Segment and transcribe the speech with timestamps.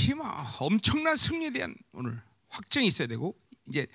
[0.00, 3.86] 희망, 엄청난 승리에 대한 오늘 확증이 있어야 되고 이제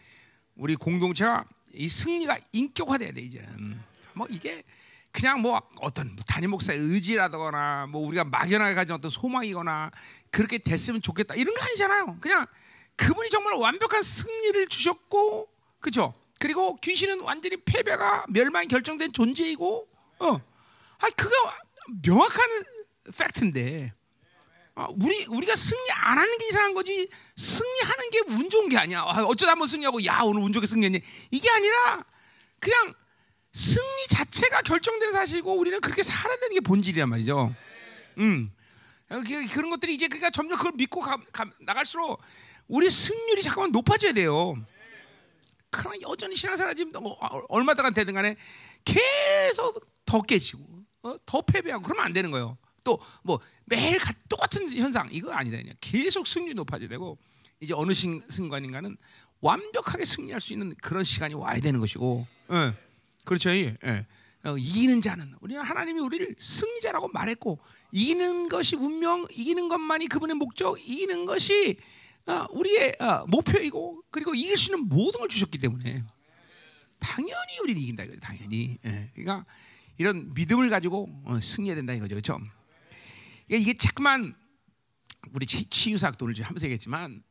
[0.55, 3.81] 우리 공동체가 이 승리가 인격화돼야 돼 이제는
[4.13, 4.63] 뭐 이게
[5.11, 9.89] 그냥 뭐 어떤 뭐 담임 목사의 의지라거나 뭐 우리가 막연하게 가진 어떤 소망이거나
[10.29, 12.17] 그렇게 됐으면 좋겠다 이런 거 아니잖아요.
[12.21, 12.45] 그냥
[12.97, 15.49] 그분이 정말 완벽한 승리를 주셨고
[15.79, 16.13] 그죠?
[16.39, 19.87] 그리고 귀신은 완전히 패배가 멸망이 결정된 존재이고
[20.19, 21.35] 어, 아 그거
[22.03, 22.63] 명확한
[23.17, 23.94] 팩트인데 아,
[25.01, 29.01] 우리 우리가 승리 안 하는 게 이상한 거지 승리하는 게 운 좋은 게 아니야.
[29.01, 31.01] 아, 어쩌다 한번 승리하고 야 오늘 운 좋게 승리했니?
[31.31, 32.03] 이게 아니라
[32.59, 32.93] 그냥
[33.53, 37.55] 승리 자체가 결정된 사실이고 우리는 그렇게 살아야 되는 게 본질이란 말이죠.
[38.17, 38.49] 음.
[39.07, 42.19] 그- 그런 것들이 이제 그러니까 점점 그걸 믿고 가, 가- 나갈수록
[42.67, 44.55] 우리 승률이 잠깐만 높아져야 돼요.
[45.69, 47.17] 그러나 여전히 신앙생활 지금 뭐
[47.47, 48.35] 얼마다가 되든 간에
[48.83, 50.63] 계속 더 깨지고
[51.03, 51.15] 어?
[51.25, 52.57] 더 패배하고 그러면 안 되는 거예요.
[52.85, 57.17] 또 뭐 매일 가- 똑같은 현상 이거 아니다 그냥 계속 승률이 높아져야 되고
[57.59, 58.95] 이제 어느 신- 순간인가는
[59.41, 62.73] 완벽하게 승리할 수 있는 그런 시간이 와야 되는 것이고, 예.
[63.25, 63.75] 그렇죠, 예.
[63.85, 64.05] 예.
[64.43, 67.59] 어, 이기는 자는 우리는 하나님이 우리를 승리자라고 말했고
[67.91, 71.77] 이기는 것이 운명, 이기는 것만이 그분의 목적, 이기는 것이
[72.27, 76.03] 어, 우리의 어, 목표이고 그리고 이길 수 있는 모든 걸 주셨기 때문에
[76.99, 78.19] 당연히 우리는 이긴다 이거죠.
[78.19, 78.77] 당연히.
[78.85, 79.11] 예.
[79.15, 79.45] 그러니까
[79.97, 82.15] 이런 믿음을 가지고 어, 승리해야 된다 이거죠.
[82.15, 82.39] 그렇죠?
[83.47, 84.35] 이게, 이게 자꾸만
[85.31, 87.23] 우리 치- 치유사학도 오늘 좀 하면서 얘기했지만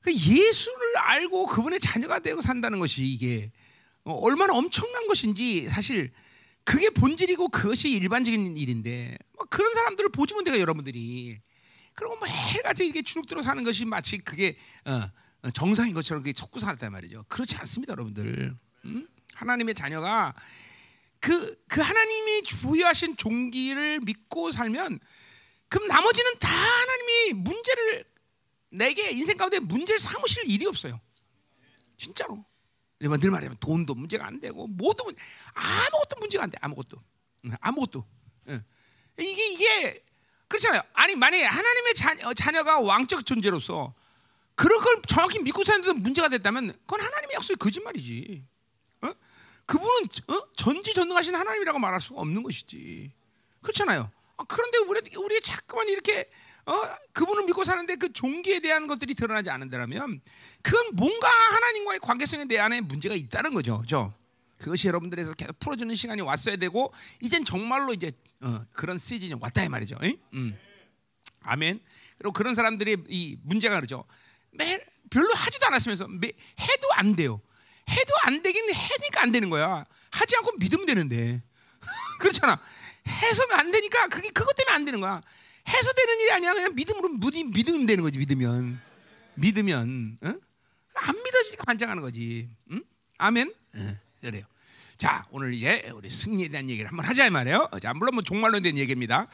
[0.00, 3.50] 그 예수를 알고 그분의 자녀가 되고 산다는 것이 이게
[4.04, 6.12] 어, 얼마나 엄청난 것인지 사실
[6.64, 11.40] 그게 본질이고 그것이 일반적인 일인데 뭐 그런 사람들을 보지면 돼요 여러분들이.
[11.94, 15.02] 그리고 매일같이 이렇게 주눅들어 사는 것이 마치 그게 어,
[15.42, 17.24] 어, 정상인 것처럼 그게 섞고 살았단 말이죠.
[17.28, 18.54] 그렇지 않습니다 여러분들.
[18.84, 19.08] 음?
[19.34, 20.34] 하나님의 자녀가
[21.18, 25.00] 그, 그 하나님이 부여하신 종기를 믿고 살면
[25.70, 28.04] 그럼 나머지는 다 하나님이 문제를
[28.70, 31.00] 내게 인생 가운데 문제를 삼으실 일이 없어요.
[31.96, 32.44] 진짜로.
[32.98, 35.16] 내가 늘 말하면 돈도 문제가 안 되고 모든 문-
[35.54, 36.58] 아무것도 문제가 안 돼.
[36.60, 37.02] 아무것도.
[37.46, 38.04] 응, 아무것도.
[38.48, 38.62] 응.
[39.18, 40.04] 이게 이게
[40.48, 40.82] 그렇잖아요.
[40.92, 43.94] 아니 만약에 하나님의 자녀, 자녀 가 왕적 존재로서
[44.56, 48.44] 그런 걸 정확히 믿고 사는데도 문제가 됐다면 그건 하나님의 약속이 거짓말이지.
[49.02, 49.12] 어?
[49.66, 50.52] 그분은 어?
[50.56, 53.12] 전지전능하신 하나님이라고 말할 수가 없는 것이지.
[53.62, 54.10] 그렇잖아요.
[54.40, 56.30] 아, 그런데 우리 우리 자꾸만 이렇게
[56.64, 56.72] 어?
[57.12, 60.20] 그분을 믿고 사는데 그 종기에 대한 것들이 드러나지 않는다면
[60.62, 63.78] 그건 뭔가 하나님과의 관계성에 대한 문제가 있다는 거죠.
[63.80, 64.14] 그죠?
[64.58, 69.68] 그것이 여러분들에서 계속 풀어주는 시간이 왔어야 되고 이젠 정말로 이제 어, 그런 시즌이 왔다 이
[69.68, 69.96] 말이죠.
[70.02, 70.16] 응?
[70.32, 70.58] 음.
[71.42, 71.80] 아멘.
[72.18, 74.04] 그리고 그런 사람들이 이 문제가 그러죠.
[74.52, 77.40] 매일 별로 하지도 않았으면서 매, 해도 안 돼요.
[77.90, 79.84] 해도 안 되긴 해니까 안 되는 거야.
[80.10, 81.42] 하지 않고 믿으면 되는데.
[82.20, 82.60] 그렇잖아.
[83.08, 85.20] 해서면 안 되니까 그게 그것 때문에 안 되는 거야.
[85.68, 86.54] 해서 되는 일이 아니야.
[86.54, 88.18] 그냥 믿음으로 믿음, 믿으면 되는 거지.
[88.18, 88.80] 믿으면
[89.34, 90.34] 믿으면 어?
[90.94, 92.48] 안 믿어지니까 반장하는 거지.
[92.70, 92.82] 응?
[93.18, 93.54] 아멘.
[93.76, 94.44] 예, 그래요.
[94.96, 97.70] 자 오늘 이제 우리 승리에 대한 얘기를 한번 하자 이 말이에요.
[97.80, 99.26] 자 물론 뭐 종말론에 대한 얘기입니다.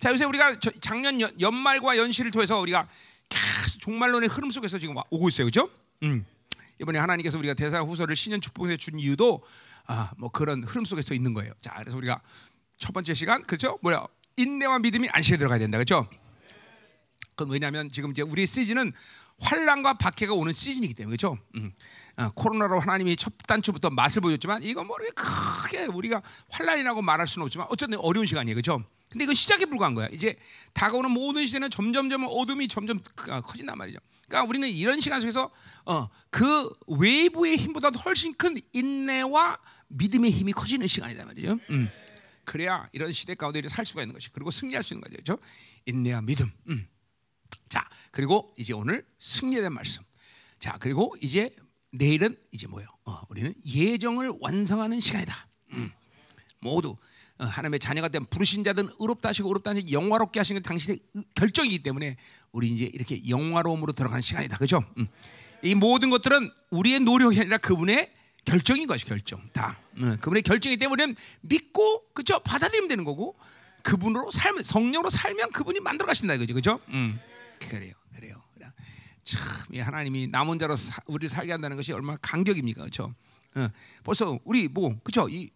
[0.00, 2.88] 자 요새 우리가 저- 작년 연, 연말과 연시를 통해서 우리가
[3.28, 5.70] 계속 종말론의 흐름 속에서 지금 와- 오고 있어요, 그렇죠?
[6.02, 6.24] 음.
[6.80, 9.42] 이번에 하나님께서 우리가 대사 후서를 신년 축복에 준 이유도
[9.86, 11.52] 아, 뭐 그런 흐름 속에서 있는 거예요.
[11.60, 12.20] 자 그래서 우리가
[12.82, 13.78] 첫 번째 시간 그렇죠?
[13.80, 14.04] 뭐야
[14.36, 16.08] 인내와 믿음이 안식에 들어가야 된다, 그렇죠?
[17.36, 18.92] 그건 왜냐하면 지금 이제 우리 시즌은
[19.38, 21.38] 환란과 박해가 오는 시즌이기 때문에 그렇죠?
[21.54, 21.70] 음.
[22.16, 27.68] 아, 코로나로 하나님이 첫 단추부터 맛을 보여줬지만 이건 뭐 크게 우리가 환란이라고 말할 수는 없지만
[27.70, 28.84] 어쨌든 어려운 시간이에요, 그렇죠?
[29.10, 30.08] 근데 이건 시작에 불과한 거야.
[30.10, 30.36] 이제
[30.74, 33.98] 다가오는 모든 시대는 점점점 어둠이 점점 크- 아, 커진단 말이죠.
[34.26, 35.50] 그러니까 우리는 이런 시간 속에서
[35.86, 41.58] 어, 그 외부의 힘보다 훨씬 큰 인내와 믿음의 힘이 커지는 시간이다 말이죠.
[41.70, 41.88] 음.
[42.44, 45.16] 그래야 이런 시대 가운데 살 수가 있는 것이 그리고 승리할 수 있는 거죠.
[45.22, 45.42] 그렇죠?
[45.86, 46.50] 인내와 믿음.
[46.68, 46.86] 음.
[47.68, 50.02] 자, 그리고 이제 오늘 승리에 말씀.
[50.58, 51.50] 자, 그리고 이제
[51.90, 52.86] 내일은 이제 뭐요?
[53.04, 55.48] 어, 우리는 예정을 완성하는 시간이다.
[55.72, 55.90] 음.
[56.60, 56.96] 모두
[57.38, 61.24] 어, 하나님의 자녀가 된 부르신 자든 의롭다 하시고 의롭다 하시고 영화롭게 하시는 게 당신의 의-
[61.34, 62.16] 결정이기 때문에
[62.52, 64.58] 우리 이제 이렇게 영화로움으로 들어가는 시간이다.
[64.58, 64.84] 그죠?
[64.98, 65.08] 음.
[65.62, 68.12] 이 모든 것들은 우리의 노력이 아니라 그분의
[68.44, 69.40] 결정인 것이 결정.
[69.52, 69.78] 다.
[69.98, 72.38] 음, 그분의 결정이기 때문에 믿고 그죠?
[72.40, 73.36] 받아들이면 되는 거고
[73.82, 76.54] 그분으로 살면 성령으로 살면 그분이 만들어 가신다 이거죠.
[76.54, 76.80] 그죠?
[76.90, 77.18] 음.
[77.60, 77.92] 그래요.
[78.14, 78.42] 그래요.
[78.54, 78.68] 그래.
[79.24, 79.42] 참,
[79.72, 83.14] 이 하나님이 남은 자로 사, 우리를 살게 한다는 것이 얼마나 강격입니까, 그렇죠?
[83.54, 83.68] 어,
[84.02, 85.28] 벌써 우리 뭐 그렇죠?
[85.28, 85.50] 이,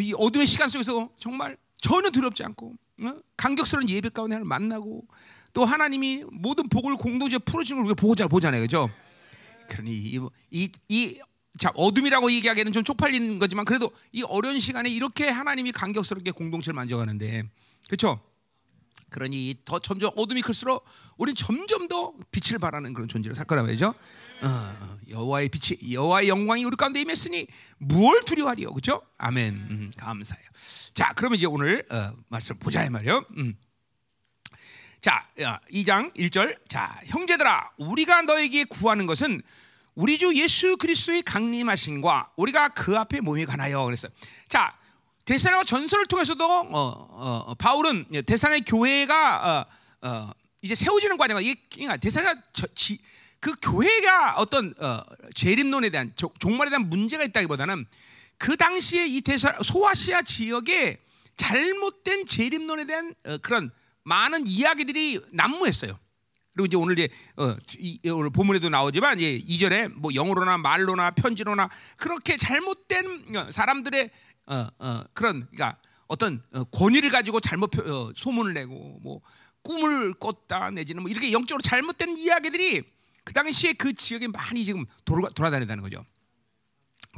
[0.00, 3.14] 이 어둠의 시간 속에서 정말 전혀 두렵지 않고 어?
[3.36, 5.06] 강격스러운 예배 가운데 하나님을 만나고
[5.52, 8.90] 또 하나님이 모든 복을 공동체 풀어주는 걸 우리가 보자 보잖아요, 그렇죠?
[9.68, 10.20] 그러니 이,
[10.50, 11.20] 이, 이
[11.58, 17.44] 자, 어둠이라고 얘기하기에는 좀 쪽팔리는 거지만 그래도 이 어려운 시간에 이렇게 하나님이 강격스럽게 공동체를 만져가는데
[17.86, 18.20] 그렇죠?
[19.10, 20.84] 그러니 더 점점 어둠이 클수록
[21.16, 23.88] 우리는 점점 더 빛을 발하는 그런 존재로 살 거란 말이죠.
[24.42, 27.46] 어, 어, 여호와의 빛이 여호와의 영광이 우리 가운데 임했으니
[27.78, 29.02] 무엇 두려워하리요, 그렇죠?
[29.18, 29.54] 아멘.
[29.54, 30.48] 음, 감사해요.
[30.94, 33.24] 자, 그러면 이제 오늘 어, 말씀 보자 이 말이요.
[33.36, 33.56] 음.
[35.00, 35.26] 자,
[35.72, 36.68] 2장 1절.
[36.68, 39.42] 자, 형제들아, 우리가 너에게 구하는 것은
[39.94, 43.84] 우리 주 예수 그리스도의 강림하신과 우리가 그 앞에 몸이 가나요.
[43.84, 44.12] 그랬어요.
[44.48, 44.74] 자,
[45.24, 49.66] 대사나 전설을 통해서도 어, 어, 어, 바울은 대사의 교회가
[50.02, 50.30] 어, 어,
[50.62, 52.34] 이제 세워지는 과정이 이게 그러니까 대사가
[53.38, 55.00] 그 교회가 어떤 어,
[55.34, 57.86] 재림론에 대한 종말에 대한 문제가 있다기보다는
[58.38, 61.00] 그 당시에 이 대사 소아시아 지역에
[61.36, 63.70] 잘못된 재림론에 대한 그런
[64.02, 65.98] 많은 이야기들이 난무했어요.
[66.52, 71.68] 그리고 이제 오늘 이제 어, 이, 오늘 본문에도 나오지만 이제 이절에 뭐 영어로나 말로나 편지로나
[71.96, 74.10] 그렇게 잘못된 어, 사람들의
[74.46, 79.20] 어, 어, 그런 그러니까 어떤 어, 권위를 가지고 잘못 어, 소문을 내고 뭐
[79.62, 82.82] 꿈을 꿨다 내지는 뭐 이렇게 영적으로 잘못된 이야기들이
[83.24, 86.04] 그 당시에 그 지역에 많이 지금 돌아, 돌아다닌다는 거죠.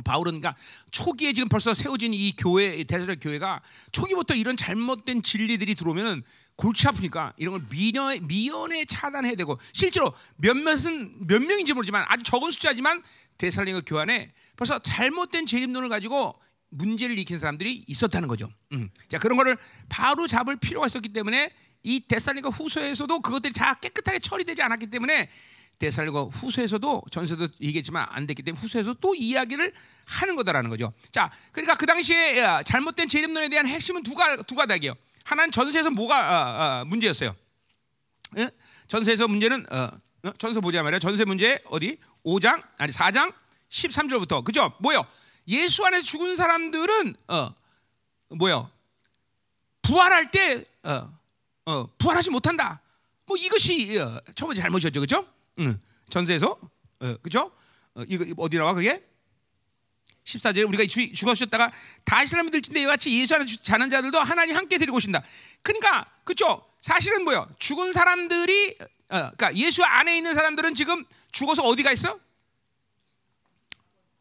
[0.05, 0.57] 바울은 그러니까
[0.91, 3.61] 초기에 지금 벌써 세워진 이 교회 대사적 교회가
[3.93, 6.23] 초기부터 이런 잘못된 진리들이 들어오면은
[6.57, 12.51] 골치 아프니까 이런 걸 미연에, 미연에 차단해야 되고 실제로 몇몇은 몇 명인지 모르지만 아주 적은
[12.51, 13.03] 숫자지만
[13.39, 16.39] 대살링의 교환에 벌써 잘못된 재림론을 가지고
[16.69, 18.51] 문제를 일으킨 사람들이 있었다는 거죠.
[18.73, 18.91] 음.
[19.09, 19.57] 자 그런 거를
[19.89, 21.53] 바로 잡을 필요가 있었기 때문에
[21.83, 25.29] 이 데살리가 후서에서도 그것들이 다 깨끗하게 처리되지 않았기 때문에
[25.79, 29.73] 데살리가 후서에서도 전서도 얘기했지만 안 됐기 때문에 후서에서 또 이야기를
[30.07, 30.93] 하는 거다라는 거죠.
[31.11, 34.95] 자 그러니까 그 당시에 잘못된 재림론에 대한 핵심은 두가 두 가닥이에요.
[35.25, 37.35] 하나는 전세에서 뭐가 어, 어, 문제였어요.
[38.39, 38.51] 예?
[38.89, 39.89] 전세에서 문제는 어,
[40.25, 40.99] 어, 전세 보자 말이야.
[40.99, 41.99] 전세 문제 어디?
[42.25, 43.33] 5장 아니 4장
[43.69, 44.73] 13절부터 그죠?
[44.81, 45.05] 뭐요?
[45.49, 47.55] 예수 안에서 죽은 사람들은 어
[48.37, 48.71] 뭐요?
[49.83, 51.19] 부활할 때 어,
[51.67, 52.81] 어, 부활하지 못한다.
[53.27, 55.27] 뭐 이것이 어, 첫 번째 잘못이었죠, 그죠?
[55.59, 55.81] 응.
[56.09, 56.59] 전세에서
[57.01, 57.51] 어, 그죠?
[57.95, 59.05] 어, 이거 어디 나와 그게?
[60.25, 60.85] 14절에 우리가
[61.15, 61.73] 죽었셨다가
[62.05, 65.23] 다시 사람이 들진데 이와 같이 예수 안에서 자는 자들도 하나님 함께 데리고 오신다.
[65.63, 66.65] 그러니까 그죠?
[66.81, 67.49] 사실은 뭐요?
[67.59, 72.19] 죽은 사람들이 어, 그러니까 예수 안에 있는 사람들은 지금 죽어서 어디가 있어?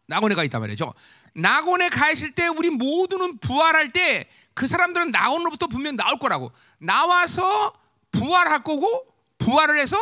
[0.08, 0.94] 낙원에 가 있단 말이죠.
[1.36, 6.52] 낙원에 가 있을 때 우리 모두는 부활할 때 그 사람들은 낙원으로부터 분명 나올 거라고.
[6.78, 7.74] 나와서
[8.12, 9.06] 부활할 거고
[9.38, 9.98] 부활을 해서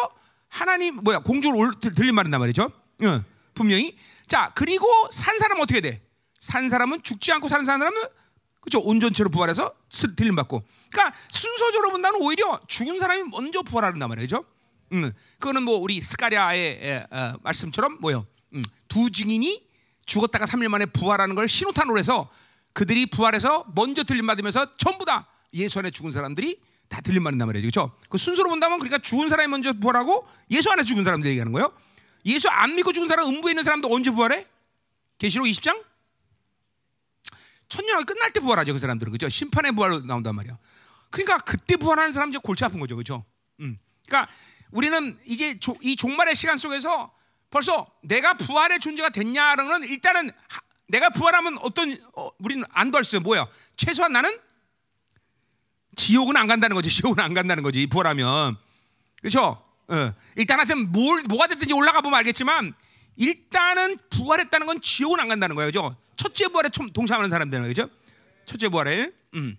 [0.47, 2.71] 하나님 뭐야 공주로 들림 말한단 말이죠.
[3.03, 3.23] 응,
[3.53, 3.95] 분명히
[4.29, 6.01] 자, 그리고 산 사람은 어떻게 돼?
[6.39, 7.91] 산 사람은 죽지 않고 사는 사람은
[8.61, 9.73] 그죠 온전체로 부활해서
[10.15, 10.63] 들림 받고.
[10.91, 14.45] 그러니까 순서적으로 본다면 오히려 죽은 사람이 먼저 부활하는단 말이죠.
[14.93, 18.25] 음, 그거는 뭐 우리 스가랴의 에, 에, 말씀처럼 뭐요?
[18.53, 19.67] 음, 두 증인이
[20.05, 22.29] 죽었다가 3일 만에 부활하는 걸 신호탄으로 해서
[22.73, 27.67] 그들이 부활해서 먼저 들림 받으면서 전부 다 예수 안에 죽은 사람들이 다 들림 받는단 말이죠.
[27.69, 27.91] 그렇죠?
[28.09, 31.71] 그 순서로 본다면 그러니까 죽은 사람이 먼저 부활하고 예수 안에 죽은 사람들 얘기하는 거예요.
[32.25, 34.45] 예수 안 믿고 죽은 사람 음부에 있는 사람도 언제 부활해?
[35.17, 35.83] 계시록 20장?
[37.69, 39.29] 천년이 끝날 때 부활하죠 그 사람들은 그죠?
[39.29, 40.57] 심판의 부활로 나온단 말이야.
[41.09, 43.25] 그러니까 그때 부활하는 사람 이제 골치 아픈 거죠, 그죠?
[43.59, 43.79] 음.
[44.07, 44.31] 그러니까
[44.71, 47.11] 우리는 이제 조, 이 종말의 시간 속에서
[47.49, 53.15] 벌써 내가 부활의 존재가 됐냐는 일단은 하, 내가 부활하면 어떤 어, 우리는 안 부활 수
[53.15, 53.23] 있어요.
[53.23, 53.47] 뭐야?
[53.75, 54.37] 최소한 나는
[55.95, 56.89] 지옥은 안 간다는 거지.
[56.89, 57.85] 지옥은 안 간다는 거지.
[57.87, 58.57] 부활하면
[59.21, 59.63] 그렇죠?
[59.89, 62.73] 어, 일단 하여튼 뭘 뭐가 됐든지 올라가 보면 알겠지만
[63.15, 65.95] 일단은 부활했다는 건 지옥은 안 간다는 거예요, 그죠?
[66.15, 67.89] 첫째 부활에 동참하는 사람들은 그죠?
[68.45, 69.57] 첫째 부활에, 음.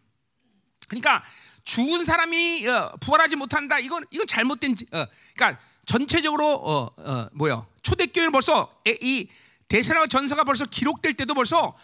[0.88, 1.22] 그러니까
[1.64, 3.78] 죽은 사람이 어, 부활하지 못한다.
[3.78, 7.66] 이건 이건 잘못된, 어, 그러니까 전체적으로 어, 어, 뭐야?
[7.82, 9.28] 초대교회는 벌써 이
[9.68, 11.76] 대세라고 전서가 벌써 기록될 때도 벌써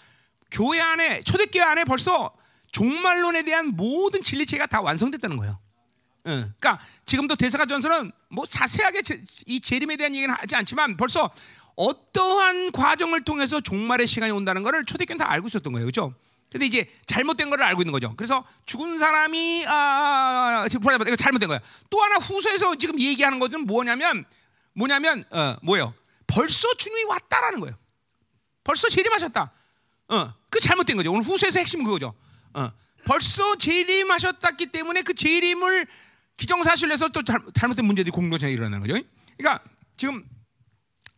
[0.50, 2.32] 교회 안에 초대교회 안에 벌써
[2.72, 5.58] 종말론에 대한 모든 진리체가 다 완성됐다는 거예요.
[6.26, 9.00] 그러니까 지금도 대사가 전서는 뭐 자세하게
[9.46, 11.30] 이 재림에 대한 얘기는 하지 않지만 벌써
[11.76, 16.14] 어떠한 과정을 통해서 종말의 시간이 온다는 것을 초대교회는 다 알고 있었던 거예요, 그렇죠?
[16.50, 18.14] 근데 이제 잘못된 거를 알고 있는 거죠.
[18.16, 21.60] 그래서 죽은 사람이 아, 지금 불안해 이거 잘못된 거야.
[21.90, 24.24] 또 하나 후서에서 지금 얘기하는 것은 뭐냐면
[24.72, 25.94] 뭐냐면 어, 뭐예요?
[26.26, 27.76] 벌써 주님이 왔다라는 거예요.
[28.64, 29.52] 벌써 재림하셨다.
[30.08, 31.12] 어, 그 잘못된 거죠.
[31.12, 32.14] 오늘 후서에서 핵심은 그거죠.
[32.54, 32.70] 어,
[33.04, 35.86] 벌써 재림하셨다기 때문에 그 재림을
[36.36, 39.00] 기정사실에서 또 잘못된 문제들이 공동체에 일어나는 거죠.
[39.36, 39.64] 그러니까
[39.96, 40.24] 지금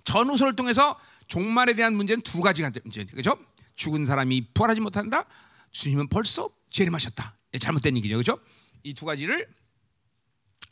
[0.04, 3.12] 전후서를 통해서 종말에 대한 문제는 두 가지가 문제죠.
[3.12, 3.38] 그렇죠?
[3.74, 5.24] 죽은 사람이 부활하지 못한다.
[5.72, 7.36] 주님은 벌써 재림하셨다.
[7.54, 8.14] 예, 잘못된 얘기죠.
[8.16, 8.40] 그렇죠?
[8.84, 9.46] 이 두 가지를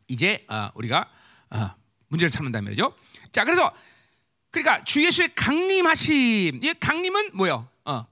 [0.08, 1.10] 이제 어, 우리가
[1.50, 1.70] 어,
[2.08, 2.94] 문제를 삼는다 말이죠.
[3.32, 3.74] 자, 그래서
[4.50, 6.60] 그러니까 주 예수의 강림하심.
[6.62, 7.68] 이 강림은 뭐요?
[7.84, 8.06] 어, 어,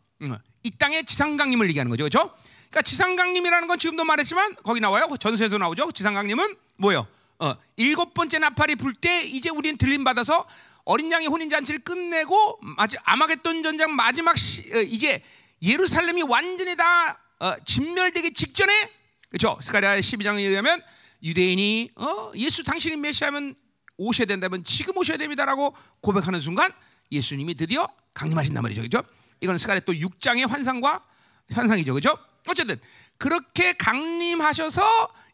[0.62, 2.04] 이 땅의 지상 강림을 얘기하는 거죠.
[2.04, 2.36] 그렇죠?
[2.74, 5.06] 그러니까 지상강림이라는 건 지금도 말했지만 거기 나와요.
[5.20, 5.92] 전서에도 나오죠.
[5.92, 7.06] 지상강림은 뭐요?
[7.38, 10.44] 어, 일곱 번째 나팔이 불 때 이제 우리는 들림 받아서
[10.84, 15.22] 어린 양의 혼인 잔치를 끝내고 마지 아마겟돈 전장 마지막 시, 어, 이제
[15.62, 18.90] 예루살렘이 완전히 다 어, 진멸되기 직전에
[19.30, 19.56] 그렇죠?
[19.60, 20.82] 스가랴 12장에 의하면
[21.22, 23.54] 유대인이 어, 예수 당신이 메시아면
[23.98, 26.72] 오셔야 된다면 지금 오셔야 됩니다라고 고백하는 순간
[27.12, 28.82] 예수님이 드디어 강림하신단 말이죠.
[28.82, 29.02] 그죠?
[29.40, 31.04] 이건 스가랴 또 6장의 환상과
[31.52, 31.94] 환상이죠.
[31.94, 32.18] 그죠?
[32.48, 32.76] 어쨌든
[33.16, 34.82] 그렇게 강림하셔서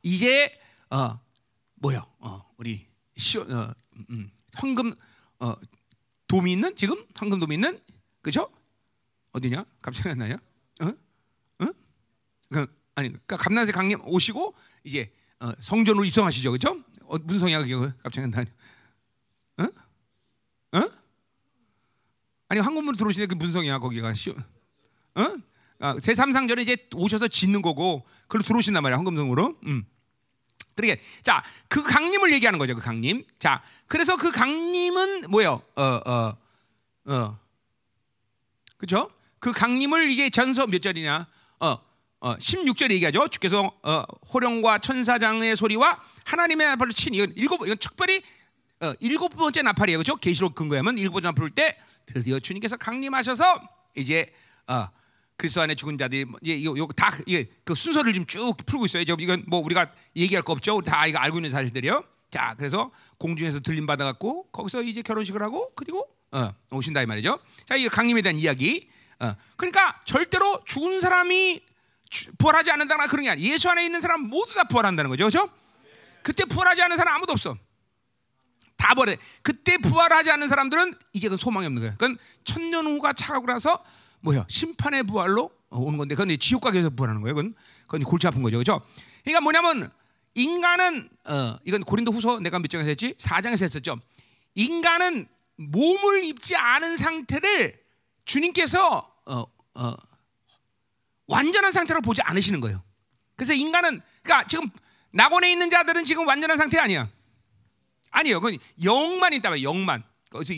[0.03, 0.59] 이제
[0.91, 1.19] 어
[1.75, 2.07] 뭐요?
[2.19, 2.87] 어 우리
[3.17, 3.75] 시 어,
[4.11, 4.93] 음, 황금
[5.41, 5.55] 어
[6.29, 7.81] 돔이 있는 지금 황금 돔이 있는
[8.23, 8.51] 그죠?
[9.33, 9.65] 어디냐?
[9.81, 10.37] 갑자기 나요?
[10.81, 10.87] 어?
[10.87, 11.73] 어?
[12.51, 16.53] 그 아니 그러니까 감난세 강림 오시고 이제 어, 성전으로 입성하시죠.
[16.53, 16.83] 그죠?
[17.05, 18.45] 어, 무슨 성이야 그게 갑자기 나요?
[19.59, 20.79] 어?
[20.79, 20.91] 어?
[22.49, 24.37] 아니 황금으로 들어오시는 그 무슨 성이야 거기가 시 어?
[25.81, 29.57] 아, 제3상전에 이제 오셔서 짓는 거고 그걸로 들어오신단 말이야 황금성으로.
[29.67, 29.85] 음.
[30.77, 33.25] 그러게 자그 강림을 얘기하는 거죠 그 강림.
[33.39, 35.63] 자 그래서 그 강림은 뭐예요?
[35.75, 36.37] 어어 어,
[37.07, 37.39] 어.
[38.77, 39.11] 그죠?
[39.39, 41.27] 그 강림을 이제 전서 몇 절이냐?
[41.61, 41.79] 어,
[42.21, 43.29] 어 16절 얘기하죠.
[43.29, 48.23] 주께서 어, 호령과 천사장의 소리와 하나님의 나팔을 친 이건 일곱 이건 특별히
[48.81, 49.99] 어, 일곱 번째 나팔이에요.
[49.99, 50.17] 그렇죠?
[50.17, 53.61] 계시록 근거하면 일곱 번째 나팔 때 드디어 주님께서 강림하셔서
[53.97, 54.33] 이제
[54.67, 54.89] 어,
[55.41, 59.05] 그리스도 안에 죽은 자들이 뭐 이제 이거, 이거 다 이게 그 순서를 좀쭉 풀고 있어요.
[59.07, 60.83] 저 이건 뭐 우리가 얘기할 거 없죠.
[60.83, 62.05] 다 이거 알고 있는 사실들이요.
[62.31, 67.39] 자, 그래서 공중에서 들림 받아 갖고 거기서 이제 결혼식을 하고 그리고 어, 오신다 이 말이죠.
[67.65, 68.91] 자, 이 강림에 대한 이야기.
[69.19, 71.63] 어, 그러니까 절대로 죽은 사람이
[72.37, 73.51] 부활하지 않는다나 그런 게 아니야.
[73.51, 75.25] 예수 안에 있는 사람 모두 다 부활한다는 거죠.
[75.25, 75.51] 그렇죠?
[76.23, 77.57] 그때 부활하지 않는 사람 아무도 없어.
[78.77, 79.17] 다 버려.
[79.41, 81.93] 그때 부활하지 않는 사람들은 이제 그 소망이 없는 거예요.
[81.93, 83.83] 그건 천년 후가 차가고 나서
[84.21, 87.35] 뭐야 심판의 부활로 오는 건데 그건 지옥 가게에서 부활하는 거예요.
[87.35, 88.85] 그건 그건 골치 아픈 거죠, 그렇죠?
[89.25, 89.91] 그러니까 뭐냐면
[90.35, 93.15] 인간은 어, 이건 고린도후서 내가 몇 장에서 했지?
[93.15, 93.97] 4장에서 했었죠.
[94.55, 97.79] 인간은 몸을 입지 않은 상태를
[98.25, 99.93] 주님께서 어, 어,
[101.27, 102.83] 완전한 상태로 보지 않으시는 거예요.
[103.37, 104.69] 그래서 인간은 그러니까 지금
[105.13, 107.09] 낙원에 있는 자들은 지금 완전한 상태 아니야.
[108.11, 109.65] 아니요, 그건 영만 있단 말이야.
[109.65, 110.03] 영만.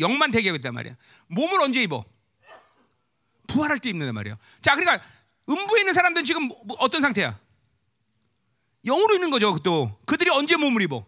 [0.01, 0.97] 영만 대기하고 있단 말이야.
[1.29, 2.05] 몸을 언제 입어?
[3.53, 4.37] 부활할 때 입는단 말이에요.
[4.61, 5.05] 자, 그러니까
[5.49, 7.39] 음부에 있는 사람들은 지금 뭐, 뭐 어떤 상태야?
[8.85, 9.59] 영으로 있는 거죠.
[9.63, 11.05] 또 그들이 언제 몸을 입어?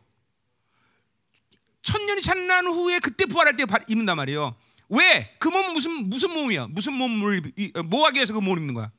[1.83, 4.55] 천년이 찬난 후에 그때 부활할 때 입는단 말이에요.
[4.89, 5.35] 왜?
[5.39, 6.69] 그 몸은 무슨 무슨 몸이야?
[6.69, 7.43] 무슨 몸을
[7.87, 8.91] 뭐 하기 위해서 그 몸을 입는 거야?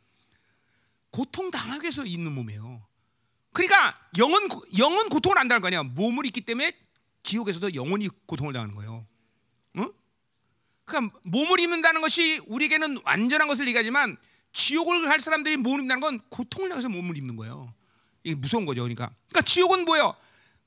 [1.10, 2.86] 고통 당하기 위해서 입는 몸이에요.
[3.54, 5.84] 그러니까 영은 영은 고통을 안 당할 거 아니야.
[5.84, 6.74] 몸을 입기 때문에
[7.24, 9.08] 지옥에서도 영원히 고통을 당하는 거예요.
[10.86, 11.10] 응?
[11.10, 14.18] 그러니까 몸을 입는다는 것이 우리에게는 완전한 것을 얘기하지만
[14.54, 17.74] 지옥을 갈 사람들이 몸을 입는다는 건 고통을 당해서 몸을 입는 거예요.
[18.24, 18.82] 이게 무서운 거죠.
[18.82, 20.16] 그러니까, 그러니까 지옥은 뭐예요?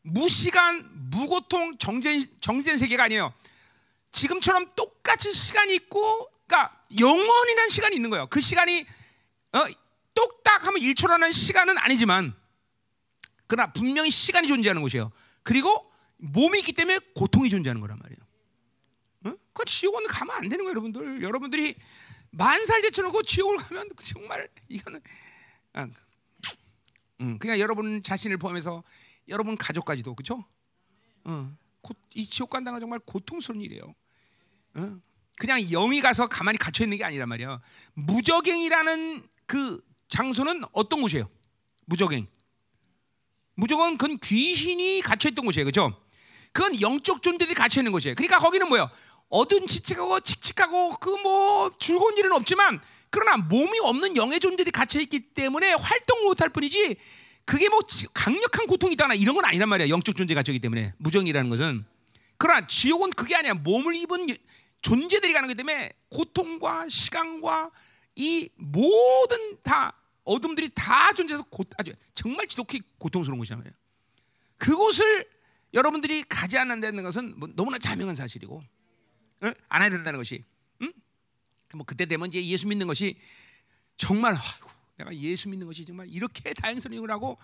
[0.02, 3.32] 무시간, 무고통, 정전 정전 세계가 아니에요.
[4.12, 8.26] 지금처럼 똑같이 시간이 있고, 그러니까 영원이라는 시간이 있는 거예요.
[8.28, 8.86] 그 시간이
[9.52, 9.64] 어,
[10.14, 12.34] 똑딱하면 1초라는 시간은 아니지만,
[13.46, 15.10] 그러나 분명히 시간이 존재하는 곳이에요.
[15.42, 18.07] 그리고 몸이 있기 때문에 고통이 존재하는 거란 말이에요.
[19.58, 21.22] 그 지옥은 가면 안 되는 거예요, 여러분들.
[21.22, 21.74] 여러분들이
[22.30, 25.00] 만살 제쳐놓고 지옥을 가면 정말 이거는
[25.72, 25.88] 아,
[27.20, 28.84] 음, 그냥 여러분 자신을 포함해서
[29.26, 30.44] 여러분 가족까지도 그렇죠?
[31.24, 31.52] 어,
[32.14, 33.94] 이 지옥 간다는 건 정말 고통스러운 일이에요.
[34.74, 35.00] 어?
[35.36, 37.60] 그냥 영이 가서 가만히 갇혀 있는 게 아니란 말이야.
[37.94, 41.28] 무적행이라는 그 장소는 어떤 곳이에요?
[41.86, 42.28] 무적행.
[43.54, 46.00] 무적은 그건 귀신이 갇혀 있던 곳이에요, 그렇죠?
[46.52, 48.14] 그건 영적 존재들이 갇혀 있는 곳이에요.
[48.14, 48.88] 그러니까 거기는 뭐예요?
[49.28, 52.80] 어두운 칙칙하고 칙칙하고 그 뭐 즐거운 일은 없지만
[53.10, 56.96] 그러나 몸이 없는 영의 존재들이 갇혀 있기 때문에 활동을 못할 뿐이지
[57.44, 57.80] 그게 뭐
[58.12, 60.92] 강력한 고통이 있다나 이런 건 아니란 말이야 영적 존재가 갇혀있기 때문에.
[60.98, 61.84] 무정이라는 것은.
[62.36, 63.54] 그러나 지옥은 그게 아니야.
[63.54, 64.26] 몸을 입은
[64.82, 67.70] 존재들이 가는 거기 때문에 고통과 시간과
[68.16, 69.94] 이 모든 다
[70.24, 73.72] 어둠들이 다 존재해서 고, 아주 정말 지독히 고통스러운 말이야.
[74.58, 75.26] 그곳을
[75.72, 78.62] 여러분들이 가지 않는다는 것은 뭐 너무나 자명한 사실이고.
[78.62, 78.77] 응?
[79.68, 80.44] 안 해야 된다는 것이.
[80.82, 80.92] 응?
[81.74, 83.16] 뭐 그때 되면 이제 예수 믿는 것이
[83.96, 87.38] 정말 아이고, 내가 예수 믿는 것이 정말 이렇게 다행스러운 걸 하고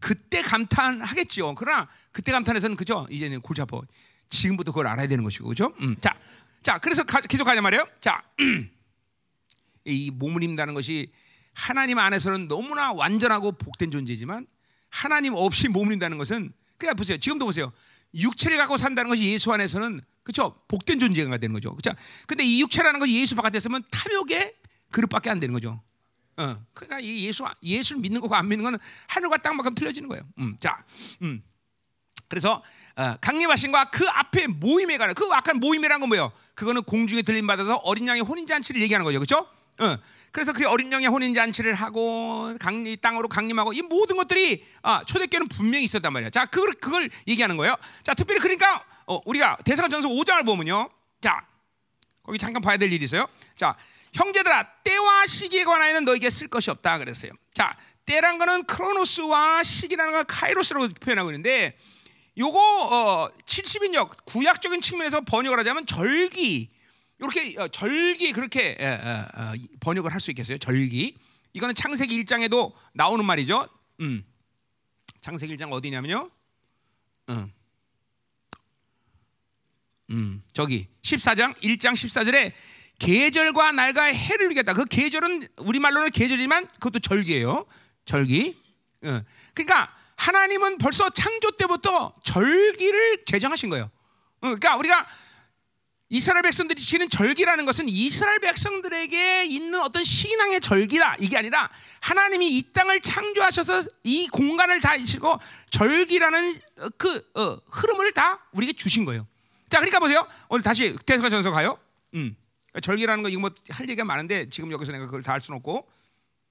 [0.00, 1.54] 그때 감탄하겠죠.
[1.54, 3.06] 그러나 그때 감탄해서는 그죠?
[3.10, 3.80] 이제는 골치 아파.
[4.28, 5.72] 지금부터 그걸 알아야 되는 것이고 그죠?
[5.80, 5.96] 음.
[6.00, 6.18] 자,
[6.62, 7.86] 자 그래서 가, 계속 가자 말이에요.
[8.00, 8.22] 자,
[9.84, 11.12] 이 몸을 입는다는 것이
[11.52, 14.46] 하나님 안에서는 너무나 완전하고 복된 존재지만
[14.88, 17.18] 하나님 없이 몸을 입는다는 것은 그냥 보세요.
[17.18, 17.72] 지금도 보세요.
[18.14, 20.54] 육체를 갖고 산다는 것이 예수 안에서는 그렇죠?
[20.68, 21.74] 복된 존재가 되는 거죠.
[21.74, 21.98] 그렇죠?
[22.26, 24.54] 근데 이 육체라는 것이 예수 바깥에 있으면 탐욕의
[24.90, 25.82] 그릇밖에 안 되는 거죠.
[26.36, 30.22] 어, 그러니까 이 예수 예수를 믿는 거고 안 믿는 거는 하늘과 땅만큼 틀려지는 거예요.
[30.38, 30.84] 음, 자,
[31.22, 31.42] 음.
[32.28, 32.62] 그래서
[32.96, 36.32] 어, 강림하신과 그 앞에 모임에 가는 그 악한 모임이라는 건 뭐예요?
[36.54, 39.46] 그거는 공중에 들림 받아서 어린 양의 혼인 잔치를 얘기하는 거죠, 그렇죠?
[39.78, 39.98] 어,
[40.30, 45.48] 그래서 그 어린 양의 혼인 잔치를 하고 강리 땅으로 강림하고 이 모든 것들이 아, 초대교회는
[45.48, 46.30] 분명히 있었단 말이야.
[46.30, 47.76] 자, 그걸 그걸 얘기하는 거예요.
[48.02, 50.88] 자, 특별히 그러니까 어, 우리가 대사전서 5장을 보면요,
[51.20, 51.46] 자,
[52.22, 53.28] 거기 잠깐 봐야 될 일이 있어요.
[53.56, 53.76] 자,
[54.14, 57.32] 형제들아 때와 시기에 관하여는 너에게 쓸 것이 없다 그랬어요.
[57.52, 57.76] 자,
[58.06, 61.76] 때란 거는 크로노스와 시기라는 건 카이로스라고 표현하고 있는데
[62.38, 66.70] 요거 어, 70인역 구약적인 측면에서 번역을 하자면 절기
[67.18, 68.96] 이렇게 어, 절기 그렇게 에, 에,
[69.34, 70.58] 어, 번역을 할 수 있겠어요.
[70.58, 71.16] 절기
[71.52, 73.68] 이거는 창세기 1장에도 나오는 말이죠.
[74.00, 74.24] 음.
[75.20, 76.30] 창세기 1장 어디냐면요.
[77.30, 77.52] 음.
[80.12, 82.52] 음, 저기 14장 1장 14절에
[82.98, 84.74] 계절과 날과 해를 이겠다.
[84.74, 87.66] 그 계절은 우리 말로는 계절이지만 그것도 절기예요.
[88.04, 88.56] 절기.
[89.04, 89.22] 어.
[89.54, 93.86] 그러니까 하나님은 벌써 창조 때부터 절기를 제정하신 거예요.
[93.86, 95.06] 어, 그러니까 우리가
[96.10, 102.72] 이스라엘 백성들이 지는 절기라는 것은 이스라엘 백성들에게 있는 어떤 신앙의 절기라 이게 아니라 하나님이 이
[102.72, 105.38] 땅을 창조하셔서 이 공간을 다 이시고
[105.70, 106.60] 절기라는
[106.98, 109.26] 그 어, 흐름을 다 우리에게 주신 거예요.
[109.72, 110.28] 자, 그러니까 보세요.
[110.50, 111.78] 오늘 다시 대사전서 가요.
[112.12, 112.36] 음.
[112.82, 115.88] 절기라는 거 이거 뭐 할 얘기가 많은데 지금 여기서 내가 그걸 다 할 수는 없고.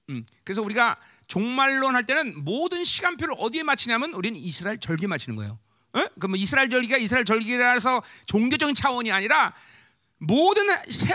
[0.08, 0.26] 음.
[0.42, 0.98] 그래서 우리가
[1.28, 5.56] 종말론 할 때는 모든 시간표를 어디에 맞추냐면 우리는 이스라엘 절기 맞추는 거예요.
[5.92, 6.04] 어?
[6.18, 9.54] 그럼 이스라엘 절기가 이스라엘 절기라서 종교적인 차원이 아니라
[10.18, 10.66] 모든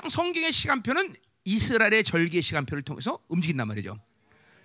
[0.08, 4.00] 성경의 시간표는 이스라엘의 절기의 시간표를 통해서 움직인단 말이죠.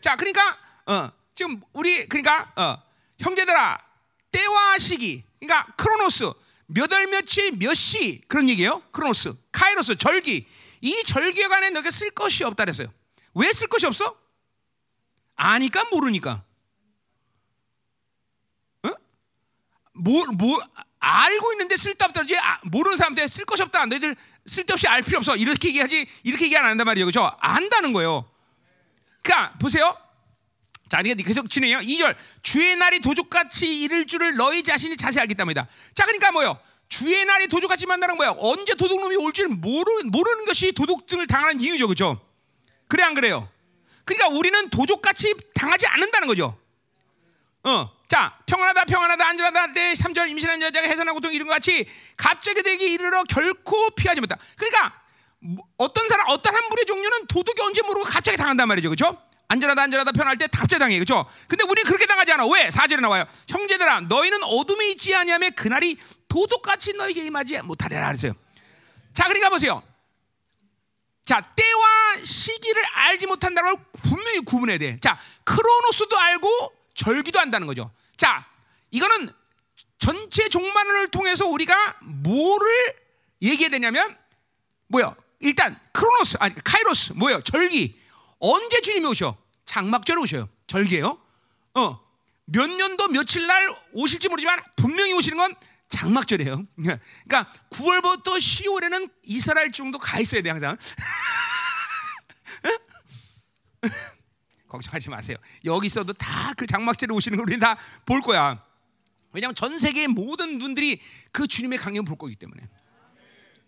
[0.00, 0.56] 자, 그러니까
[0.86, 2.80] 어, 지금 우리 그러니까 어,
[3.18, 3.80] 형제들아
[4.30, 6.30] 때와 시기, 그러니까 크로노스
[6.66, 8.82] 몇 월 며칠 몇 시 그런 얘기예요.
[8.92, 10.46] 크로노스, 카이로스, 절기.
[10.80, 12.92] 이 절기에 관해 너게 쓸 것이 없다 그랬어요.
[13.34, 14.16] 왜 쓸 것이 없어?
[15.36, 16.44] 아니까 모르니까.
[18.84, 18.88] 어?
[19.94, 20.60] 뭐, 뭐,
[20.98, 22.36] 알고 있는데 쓸데없다 그러지.
[22.38, 23.86] 아, 모르는 사람한테 쓸 것이 없다.
[23.86, 24.14] 너희들
[24.46, 25.36] 쓸데없이 알 필요 없어.
[25.36, 26.06] 이렇게 얘기하지.
[26.24, 27.06] 이렇게 얘기 안 한단 말이에요.
[27.06, 27.30] 그죠?
[27.40, 28.28] 안다는 거예요.
[29.22, 29.96] 그러니까 보세요.
[30.92, 31.78] 자, 이게 계속 진행해요.
[31.78, 32.14] 2절.
[32.42, 35.66] 주의 날이 도둑같이 이를 줄을 너희 자신이 자세히 알기 때문이다.
[35.94, 36.60] 자, 그러니까 뭐요?
[36.86, 38.36] 주의 날이 도둑같이 만나는 거예요.
[38.38, 41.88] 언제 도둑놈이 올지 모르, 모르는 것이 도둑들을 당하는 이유죠.
[41.88, 42.20] 그죠?
[42.88, 43.48] 그래, 안 그래요?
[44.04, 46.58] 그러니까 우리는 도둑같이 당하지 않는다는 거죠.
[47.62, 47.90] 어.
[48.06, 52.92] 자, 평안하다, 평안하다, 안전하다 때 3절 임신한 여자가 해산하고 고통 이런 것 같이 갑자기 되기
[52.92, 54.36] 이르러 결코 피하지 못다.
[54.56, 54.92] 그러니까
[55.38, 58.90] 뭐, 어떤 사람, 어떤 한 불의 종류는 도둑이 언제 모르고 갑자기 당한단 말이죠.
[58.90, 59.16] 그죠?
[59.52, 61.26] 안전하다 안전하다 편할 때 답제 당해 그죠?
[61.46, 62.46] 근데 우리는 그렇게 당하지 않아.
[62.46, 62.70] 왜?
[62.70, 63.24] 사절에 나와요.
[63.48, 68.32] 형제들아 너희는 어둠에 있지 아니하며 그날이 도둑같이 너에게 임하지 못하리라 그랬어요.
[69.12, 69.82] 자, 그러니까 보세요.
[71.26, 74.96] 자, 때와 시기를 알지 못한다는 걸 분명히 구분해야 돼.
[74.98, 77.90] 자, 크로노스도 알고 절기도 안다는 거죠.
[78.16, 78.46] 자,
[78.90, 79.30] 이거는
[79.98, 82.94] 전체 종말론을 통해서 우리가 뭐를
[83.42, 84.16] 얘기해야 되냐면
[84.88, 85.14] 뭐요?
[85.40, 87.42] 일단 크로노스 아니 카이로스 뭐예요?
[87.42, 88.00] 절기
[88.38, 89.41] 언제 주님이 오셔?
[89.72, 90.50] 장막절에 오셔요.
[90.66, 91.18] 절개요.
[91.74, 92.00] 어.
[92.44, 95.54] 몇 년도 며칠 날 오실지 모르지만 분명히 오시는 건
[95.88, 96.66] 장막절이에요.
[96.76, 100.76] 그러니까 9월부터 10월에는 이스라엘 정도 가 있어야 돼 항상.
[104.68, 105.38] 걱정하지 마세요.
[105.64, 108.62] 여기 있어도 다 그 장막절에 오시는 걸 우리 다볼 거야.
[109.32, 111.00] 왜냐하면 전 세계의 모든 눈들이
[111.32, 112.68] 그 주님의 강림 볼 거기 때문에.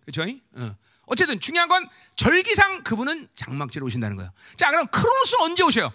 [0.05, 0.31] 그렇죠?
[0.53, 0.77] 어.
[1.07, 4.33] 어쨌든 중요한 건 절기상 그분은 장막절에 오신다는 거예요.
[4.57, 5.93] 자, 그럼 크로노스 언제 오셔요?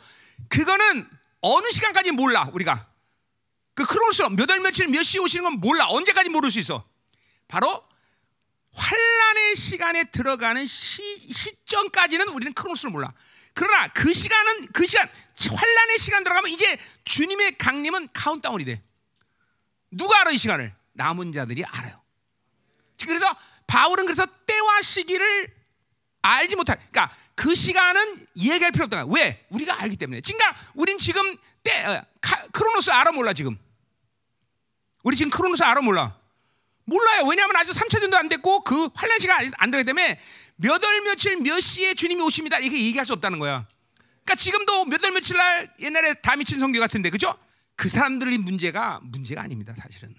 [0.50, 1.10] 그거는
[1.42, 2.88] 어느 시간까지 몰라 우리가.
[3.74, 5.88] 그 크로노스 몇월 며칠 몇 시에 오시는 건 몰라.
[5.90, 6.86] 언제까지 모를 수 있어.
[7.48, 7.84] 바로
[8.74, 13.14] 환란의 시간에 들어가는 시, 시점까지는 우리는 크로노스를 몰라.
[13.54, 15.10] 그러나 그 시간은 그 시간
[15.50, 18.84] 환란의 시간 들어가면 이제 주님의 강림은 카운트다운이 돼.
[19.92, 20.74] 누가 알아 이 시간을?
[20.94, 22.02] 남은 자들이 알아요.
[23.02, 23.36] 그래서
[23.68, 24.26] 바울은 그래서
[24.60, 25.48] 때와 시기를
[26.22, 26.78] 알지 못할.
[26.78, 29.06] 그러니까 그 시간은 얘기할 필요 없다.
[29.06, 29.46] 왜?
[29.50, 30.22] 우리가 알기 때문에.
[30.22, 33.58] 그러니까 우린 지금 때 어, 카, 크로노스 알아 몰라 지금.
[35.04, 36.18] 우리 지금 크로노스 알아 몰라.
[36.86, 37.26] 몰라요.
[37.28, 40.20] 왜냐하면 아직 3차 전도 안 됐고 그 환란 시간 안 되기 때문에
[40.58, 42.58] 몇 월 며칠 몇 시에 주님이 오십니다.
[42.60, 43.66] 이렇게 얘기할 수 없다는 거야.
[44.26, 47.38] 그러니까 지금도 몇 월 며칠 날 옛날에 다 미친 성교 같은데 그죠?
[47.76, 49.74] 그 사람들의 문제가 문제가 아닙니다.
[49.78, 50.14] 사실은.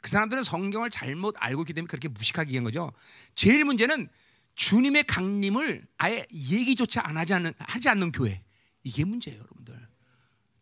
[0.00, 2.92] 그 사람들은 성경을 잘못 알고 있기 때문에 그렇게 무식하게 한 거죠.
[3.34, 4.08] 제일 문제는
[4.54, 8.42] 주님의 강림을 아예 얘기조차 안 하지 않는, 하지 않는 교회.
[8.82, 9.88] 이게 문제예요, 여러분들.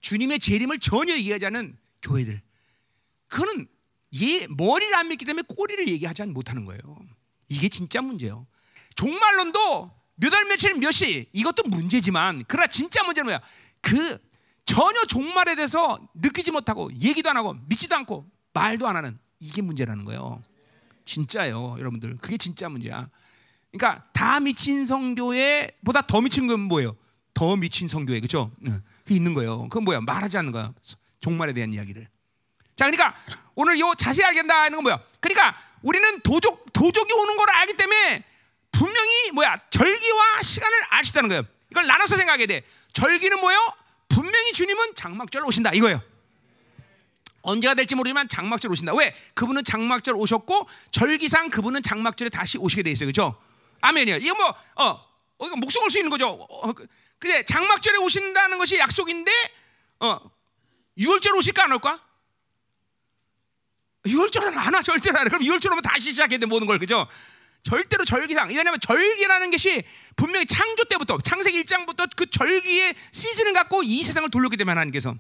[0.01, 2.40] 주님의 재림을 전혀 얘기하지 않는 교회들.
[3.29, 3.68] 그거는
[4.14, 6.81] 예, 머리를 안 믿기 때문에 꼬리를 얘기하지 못하는 거예요.
[7.48, 8.46] 이게 진짜 문제예요.
[8.94, 13.40] 종말론도 몇 월 며칠 몇 시 이것도 문제지만 그러나 진짜 문제는 뭐야?
[13.81, 14.18] 그
[14.64, 20.05] 전혀 종말에 대해서 느끼지 못하고 얘기도 안 하고 믿지도 않고 말도 안 하는 이게 문제라는
[20.05, 20.42] 거예요.
[21.05, 22.16] 진짜예요, 여러분들.
[22.18, 23.09] 그게 진짜 문제야.
[23.72, 26.96] 그러니까 다 미친 성교회 보다 더 미친 건 뭐예요?
[27.35, 28.51] 더 미친 성교회 그죠?
[29.05, 29.62] 그 있는 거예요.
[29.64, 30.01] 그건 뭐야?
[30.01, 30.72] 말하지 않는 거야.
[31.20, 32.09] 종말에 대한 이야기를.
[32.77, 33.14] 자, 그러니까
[33.55, 35.01] 오늘 요 자세히 알겠다 하는 건 뭐야?
[35.20, 38.24] 그러니까 우리는 도적 도적이 오는 걸 알기 때문에
[38.72, 39.59] 분명히 뭐야?
[39.70, 41.42] 절기와 시간을 알 수 있다는 거예요.
[41.70, 42.62] 이걸 나눠서 생각해야 돼.
[42.92, 43.72] 절기는 뭐예요?
[44.09, 46.01] 분명히 주님은 장막절 오신다 이거예요.
[47.42, 48.94] 언제가 될지 모르지만 장막절 오신다.
[48.94, 49.14] 왜?
[49.35, 53.07] 그분은 장막절 오셨고 절기상 그분은 장막절에 다시 오시게 돼 있어요.
[53.07, 53.40] 그렇죠?
[53.81, 54.16] 아멘이요.
[54.16, 56.31] 이거 뭐 어, 어 이거 목숨 걸 수 있는 거죠.
[56.31, 56.72] 어,
[57.18, 59.33] 근데 장막절에 오신다는 것이 약속인데
[60.01, 60.18] 어
[60.98, 62.01] 6월절 오실까 안 올까?
[64.05, 65.29] 6월절은 안 와, 절대로 안 와.
[65.29, 67.07] 그럼 6월절 오면 다시 시작해야 돼, 모든 걸, 그죠?
[67.62, 68.48] 절대로 절기상.
[68.48, 69.83] 왜냐하면 절기라는 것이
[70.16, 75.16] 분명히 창조 때부터, 창세기 1장부터 그 절기의 시즌을 갖고 이 세상을 돌렸기 때문에 하나님께서.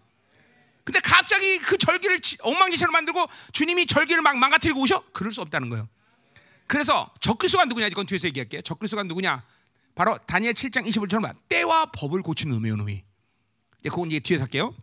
[0.88, 5.04] 근데 갑자기 그 절기를 엉망진창으로 만들고 주님이 절기를 막 망가뜨리고 오셔?
[5.12, 5.86] 그럴 수 없다는 거예요.
[6.66, 7.88] 그래서 적그리스도가 누구냐?
[7.88, 8.62] 이건 뒤에서 얘기할게요.
[8.62, 9.44] 적그리스도가 누구냐?
[9.94, 13.04] 바로 다니엘 7장 21절만 때와 법을 고치는 놈이에요, 놈이.
[13.80, 14.74] 이제 그건 이제 뒤에서 할게요.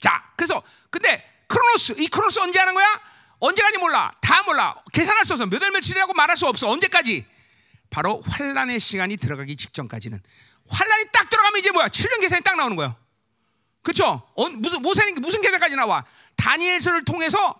[0.00, 0.60] 자, 그래서
[0.90, 3.00] 근데 크로노스 이 크로노스 언제 하는 거야?
[3.38, 4.10] 언제까지 몰라.
[4.20, 4.74] 다 몰라.
[4.92, 5.46] 계산할 수 없어.
[5.46, 6.68] 몇월 며칠이라고 말할 수 없어.
[6.68, 7.24] 언제까지?
[7.90, 10.20] 바로 환란의 시간이 들어가기 직전까지는
[10.66, 11.86] 환란이 딱 들어가면 이제 뭐야?
[11.86, 13.03] 7년 계산이 딱 나오는 거야.
[13.84, 14.22] 그렇죠?
[14.34, 16.04] 어, 무슨 무슨 무슨 계산까지 나와?
[16.36, 17.54] 다니엘서를 통해서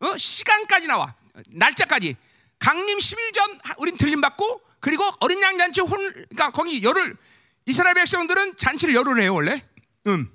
[0.00, 0.16] 어?
[0.16, 1.14] 시간까지 나와.
[1.48, 2.16] 날짜까지.
[2.58, 7.16] 강림 10일 전 우린 들림 받고 그리고 어린 양 잔치 혼 그러니까 거기 열흘
[7.64, 9.66] 이스라엘 백성들은 잔치를 열흘 해요, 원래.
[10.06, 10.30] 음.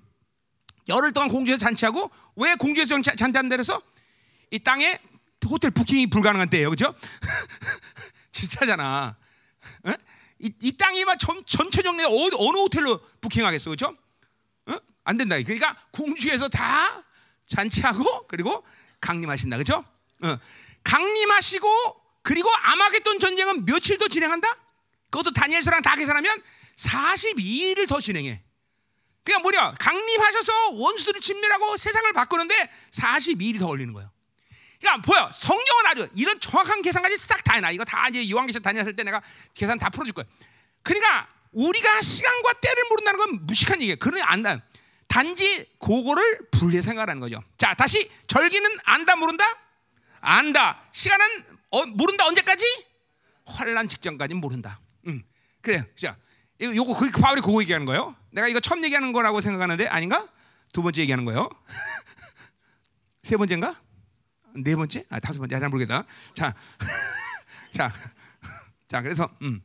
[0.87, 3.81] 열흘 동안 공주에서 잔치하고 왜 공주에서 잔치한다 그래서
[4.49, 4.99] 이 땅에
[5.47, 6.95] 호텔 부킹이 불가능한 때예요, 그렇죠?
[8.31, 9.15] 진짜잖아.
[9.83, 9.93] 어?
[10.39, 13.95] 이, 이 땅이만 전, 전체적 내 어느, 어느 호텔로 부킹하겠어, 그렇죠?
[15.05, 15.09] 어?
[15.09, 15.35] 안 된다.
[15.41, 17.03] 그러니까 공주에서 다
[17.47, 18.65] 잔치하고 그리고
[18.99, 19.85] 강림하신다, 그렇죠?
[20.21, 20.39] 어.
[20.83, 24.57] 강림하시고 그리고 아마겟돈 전쟁은 며칠 더 진행한다?
[25.11, 26.41] 그것도 다니엘서랑 다 계산하면
[26.75, 28.41] 42일을 더 진행해.
[29.23, 34.11] 그냥 뭐냐 강림하셔서 원수들을 진멸하고 세상을 바꾸는데 42일이 더 걸리는 거예요.
[34.79, 37.71] 그러니까 보여 성경은 아주 이런 정확한 계산까지 싹 다 해놔.
[37.71, 39.21] 이거 다 이제 요한계시록 다녔을 때 내가
[39.53, 40.25] 계산 다 풀어줄 거야.
[40.83, 43.97] 그러니까 우리가 시간과 때를 모른다는 건 무식한 얘기예요.
[43.97, 44.61] 그런 안다.
[45.07, 47.41] 단지 그거를 분리 생각하는 거죠.
[47.57, 49.45] 자 다시 절기는 안다 모른다?
[50.19, 50.81] 안다.
[50.91, 52.65] 시간은 어, 모른다 언제까지?
[53.45, 54.79] 환란 직전까지 모른다.
[55.07, 55.23] 음
[55.61, 55.83] 그래.
[55.95, 56.17] 자
[56.59, 58.15] 이거 요거 그 바울이 그거 얘기하는 거예요.
[58.31, 60.27] 내가 이거 처음 얘기하는 거라고 생각하는데 아닌가?
[60.73, 61.49] 두 번째 얘기하는 거예요.
[63.23, 63.81] 세 번째인가?
[64.55, 65.05] 네 번째?
[65.09, 65.59] 아 다섯 번째.
[65.59, 66.05] 잘 모르겠다.
[66.33, 66.53] 자,
[67.71, 67.91] 자,
[68.87, 69.01] 자.
[69.01, 69.61] 그래서 음.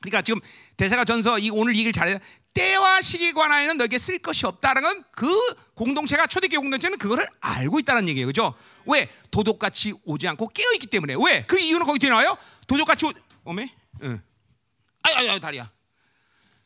[0.00, 0.40] 그러니까 지금
[0.76, 2.18] 대사가 전서 이 오늘 얘기를 잘해.
[2.54, 8.28] 때와 시기 관하에는 너에게 쓸 것이 없다는 건그 공동체가 초대교회 공동체는 그거를 알고 있다는 얘기예요.
[8.28, 8.54] 그죠?
[8.86, 9.10] 왜?
[9.32, 11.16] 도둑같이 오지 않고 깨어 있기 때문에.
[11.24, 11.44] 왜?
[11.46, 12.38] 그 이유는 거기 뒤에 나와요.
[12.68, 13.12] 도둑같이 오
[13.44, 13.68] 어메?
[14.02, 14.22] 응.
[15.02, 15.70] 아유 아유 다리야.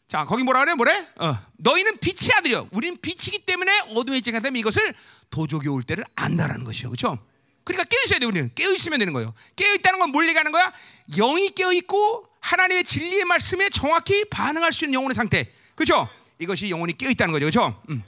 [0.07, 0.75] 자, 거기 뭐라 그래?
[0.75, 1.07] 뭐래?
[1.17, 2.69] 어, 너희는 빛의 아들이요.
[2.73, 4.95] 우리는 빛이기 때문에 어둠에 지가 되면 이것을
[5.31, 6.89] 도적이 올 때를 안다라는 것이요.
[6.91, 7.19] 그렇죠?
[7.65, 8.51] 그러니까 깨어 있어야 돼 우리는.
[8.55, 9.35] 깨어 있으면 되는 거예요.
[9.57, 10.73] 깨어 있다는 건 뭘 얘기하는 거야?
[11.17, 15.51] 영이 깨어 있고 하나님의 진리의 말씀에 정확히 반응할 수 있는 영혼의 상태.
[15.79, 16.09] 그렇죠?
[16.41, 17.45] 이것이 영혼이 깨어 있다는 거죠.
[17.45, 17.81] 그렇죠?
[17.89, 18.03] 음.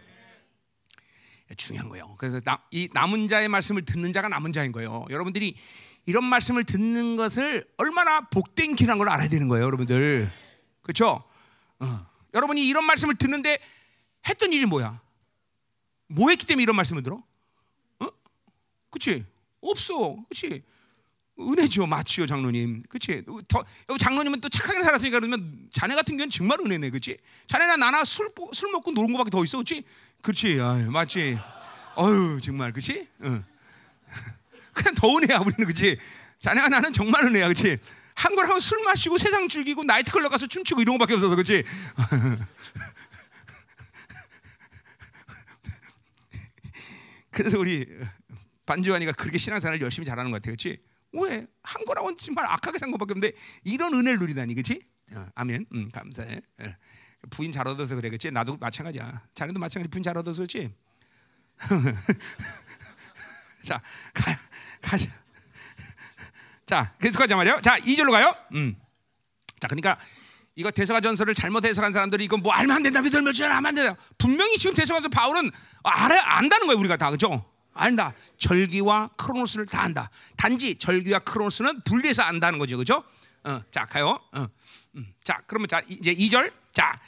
[1.57, 2.17] 중요한 거예요.
[2.19, 5.05] 그래서 나, 이 남은 자의 말씀을 듣는 자가 남은 자인 거예요.
[5.09, 5.57] 여러분들이
[6.05, 10.33] 이런 말씀을 듣는 것을 얼마나 복된 길한 걸 알아야 되는 거예요, 여러분들.
[10.83, 11.23] 그렇죠?
[11.79, 12.07] 어.
[12.35, 13.61] 여러분이 이런 말씀을 듣는데
[14.29, 15.01] 했던 일이 뭐야?
[16.09, 17.23] 뭐 했기 때문에 이런 말씀을 들어?
[18.01, 18.07] 어?
[18.91, 19.25] 그치?
[19.61, 20.17] 없어.
[20.29, 20.65] 그치?
[21.41, 21.87] 은혜죠.
[21.87, 22.83] 맞지요, 장로님.
[23.49, 23.65] 더,
[23.99, 26.91] 장로님은 또 착하게 살았으니까 그러면 자네 같은 경우는 정말 은혜네.
[26.91, 27.17] 그치?
[27.47, 29.63] 자네나 나나 술, 술 먹고 노는 거밖에 더 있어.
[30.23, 30.61] 그치?
[30.61, 31.39] 아유, 맞지?
[31.97, 32.73] 어유 정말.
[32.73, 33.09] 그치?
[33.23, 33.45] 응.
[34.73, 35.67] 그냥 더 은혜야, 우리는.
[35.67, 35.99] 그치?
[36.41, 37.49] 자네가 나는 정말 은혜야.
[37.49, 37.79] 그치?
[38.15, 41.65] 한걸 하면 술 마시고 세상 즐기고 나이트클럽 가서 춤추고 이런 거밖에 없어서 그렇지.
[47.31, 47.87] 그래서 우리
[48.67, 50.79] 반주환이가 그렇게 신앙생활을 열심히 잘하는 것 같아, 그렇지?
[51.13, 51.47] 왜?
[51.63, 54.81] 한 거라고는 정말 악하게 산 것밖에 없는데 이런 은혜를 누리다니, 그렇지?
[55.13, 55.67] 어, 아멘.
[55.75, 56.41] 음, 감사해.
[56.61, 56.65] 어.
[57.31, 58.31] 부인 잘 얻어서 그래, 그렇지?
[58.31, 59.27] 나도 마찬가지야.
[59.35, 59.91] 자네도 마찬가지.
[59.91, 60.73] 부인 잘 얻어서 그렇지?
[63.63, 63.83] 자,
[64.15, 64.39] 가,
[64.81, 65.07] 가자.
[66.65, 67.61] 자, 계속하자 말이요.
[67.63, 68.35] 자, 2절로 가요.
[68.55, 68.77] 음.
[69.59, 69.99] 자, 그러니까
[70.55, 74.01] 이거 대서가 전설을 잘못 해석한 사람들이 이거 뭐 알면 안 된다, 며칠 하면 안 된다.
[74.19, 75.51] 분명히 지금 대서가서 바울은
[75.83, 77.50] 알아 안다는 거예요, 우리가 다 그죠?
[77.73, 78.15] 안다.
[78.39, 80.11] 절기와 크로노스를 다 안다.
[80.37, 83.05] 단지 절기와 크로노스는 분리해서 안다는 거죠, 그죠?
[83.45, 84.19] 어, 자 가요.
[84.33, 84.47] 어.
[84.97, 85.13] 음.
[85.23, 86.53] 자 그러면 자 이제 2절.
[86.73, 86.99] 자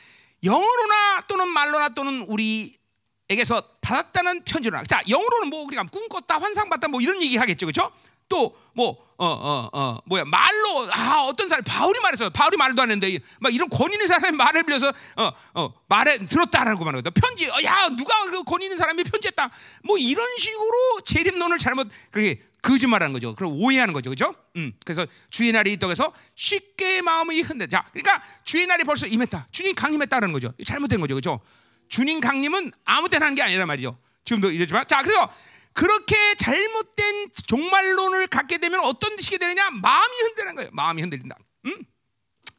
[0.45, 4.85] 영어로나 또는 말로나 또는 우리에게서 받았다는 편지로나.
[4.85, 7.93] 자 영어로는 뭐 우리가 꿈 꿨다, 환상 봤다 뭐 이런 얘기 하겠죠, 그렇죠?
[8.29, 12.31] 또 뭐 어어어 뭐야 말로 아 어떤 사람 바울이 말했어요.
[12.31, 16.85] 바울이 말도 안 했는데 막 이런 권위 있는 사람의 말을 빌려서 어 어 말에 들었다라고
[16.85, 17.13] 말하거든.
[17.13, 19.51] 편지 어, 야 누가 그 권위 있는 사람이 편지했다.
[19.85, 23.35] 뭐 이런 식으로 재림론을 잘못 그렇게 거짓말하는 거죠.
[23.35, 24.35] 그리고 오해하는 거죠, 그렇죠?
[24.57, 27.69] 음 그래서 주의 날이 있다고 해서 쉽게 마음이 흔들.
[27.69, 29.47] 자 그러니까 주의 날이 벌써 임했다.
[29.53, 30.53] 주님 강림했다는 거죠.
[30.65, 31.41] 잘못된 거죠, 그렇죠?
[31.89, 33.99] 주님 강림은 아무 때나 하는 게 아니란 말이죠.
[34.25, 35.29] 지금도 이러지만 자 그래서
[35.73, 39.71] 그렇게 잘못된 종말론을 갖게 되면 어떤 식이 되느냐?
[39.71, 40.71] 마음이 흔드는 거예요.
[40.73, 41.37] 마음이 흔들린다.
[41.67, 41.85] 음?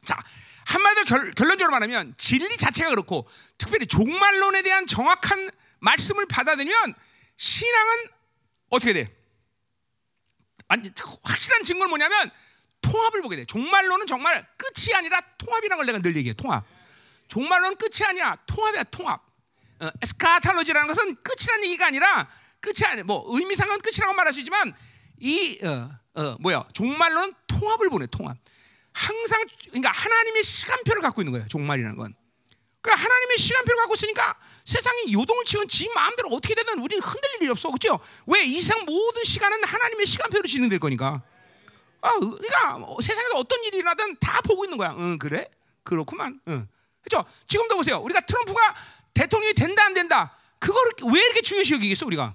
[0.04, 0.18] 자,
[0.66, 5.50] 한마디로 결, 결론적으로 말하면 진리 자체가 그렇고 특별히 종말론에 대한 정확한
[5.80, 6.94] 말씀을 받아들이면
[7.36, 8.08] 신앙은
[8.70, 9.16] 어떻게 돼?
[11.22, 12.30] 확실한 증거는 뭐냐면
[12.80, 13.44] 통합을 보게 돼.
[13.44, 16.34] 종말론은 정말 끝이 아니라 통합이라는 걸 내가 늘 얘기해.
[16.34, 16.64] 통합.
[17.28, 18.36] 종말론은 끝이 아니야.
[18.46, 18.84] 통합이야.
[18.84, 19.22] 통합.
[19.80, 22.28] 어, 에스카탈로지라는 것은 끝이라는 얘기가 아니라
[22.64, 23.04] 끝이 아니에요.
[23.04, 24.74] 뭐 의미상은 끝이라고 말할 수 있지만
[25.20, 28.38] 이 어, 어, 뭐야 종말로는 통합을 보내 통합.
[28.92, 31.46] 항상 그러니까 하나님의 시간표를 갖고 있는 거예요.
[31.48, 32.14] 종말이라는 건.
[32.80, 37.50] 그러니까 하나님의 시간표를 갖고 있으니까 세상이 요동을 치건 지 마음대로 어떻게 되든 우리는 흔들릴 일이
[37.50, 37.68] 없어.
[37.68, 37.98] 그렇죠?
[38.26, 41.22] 왜 이상 모든 시간은 하나님의 시간표로 진행될 거니까.
[42.00, 44.94] 아, 그러니까 뭐 세상에서 어떤 일이 일어나든 다 보고 있는 거야.
[44.98, 45.48] 응, 그래?
[45.82, 46.40] 그렇구만.
[46.48, 46.66] 응.
[47.02, 47.28] 그렇죠?
[47.46, 47.98] 지금도 보세요.
[47.98, 48.74] 우리가 트럼프가
[49.14, 50.36] 대통령이 된다 안 된다.
[50.58, 52.34] 그거를 왜 이렇게 중요시 여기겠어 우리가?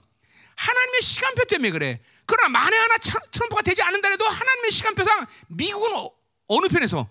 [0.60, 2.02] 하나님의 시간표 때문에 그래.
[2.26, 7.08] 그러나 만에 하나 트럼프가 되지 않는다 해도 하나님의 시간표상 미국은 어, 느 편에서?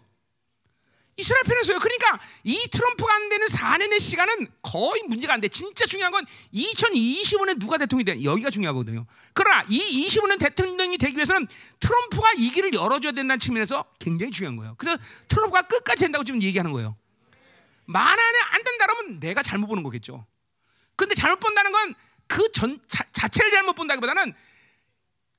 [1.16, 1.78] 이스라엘 편에서요.
[1.78, 5.48] 그러니까 이 트럼프가 안 되는 4년의 시간은 거의 문제가 안 돼.
[5.48, 8.22] 진짜 중요한 건 2025년 누가 대통령이 돼.
[8.22, 9.06] 여기가 중요하거든요.
[9.32, 11.48] 그러나 이 25년 대통령이 되기 위해서는
[11.80, 14.74] 트럼프가 이 길을 열어줘야 된다는 측면에서 굉장히 중요한 거예요.
[14.76, 16.96] 그래서 트럼프가 끝까지 된다고 지금 얘기하는 거예요.
[17.86, 20.26] 만에 안 된다 그러면 내가 잘못 보는 거겠죠.
[20.94, 21.94] 근데 잘못 본다는 건
[22.28, 22.78] 그 전,
[23.12, 24.32] 자체를 잘못 본다기보다는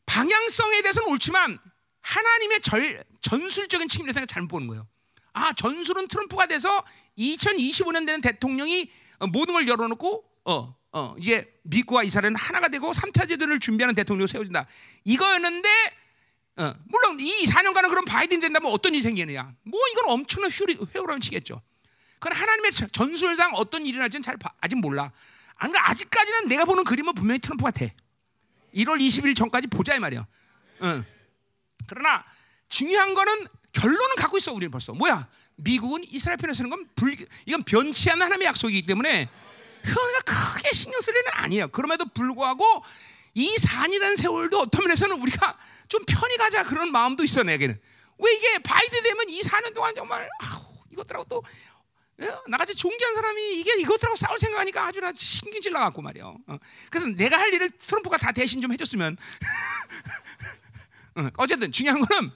[0.05, 1.59] 방향성에 대해서는 옳지만
[2.01, 4.87] 하나님의 절, 전술적인 측면에서 잘못 보는 거예요.
[5.33, 6.83] 아, 전술은 트럼프가 돼서
[7.17, 13.29] 2025년 되는 대통령이 어, 모든 걸 열어놓고 어, 어, 이제 미국과 이스라엘은 하나가 되고 3차
[13.29, 14.65] 제도를 준비하는 대통령을 세워진다.
[15.05, 15.69] 이거였는데
[16.57, 19.53] 어, 물론 이 4년간은 그럼 바이든 된다면 어떤 일이 생기느냐?
[19.63, 20.51] 뭐 이건 엄청난
[20.95, 21.61] 회오라면 치겠죠.
[22.19, 25.11] 그건 하나님의 전술상 어떤 일이 날지는 잘 아직 몰라.
[25.59, 27.85] 그러니까 아직까지는 내가 보는 그림은 분명히 트럼프 같아.
[28.75, 30.25] 1월 20일 전까지 보자 이 말이야.
[30.83, 31.05] 응.
[31.87, 32.23] 그러나
[32.69, 34.93] 중요한 거는 결론은 갖고 있어 우리는 벌써.
[34.93, 35.27] 뭐야?
[35.55, 39.29] 미국은 이스라엘 편에 서는 건 불, 이건 변치 않는 하나님의 약속이기 때문에
[39.81, 41.67] 그러니까 크게 신경 쓸 일은 아니에요.
[41.69, 42.63] 그럼에도 불구하고
[43.33, 47.79] 이 산이라는 세월도 어떤 면에서는 우리가 좀 편히 가자 그런 마음도 있어 내게는.
[48.19, 51.49] 왜 이게 바이든 되면 이 4년 동안 정말 아우, 이것들하고 또 예?
[52.47, 56.25] 나같이 존귀한 사람이 이게 이것들하고 싸울 생각하니까 아주 나 신경질 나갖고 말이야.
[56.25, 56.57] 어.
[56.89, 59.17] 그래서 내가 할 일을 트럼프가 다 대신 좀 해줬으면.
[61.15, 61.29] 어.
[61.37, 62.31] 어쨌든 중요한 거는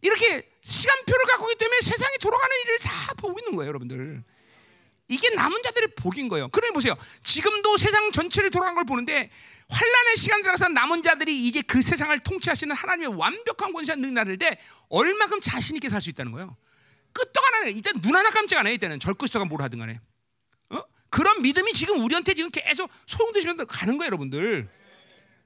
[0.00, 4.22] 이렇게 시간표를 갖고 있기 때문에 세상이 돌아가는 일을 다 보고 있는 거예요, 여러분들.
[5.08, 6.48] 이게 남은 자들의 복인 거예요.
[6.48, 6.94] 그러니 보세요.
[7.22, 9.30] 지금도 세상 전체를 돌아간 걸 보는데
[9.68, 14.58] 환란의 시간 들어가서 남은 자들이 이제 그 세상을 통치하시는 하나님의 완벽한 권세와 능력을 때
[14.90, 16.56] 얼마큼 자신 있게 살 수 있다는 거예요.
[17.12, 17.70] 끄떡 안 하네.
[17.70, 18.74] 이때 눈 하나 깜짝 안 해.
[18.74, 20.00] 이때는 절끄스가 뭘 하든 간에.
[20.70, 20.82] 어?
[21.10, 24.68] 그런 믿음이 지금 우리한테 지금 계속 소용되시면서 가는 거예요, 여러분들.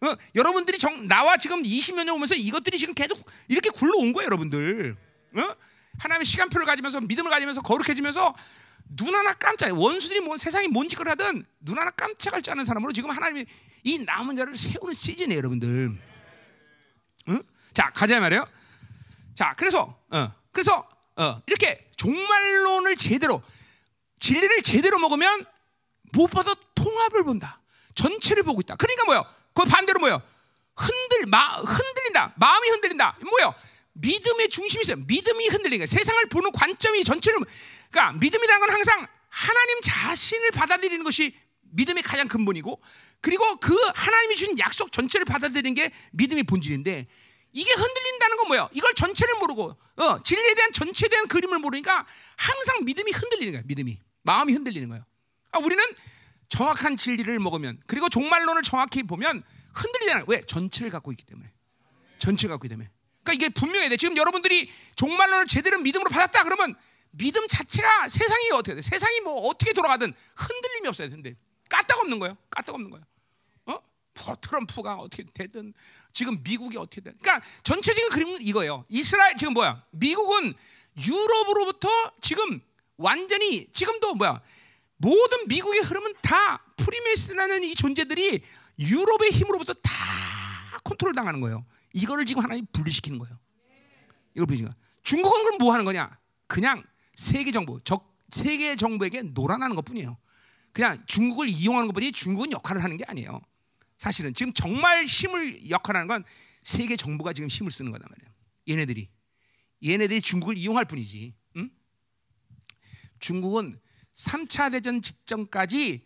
[0.03, 0.17] 어?
[0.35, 4.97] 여러분들이 정, 나와 지금 20몇 년 오면서 이것들이 지금 계속 이렇게 굴러온 거예요, 여러분들.
[5.37, 5.57] 어?
[5.99, 8.35] 하나님의 시간표를 가지면서 믿음을 가지면서 거룩해지면서
[8.97, 12.93] 눈 하나 깜짝 원수들이 뭐 세상이 뭔 짓을 하든 눈 하나 깜짝할 줄 아는 사람으로
[12.93, 13.47] 지금 하나님이
[13.85, 15.93] 이 남은 자를 세우는 시즌이에요, 여러분들.
[17.29, 17.39] 어?
[17.73, 18.47] 자 가자 말이에요.
[19.35, 23.43] 자 그래서 어, 그래서 어, 이렇게 종말론을 제대로
[24.19, 25.47] 진리를 제대로 먹으면
[26.13, 27.61] 무엇보다 통합을 본다.
[27.95, 28.77] 전체를 보고 있다.
[28.77, 29.25] 그러니까 뭐요?
[29.55, 30.23] 그 반대로 뭐요?
[30.77, 32.35] 흔들 마 흔들린다.
[32.37, 33.19] 마음이 흔들린다.
[33.21, 33.55] 뭐요?
[33.95, 34.97] 믿음의 중심이 있어요.
[35.07, 37.41] 믿음이 흔들리니까 세상을 보는 관점이 전체를
[37.91, 41.35] 그러니까 믿음이라는 건 항상 하나님 자신을 받아들이는 것이
[41.73, 42.81] 믿음의 가장 근본이고
[43.21, 47.07] 그리고 그 하나님이 주신 약속 전체를 받아들이는 게 믿음의 본질인데
[47.53, 48.69] 이게 흔들린다는 건 뭐야?
[48.73, 53.63] 이걸 전체를 모르고 어, 진리에 대한 전체에 대한 그림을 모르니까 항상 믿음이 흔들리는 거야.
[53.67, 55.05] 믿음이 마음이 흔들리는 거예요.
[55.53, 55.85] 아, 우리는
[56.49, 59.43] 정확한 진리를 먹으면 그리고 종말론을 정확히 보면
[59.75, 60.25] 흔들리잖아요.
[60.29, 60.41] 왜?
[60.43, 61.51] 전체를 갖고 있기 때문에.
[62.19, 62.91] 전체를 갖고 있기 때문에.
[63.23, 63.97] 그러니까 이게 분명해야 돼.
[63.97, 66.75] 지금 여러분들이 종말론을 제대로 믿음으로 받았다 그러면
[67.13, 68.83] 믿음 자체가 세상이 어떻게 돼?
[68.83, 71.37] 세상이 뭐 어떻게 돌아가든 흔들림이 없어야 되는데
[71.69, 72.37] 까딱 없는 거예요.
[72.51, 73.05] 까딱 없는 거예요.
[74.21, 74.25] 어?
[74.27, 75.73] 뭐 트럼프가 어떻게 되든
[76.13, 78.85] 지금 미국이 어떻게 되든 그러니까 전체적인 그림은 이거예요.
[78.89, 79.85] 이스라엘 지금 뭐야?
[79.91, 80.55] 미국은
[81.07, 81.89] 유럽으로부터
[82.21, 82.61] 지금
[82.97, 84.41] 완전히 지금도 뭐야?
[84.97, 88.43] 모든 미국의 흐름은 다 프리메이슨이라는 이 존재들이
[88.79, 89.93] 유럽의 힘으로부터 다
[90.85, 91.65] 컨트롤 당하는 거예요.
[91.93, 93.39] 이거를 지금 하나님 분리시키는 거예요.
[94.35, 94.83] 이걸 분리시키는 거야.
[95.03, 96.17] 중국은 그럼 뭐 하는 거냐?
[96.47, 96.85] 그냥
[97.17, 100.17] 세계 정부, 적 세계 정부에게 놀아나는 것뿐이에요.
[100.73, 103.41] 그냥 중국을 이용하는 것뿐이 중국은 역할을 하는 게 아니에요.
[104.03, 106.25] 사실은 지금 정말 힘을 역할하는 건
[106.65, 108.35] 세계 정부가 지금 힘을 쓰는 거단 말이에요.
[108.69, 109.09] 얘네들이
[109.85, 111.33] 얘네들이 중국을 이용할 뿐이지.
[111.59, 111.71] 응?
[113.21, 113.79] 중국은
[114.17, 116.05] 3차 대전 직전까지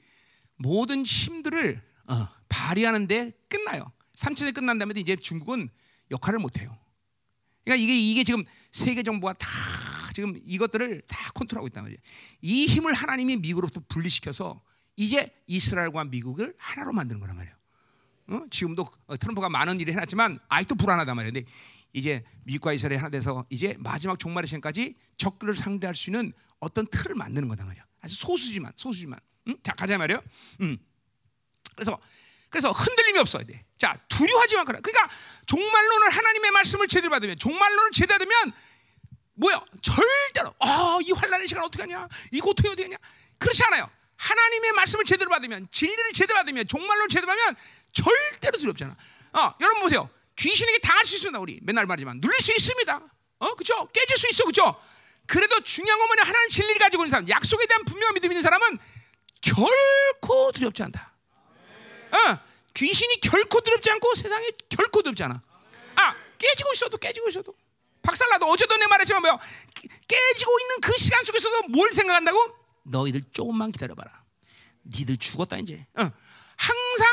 [0.56, 3.90] 모든 힘들을 어, 발휘하는데 끝나요.
[4.14, 5.70] 3차 대전 끝난 다음에 이제 중국은
[6.11, 6.78] 역할을 못 해요.
[7.64, 9.48] 그러니까 이게 이게 지금 세계 정부가 다
[10.12, 11.98] 지금 이것들을 다 컨트롤하고 있단 말이에요.
[12.42, 14.62] 이 힘을 하나님이 미국으로부터 분리시켜서
[14.96, 17.56] 이제 이스라엘과 미국을 하나로 만드는 거란 말이에요.
[18.28, 18.40] 어?
[18.50, 21.32] 지금도 어, 트럼프가 많은 일을 해놨지만 아직도 불안하단 말이에요.
[21.32, 21.50] 근데
[21.92, 27.14] 이제 미국과 이스라엘이 하나 돼서 이제 마지막 종말의 시간까지 적들을 상대할 수 있는 어떤 틀을
[27.14, 27.84] 만드는 거단 말이야.
[28.00, 29.18] 아주 소수지만 소수지만.
[29.48, 29.56] 응?
[29.62, 30.20] 자 가자 말이요.
[30.60, 30.78] 음.
[31.74, 31.98] 그래서
[32.48, 33.64] 그래서 흔들림이 없어야 돼.
[33.78, 34.64] 자 두려워하지 마.
[34.64, 35.08] 그러니까
[35.46, 38.52] 종말론을 하나님의 말씀을 제대로 받으면 종말론을 제대로 받으면
[39.34, 39.62] 뭐야?
[39.82, 42.08] 절대로 아이 환란의 시간 어떻게 하냐?
[42.32, 42.96] 이 고통이 어떻게 하냐?
[43.38, 43.88] 그렇지 않아요.
[44.16, 47.57] 하나님의 말씀을 제대로 받으면 진리를 제대로 받으면 종말론을 제대로 받으면
[47.92, 48.96] 절대로 두렵잖아.
[49.35, 50.09] 어, 여러분 보세요.
[50.37, 51.38] 귀신에게 당할 수 있습니다.
[51.38, 53.00] 우리 맨날 말하지만 눌릴 수 있습니다.
[53.38, 53.88] 어, 그렇죠?
[53.92, 54.81] 깨질 수 있어, 그렇죠?
[55.26, 56.22] 그래도 중요한 건 뭐냐?
[56.22, 58.79] 하나님 진리를 가지고 있는 사람, 약속에 대한 분명한 믿음 있는 사람은
[59.42, 61.12] 결코 두렵지 않다.
[62.12, 62.38] 어,
[62.74, 65.42] 귀신이 결코 두렵지 않고 세상에 결코 두렵지 않아.
[65.96, 67.55] 아, 깨지고 있어도 깨지고 있어도.
[68.02, 69.38] 박살나도 어제도 내 말했지만 뭐요?
[70.07, 72.65] 깨지고 있는 그 시간 속에서도 뭘 생각한다고?
[72.87, 74.25] 너희들 조금만 기다려봐라.
[74.85, 75.87] 니들 죽었다 이제.
[75.94, 76.11] 어.
[76.57, 77.07] 항상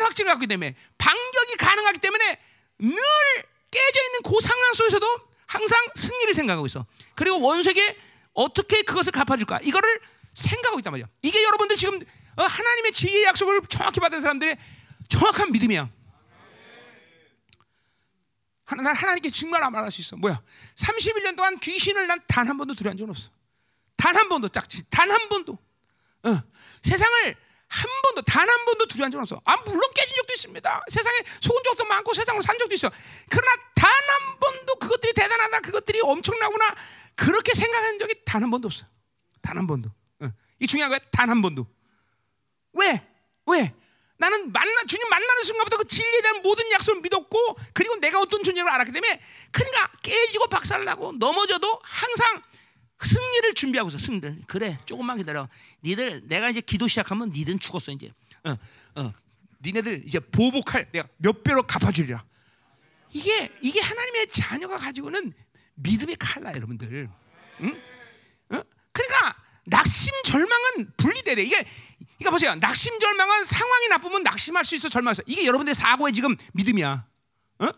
[0.00, 2.38] 대한 확증을 갖기 때문에 반격이 가능하기 때문에
[2.78, 2.96] 늘
[3.70, 5.06] 깨져 있는 그 상황 속에서도
[5.46, 6.86] 항상 승리를 생각하고 있어.
[7.14, 7.96] 그리고 원수에게
[8.34, 9.60] 어떻게 그것을 갚아줄까?
[9.62, 10.00] 이거를
[10.34, 11.06] 생각하고 있단 말이야.
[11.22, 12.00] 이게 여러분들 지금
[12.36, 14.56] 어, 하나님의 지혜의 약속을 정확히 받은 사람들의
[15.08, 15.90] 정확한 믿음이야.
[18.64, 20.16] 하나, 하나님께 정말 말할 수 있어.
[20.16, 20.40] 뭐야?
[20.76, 23.30] 31년 동안 귀신을 난 단 한 번도 두려운 적은 없어.
[24.00, 24.84] 단 한 번도 짝지.
[24.90, 25.52] 단 한 번도.
[26.24, 26.42] 어.
[26.82, 27.36] 세상을
[27.68, 29.40] 한 번도 단 한 번도 두려운 적은 없어.
[29.44, 30.84] 아 물론 깨진 적도 있습니다.
[30.88, 32.90] 세상에 속은 적도 많고 세상으로 산 적도 있어.
[33.30, 36.74] 그러나 단 한 번도 그것들이 대단하다, 그것들이 엄청나구나
[37.14, 38.86] 그렇게 생각한 적이 단 한 번도 없어.
[39.42, 39.90] 단 한 번도.
[40.20, 40.28] 어.
[40.58, 40.98] 이 중요한 거야.
[41.12, 41.66] 단 한 번도.
[42.72, 43.06] 왜?
[43.46, 43.74] 왜?
[44.16, 48.68] 나는 만나 주님 만나는 순간부터 그 진리에 대한 모든 약속을 믿었고 그리고 내가 어떤 존재를
[48.70, 52.42] 알았기 때문에 그러니까 깨지고 박살나고 넘어져도 항상
[53.02, 55.48] 승리를 준비하고 있어 승리를 그래 조금만 기다려
[55.82, 58.12] 니들 내가 이제 기도 시작하면 니들은 죽었어 이제
[58.44, 58.56] 어,
[58.96, 59.12] 어.
[59.62, 62.24] 니네들 이제 보복할 내가 몇 배로 갚아주리라
[63.12, 65.32] 이게 이게 하나님의 자녀가 가지고는
[65.74, 67.08] 믿음의 칼라 여러분들
[67.60, 67.80] 응?
[68.50, 68.62] 어?
[68.92, 71.66] 그러니까 낙심 절망은 분리돼야 이게
[72.20, 72.54] 그러니까 보세요.
[72.56, 77.06] 낙심 절망은 상황이 나쁘면 낙심할 수 있어 절망해서 이게 여러분들의 사고의 지금 믿음이야.
[77.60, 77.68] 어?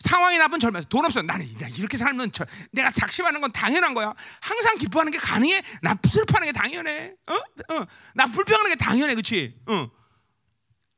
[0.00, 1.22] 상황이 나쁜 절망해서 돈 없어.
[1.22, 4.14] 나는 이렇게 살면 저, 내가 작심하는 건 당연한 거야.
[4.40, 5.62] 항상 기뻐하는 게 가능해.
[5.82, 7.14] 나 슬퍼하는 게 당연해.
[7.26, 7.34] 어?
[7.34, 7.86] 어.
[8.14, 9.14] 나 불평하는 게 당연해.
[9.14, 9.60] 그렇지?
[9.66, 9.90] 어.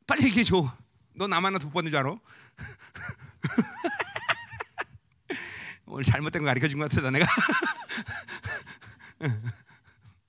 [0.06, 0.72] 빨리 얘기해 줘.
[1.14, 2.14] 너 나만 못 받는 줄 알아?
[5.86, 7.26] 오늘 잘못된 거 가르쳐 준 것 같다 내가.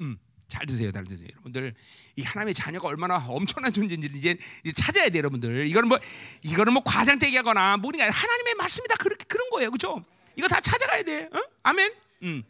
[0.02, 0.18] 음.
[0.48, 1.74] 잘 드세요, 잘 드세요, 여러분들.
[2.16, 4.38] 이 하나님의 자녀가 얼마나 엄청난 존재인지 이제,
[4.76, 5.68] 찾아야 돼, 여러분들.
[5.68, 6.00] 이거는 뭐
[6.44, 10.06] 이거는 뭐 과장되기하거나 뭐니가 하나님의 말씀이다 그렇게 그런 거예요, 그렇죠?
[10.36, 11.40] 이거 다 찾아가야 돼, 어?
[11.64, 11.94] 아멘.
[12.24, 12.44] 음.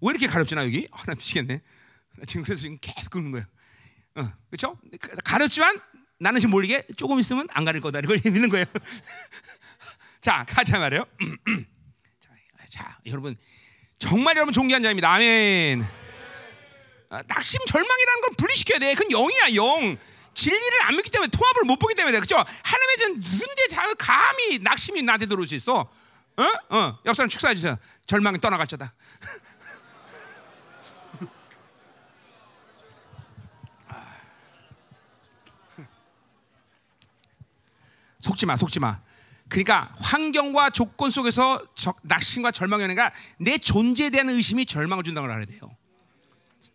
[0.00, 0.88] 왜 이렇게 가렵지나 여기?
[0.90, 1.60] 아, 나 미치겠네.
[2.26, 3.46] 지금 그래서 지금 계속 긁는 거예요.
[4.16, 4.78] 어, 그렇죠?
[5.24, 5.80] 가렵지만
[6.18, 8.64] 나는 지금 모르게 조금 있으면 안 가릴 거다 이걸 믿는 거예요.
[10.20, 11.04] 자, 가자 말이요.
[12.20, 12.30] 자,
[12.70, 13.36] 자, 여러분
[13.98, 15.12] 정말 여러분 존귀한 자입니다.
[15.12, 16.01] 아멘.
[17.26, 18.94] 낙심 절망이라는 걸 분리시켜야 돼.
[18.94, 19.98] 그건 영이야 영.
[20.34, 22.36] 진리를 안 믿기 때문에 통합을 못 보기 때문에 그렇죠.
[22.36, 23.66] 하나님의 전 누군데
[23.98, 25.80] 감히 낙심이 나한테 들어올 수 있어?
[25.80, 26.42] 어?
[26.70, 26.98] 어.
[27.04, 27.76] 옆 사람 축사해 주세요.
[28.06, 28.94] 절망이 떠나갈 자다.
[38.20, 39.00] 속지 마, 속지 마.
[39.50, 41.62] 그러니까 환경과 조건 속에서
[42.02, 42.96] 낙심과 절망이 오는
[43.36, 45.76] 내 존재에 대한 의심이 절망을 준다고 알아야 돼요.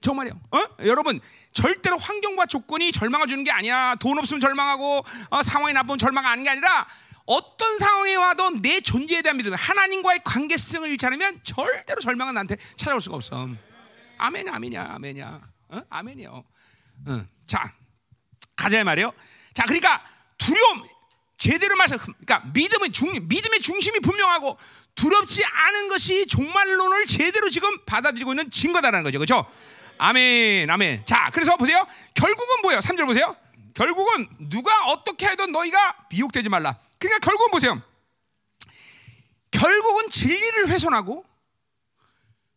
[0.01, 0.39] 정말요.
[0.51, 0.59] 어?
[0.85, 1.19] 여러분
[1.51, 3.95] 절대로 환경과 조건이 절망을 주는 게 아니야.
[3.99, 6.87] 돈 없으면 절망하고 어, 상황이 나쁘면 절망하는 게 아니라
[7.25, 13.01] 어떤 상황에 와도 내 존재에 대한 믿음, 하나님과의 관계성을 잃지 않으면 절대로 절망은 나한테 찾아올
[13.01, 13.49] 수가 없어.
[14.17, 15.41] 아멘이야, 아멘이야, 아멘이야.
[15.69, 15.81] 어?
[15.89, 16.43] 아멘이요.
[17.07, 17.25] 어.
[17.45, 17.73] 자,
[18.55, 19.11] 가자 말이요.
[19.53, 20.01] 자, 그러니까
[20.37, 20.87] 두려움
[21.37, 24.57] 제대로 말해서 그러니까 믿음의 중 믿음의 중심이 분명하고
[24.95, 29.19] 두렵지 않은 것이 종말론을 제대로 지금 받아들이고 있는 증거다라는 거죠.
[29.19, 29.45] 그렇죠?
[29.97, 30.69] 아멘.
[30.69, 31.05] 아멘.
[31.05, 31.85] 자, 그래서 보세요.
[32.13, 32.79] 결국은 뭐예요?
[32.79, 33.35] 3절 보세요.
[33.73, 36.77] 결국은 누가 어떻게 해도 너희가 미혹되지 말라.
[36.99, 37.81] 그러니까 결국은 보세요.
[39.51, 41.25] 결국은 진리를 훼손하고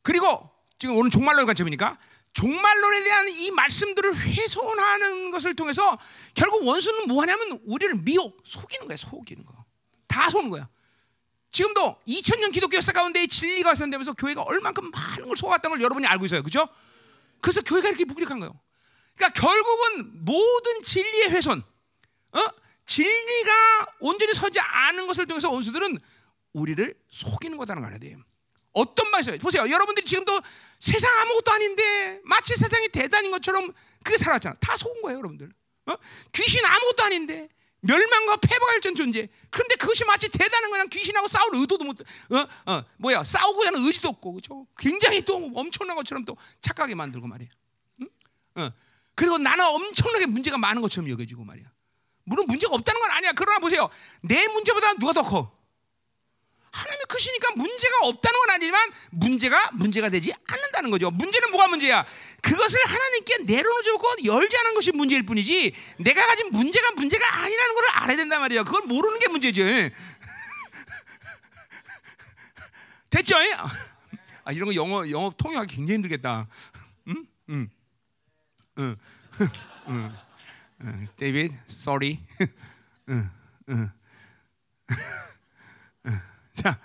[0.03, 1.99] 그리고 지금 오늘 종말론 관점이니까
[2.33, 5.99] 종말론에 대한 이 말씀들을 훼손하는 것을 통해서
[6.35, 9.53] 결국 원수는 뭐 하냐면 우리를 미혹, 속이는 거야, 속이는 거.
[10.07, 10.69] 다 속는 거야.
[11.51, 16.27] 지금도 2000년 기독교 역사 가운데 진리가 훼손되면서 교회가 얼만큼 많은 걸 속았다는 걸 여러분이 알고
[16.27, 16.43] 있어요.
[16.43, 16.69] 그죠?
[17.41, 18.59] 그래서 교회가 이렇게 무기력한 거예요.
[19.17, 21.63] 그러니까 결국은 모든 진리의 훼손,
[22.33, 22.39] 어?
[22.87, 25.99] 진리가 온전히 서지 않은 것을 통해서 원수들은
[26.53, 28.19] 우리를 속이는 거다는 걸 알아야 돼요.
[28.73, 29.39] 어떤 말이에요?
[29.39, 29.69] 보세요.
[29.69, 30.41] 여러분들이 지금도
[30.79, 33.73] 세상 아무것도 아닌데 마치 세상이 대단인 것처럼
[34.03, 34.57] 그게 살았잖아.
[34.61, 35.51] 다 속은 거예요, 여러분들.
[35.87, 35.95] 어?
[36.33, 37.49] 귀신 아무것도 아닌데
[37.81, 39.29] 멸망과 패배가 일전 존재.
[39.51, 44.09] 그런데 그것이 마치 대단한 거랑 귀신하고 싸울 의도도 못, 어, 어, 뭐야, 싸우고 하는 의지도
[44.11, 44.67] 없고, 그죠?
[44.79, 47.49] 굉장히 또 엄청난 것처럼 또 착하게 만들고 말이야.
[48.03, 48.09] 응?
[48.57, 48.71] 어.
[49.15, 51.67] 그리고 나는 엄청나게 문제가 많은 것처럼 여겨지고 말이야.
[52.25, 53.33] 물론 문제가 없다는 건 아니야.
[53.33, 53.89] 그러나 보세요.
[54.23, 55.53] 내 문제보다 누가 더 커?
[56.73, 61.11] 하나님이 크시니까 문제가 없다는 건 아니지만 문제가 문제가 되지 않는다는 거죠.
[61.11, 62.07] 문제는 뭐가 문제야?
[62.43, 68.17] 그것을 하나님께 내려놓고 열지 않은 것이 문제일 뿐이지 내가 가진 문제가 문제가 아니라는 걸 알아야
[68.17, 68.65] 된단 말이야.
[68.65, 69.63] 그걸 모르는 게 문제죠.
[73.11, 73.37] 됐죠?
[74.45, 76.47] 아, 이런 거 영어 영어 통역하기 굉장히 힘들겠다.
[77.09, 77.27] 응?
[77.51, 77.71] 응.
[78.79, 78.97] 응.
[79.89, 80.17] 응.
[80.83, 81.09] 응.
[81.17, 82.21] 데이비드, sorry.
[83.11, 83.31] 응.
[83.71, 83.91] 응.
[86.61, 86.79] 자,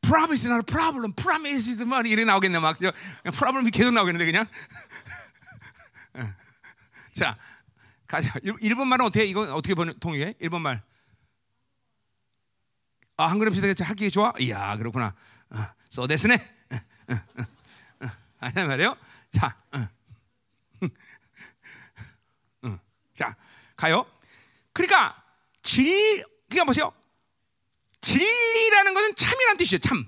[0.00, 1.12] promise is not a problem.
[1.14, 2.78] promise is 뭐 이래 나오겠네 막.
[3.36, 4.46] problem이 계속 나오겠는데 그냥.
[7.14, 7.36] 자,
[8.06, 8.32] 가자.
[8.60, 10.34] 일본 말은 어떻게 이거 어떻게 번 통일해?
[10.40, 10.82] 일본 말.
[13.16, 14.32] 아, 한글음 시대에서 하기 좋아?
[14.38, 15.14] 이야, 그렇구나.
[15.50, 16.36] 어, 써됐으네.
[18.40, 18.96] 아니 말이요.
[19.32, 19.56] 자,
[23.16, 23.36] 자,
[23.76, 24.06] 가요.
[24.72, 25.20] 그러니까
[25.62, 26.92] 질, 그러니까 보세요.
[28.08, 29.80] 진리라는 것은 참이란 뜻이에요.
[29.80, 30.06] 참.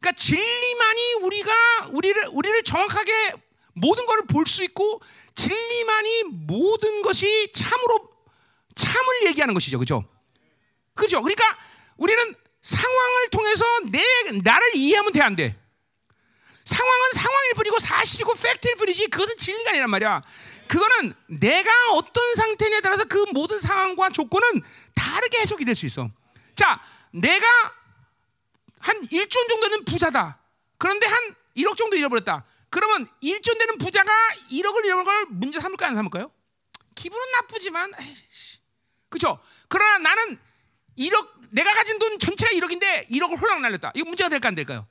[0.00, 1.52] 그러니까 진리만이 우리가
[1.90, 3.34] 우리를 우리를 정확하게
[3.74, 5.00] 모든 것을 볼 수 있고
[5.34, 8.10] 진리만이 모든 것이 참으로
[8.74, 9.78] 참을 얘기하는 것이죠.
[9.78, 10.04] 그죠?
[10.94, 11.22] 그죠?
[11.22, 11.44] 그러니까
[11.96, 14.02] 우리는 상황을 통해서 내
[14.42, 15.56] 나를 이해하면 돼 안 돼.
[16.64, 20.22] 상황은 상황일 뿐이고 사실이고 팩트일 뿐이지 그것은 진리가 아니란 말이야.
[20.68, 24.62] 그거는 내가 어떤 상태냐에 따라서 그 모든 상황과 조건은
[24.94, 26.10] 다르게 해석이 될 수 있어.
[26.54, 26.80] 자,
[27.10, 27.46] 내가
[28.78, 30.38] 한 1조 정도는 부자다.
[30.78, 32.44] 그런데 한 1억 정도 잃어버렸다.
[32.70, 34.12] 그러면 1조 되는 부자가
[34.50, 35.88] 1억을 잃어버린 걸 문제 삼을까요?
[35.90, 36.30] 안 삼을까요?
[36.94, 37.92] 기분은 나쁘지만,
[39.08, 39.38] 그죠?
[39.68, 40.38] 그러나 나는
[40.98, 43.92] 1억, 내가 가진 돈 전체가 1억인데 1억을 홀랑 날렸다.
[43.94, 44.86] 이거 문제가 될까 안 될까요?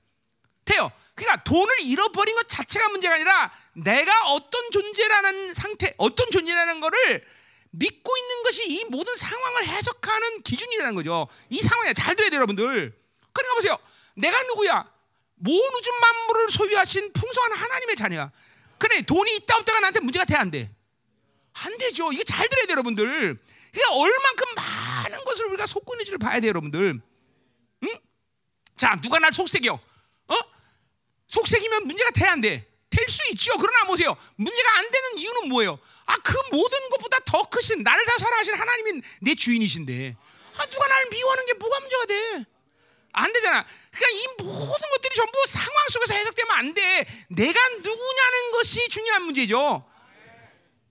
[0.65, 0.91] 돼요.
[1.15, 7.25] 그러니까 돈을 잃어버린 것 자체가 문제가 아니라 내가 어떤 존재라는 상태, 어떤 존재라는 거를
[7.71, 11.27] 믿고 있는 것이 이 모든 상황을 해석하는 기준이라는 거죠.
[11.49, 12.65] 이 상황에 잘 들어야 돼요, 여러분들.
[13.31, 13.77] 그러니까 보세요.
[14.15, 14.91] 내가 누구야?
[15.35, 18.31] 모든 우주 만물을 소유하신 풍성한 하나님의 자녀야.
[18.77, 20.71] 그래 돈이 있다 없다가 나한테 문제가 돼 안 돼?
[21.53, 22.11] 안 되죠.
[22.11, 23.05] 이게 잘 들어야 돼요, 여러분들.
[23.71, 27.01] 그러니까 얼만큼 많은 것을 우리가 속고 있는지를 봐야 돼요, 여러분들.
[27.83, 27.99] 응?
[28.75, 29.73] 자, 누가 날 속색여?
[29.73, 30.35] 어?
[31.27, 32.68] 속색이면 문제가 돼 안 돼?
[32.89, 33.57] 될 수 있죠.
[33.57, 34.15] 그러나 보세요.
[34.35, 35.79] 문제가 안 되는 이유는 뭐예요?
[36.05, 40.15] 아, 그 모든 것보다 더 크신 나를 다 사랑하신 하나님이 내 주인이신데.
[40.57, 42.45] 아, 누가 나를 미워하는 게 뭐가 문제가 돼?
[43.11, 43.65] 안 되잖아.
[43.91, 47.05] 그러니까 이 모든 것들이 전부 상황 속에서 해석되면 안 돼.
[47.29, 49.85] 내가 누구냐는 것이 중요한 문제죠.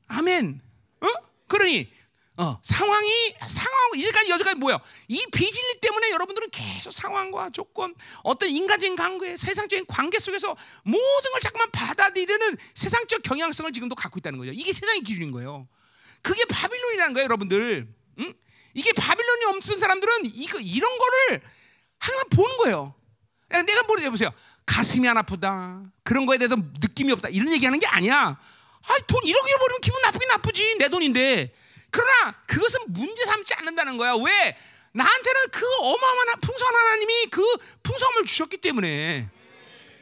[0.09, 0.61] 아멘.
[1.01, 1.07] 어?
[1.47, 1.93] 그러니
[2.39, 4.79] 어, 상황이 상황 이제까지 여기까지 뭐야?
[5.09, 11.41] 이 비진리 때문에 여러분들은 계속 상황과 조건, 어떤 인간적인 관계, 세상적인 관계 속에서 모든 걸
[11.41, 14.53] 자꾸만 받아들이는 세상적 경향성을 지금도 갖고 있다는 거죠.
[14.53, 15.67] 이게 세상의 기준인 거예요.
[16.23, 17.89] 그게 바빌론이라는 거예요, 여러분들.
[18.21, 18.35] 응?
[18.75, 21.43] 이게 바빌론이 없는 사람들은 이거 이런 거를
[21.99, 22.95] 항상 보는 거예요.
[23.49, 24.31] 내가 뭐를 보세요.
[24.65, 25.83] 가슴이 안 아프다.
[26.05, 27.31] 그런 거에 대해서 느낌이 없다.
[27.31, 28.39] 이런 얘기하는 게 아니야.
[28.39, 30.77] 아, 돈 1억 잃어버리면 기분 나쁘긴 나쁘지.
[30.79, 31.53] 내 돈인데.
[31.91, 34.15] 그러나 그것은 문제 삼지 않는다는 거야.
[34.15, 34.57] 왜?
[34.93, 37.43] 나한테는 그 어마어마한 풍성한 하나님이 그
[37.83, 39.29] 풍성함을 주셨기 때문에.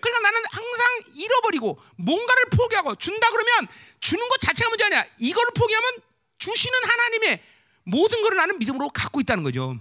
[0.01, 3.69] 그러니까 나는 항상 잃어버리고 뭔가를 포기하고 준다 그러면
[4.01, 5.05] 주는 것 자체가 문제 아니야.
[5.19, 5.91] 이거를 포기하면
[6.39, 7.43] 주시는 하나님의
[7.85, 9.77] 모든 것을 나는 믿음으로 갖고 있다는 거죠.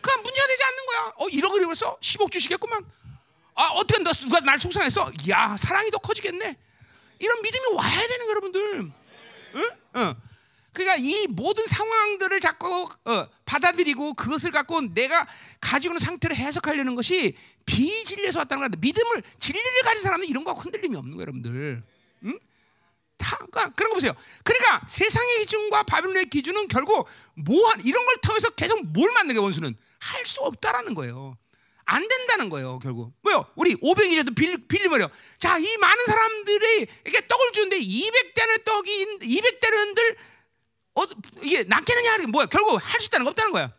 [0.00, 1.12] 그냥 문제가 되지 않는 거야.
[1.16, 1.98] 어, 1억을 잃었어?
[2.00, 2.84] 10억 주시겠구만.
[3.54, 5.10] 아, 어떻게 너 누가 날 속상했어?
[5.28, 6.56] 야, 사랑이 더 커지겠네.
[7.18, 8.92] 이런 믿음이 와야 되는 거 여러분들.
[9.54, 9.70] 응?
[9.96, 10.14] 응.
[10.72, 15.26] 그러니까 이 모든 상황들을 자꾸 어, 받아들이고 그것을 갖고 내가
[15.60, 18.80] 가지고 있는 상태를 해석하려는 것이 비진리에서 왔다는 거야.
[18.80, 21.82] 믿음을 진리를 가진 사람은 이런 거 흔들림이 없는 거예요, 여러분들.
[22.24, 22.38] 응?
[23.18, 24.12] 다 그러니까 그런 거 보세요.
[24.44, 29.76] 그러니까 세상의 기준과 바빌론의 기준은 결국 뭐 이런 걸 통해서 계속 뭘 만든 게 원수는
[30.00, 31.36] 할 수 없다라는 거예요.
[31.84, 33.12] 안 된다는 거예요, 결국.
[33.22, 33.44] 뭐요?
[33.54, 35.10] 우리 500이라도 빌리, 빌리버려.
[35.36, 40.16] 자, 이 많은 사람들이 이게 떡을 주는데 200대는 떡이 200대는들
[40.94, 41.02] 어,
[41.42, 42.46] 이게 낫겠느냐 하는 게 뭐야?
[42.46, 43.72] 결국 할 수 있다는 거 없다는 거야.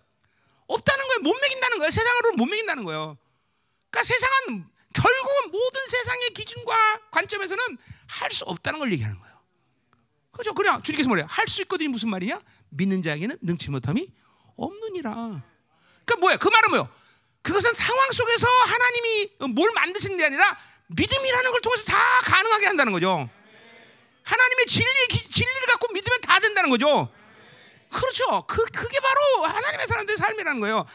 [0.68, 1.20] 없다는 거예요.
[1.22, 1.92] 못 먹인다는 거예요.
[1.92, 3.18] 세상으로는 못 먹인다는 거예요.
[3.92, 9.34] 그러니까 세상은 결국은 모든 세상의 기준과 관점에서는 할 수 없다는 걸 얘기하는 거예요.
[10.32, 10.54] 그죠?
[10.54, 11.28] 그냥 주님께서 뭐래요?
[11.30, 11.90] 할 수 있거든요.
[11.90, 12.42] 무슨 말이냐?
[12.70, 14.12] 믿는 자에게는 능치 못함이
[14.56, 15.12] 없느니라.
[15.12, 16.38] 그러니까 뭐야?
[16.38, 16.90] 그 말은 뭐요?
[17.44, 20.58] 그것은 상황 속에서 하나님이 뭘 만드신 게 아니라
[20.88, 23.30] 믿음이라는 걸 통해서 다 가능하게 한다는 거죠.
[24.24, 27.10] 하나님의 진리, 진리를 갖고 믿으면 다 된다는 거죠.
[27.92, 28.46] 그렇죠.
[28.48, 30.86] 그, 그게 바로 하나님의 사람들의 삶이라는 거예요.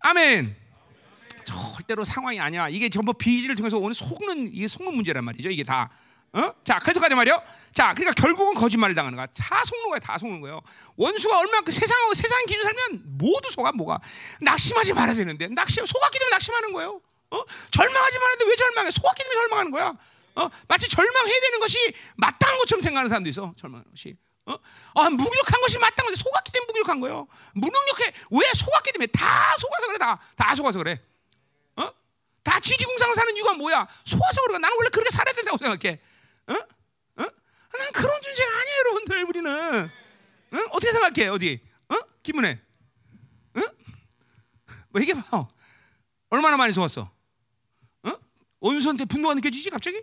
[0.00, 0.56] 아멘.
[1.44, 2.68] 절대로 상황이 아니야.
[2.68, 5.50] 이게 전부 비지를 통해서 오는 속는 이게 속는 문제란 말이죠.
[5.50, 5.90] 이게 다.
[6.32, 6.54] 어?
[6.62, 7.42] 자, 그래서 가자 말이요.
[7.74, 9.26] 자, 그러니까 결국은 거짓말을 당하는 거야.
[9.26, 10.60] 다 속는 거야, 다 속는 거예요.
[10.96, 13.98] 원수가 얼마나 그 세상 세상 기준 살면 모두 속아 뭐가
[14.40, 17.00] 낙심하지 말아야 되는데 낙심 속았기 때문에 낙심하는 거예요.
[17.30, 17.44] 어?
[17.70, 18.90] 절망하지 말아야 왜 절망해?
[18.92, 19.94] 속았기 때문에 절망하는 거야.
[20.40, 20.50] 어?
[20.68, 23.54] 마치 절망해야 되는 것이 마땅한 것처럼 생각하는 사람도 있어.
[23.58, 24.16] 절망하는 것이.
[24.46, 24.54] 어?
[24.94, 27.28] 아, 무기력한 것이 마땅한 것이 속았기 때문에 무기력한 거예요.
[27.54, 28.14] 무능력해.
[28.30, 30.18] 왜 속았기 때문에 다 속아서 그래 다.
[30.36, 30.98] 다 속아서 그래.
[31.76, 31.90] 어?
[32.42, 33.86] 다 지지공상을 사는 이유가 뭐야?
[34.04, 34.58] 속아서 그래.
[34.58, 36.00] 나는 원래 그렇게 살아야 된다고 생각해.
[36.46, 36.52] 어?
[36.54, 37.22] 어?
[37.78, 39.24] 난 그런 존재가 아니에요, 여러분들.
[39.24, 39.84] 우리는.
[39.84, 40.56] 어?
[40.70, 41.28] 어떻게 생각해?
[41.28, 41.60] 어디?
[41.90, 41.96] 어?
[42.22, 42.58] 김은혜.
[43.56, 43.60] 어?
[44.88, 45.46] 뭐 얘기해 봐.
[46.30, 47.10] 얼마나 많이 속았어?
[48.04, 48.12] 어?
[48.60, 50.02] 원수한테 분노가 느껴지지 갑자기?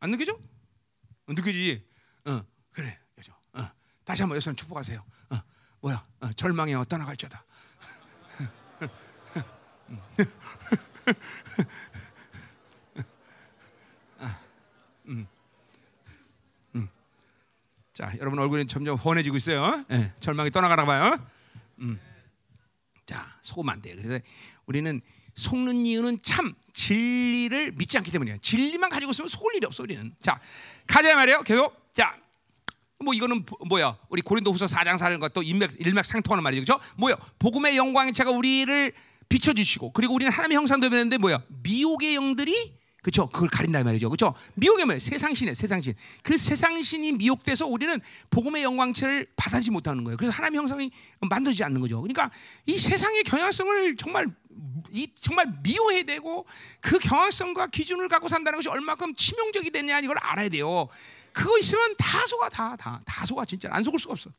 [0.00, 0.32] 안 느껴져?
[0.32, 1.86] 어, 느껴지지?
[2.26, 3.32] 어, 그래, 여죠.
[3.54, 3.62] 어,
[4.04, 5.04] 다시 한번 여러분 축복하세요.
[5.30, 5.36] 어,
[5.80, 6.06] 뭐야?
[6.20, 6.74] 어, 절망에
[15.08, 15.26] 음.
[16.74, 16.88] 음.
[17.92, 19.84] 자, 여러분 얼굴이 점점 훤해지고 있어요.
[19.88, 21.16] 네, 절망이 떠나가나 봐요.
[21.78, 22.00] 음.
[23.06, 23.94] 자, 속으면 안 돼.
[23.94, 24.18] 그래서
[24.66, 25.00] 우리는
[25.36, 28.38] 속는 이유는 참 진리를 믿지 않기 때문이에요.
[28.38, 30.14] 진리만 가지고 있으면 속을 일이 없어 우리는.
[30.20, 30.40] 자,
[30.86, 31.42] 가자 말이에요.
[31.42, 31.92] 계속.
[31.92, 32.16] 자,
[32.98, 33.96] 뭐 이거는 뭐야?
[34.08, 36.64] 우리 고린도후서 4장 4절과 또 일맥 일맥상통하는 말이죠.
[36.64, 36.82] 그렇죠?
[36.96, 37.16] 뭐야?
[37.38, 38.92] 복음의 영광의 차가 우리를
[39.28, 41.42] 비춰 주시고 그리고 우리는 하나님의 형상도 되는데 뭐야?
[41.62, 42.74] 미혹의 영들이
[43.06, 43.28] 그렇죠?
[43.28, 44.10] 그걸 가린다 말이죠.
[44.10, 44.34] 그렇죠?
[44.54, 44.98] 미혹이 뭐예요?
[44.98, 45.54] 세상신이에요.
[45.54, 45.94] 세상신.
[46.24, 48.00] 그 세상신이 미혹돼서 우리는
[48.30, 50.16] 복음의 영광체를 받아들이지 못하는 거예요.
[50.16, 50.90] 그래서 하나님의 형상이
[51.20, 52.00] 만들어지지 않는 거죠.
[52.02, 52.32] 그러니까
[52.66, 54.26] 이 세상의 경향성을 정말
[54.90, 56.46] 이 정말 미워해야 되고
[56.80, 60.88] 그 경향성과 기준을 갖고 산다는 것이 얼마큼 치명적이 되냐 이걸 알아야 돼요.
[61.32, 64.30] 그거 있으면 다 속아 다 다다 다 속아 진짜 안 속을 수가 없어.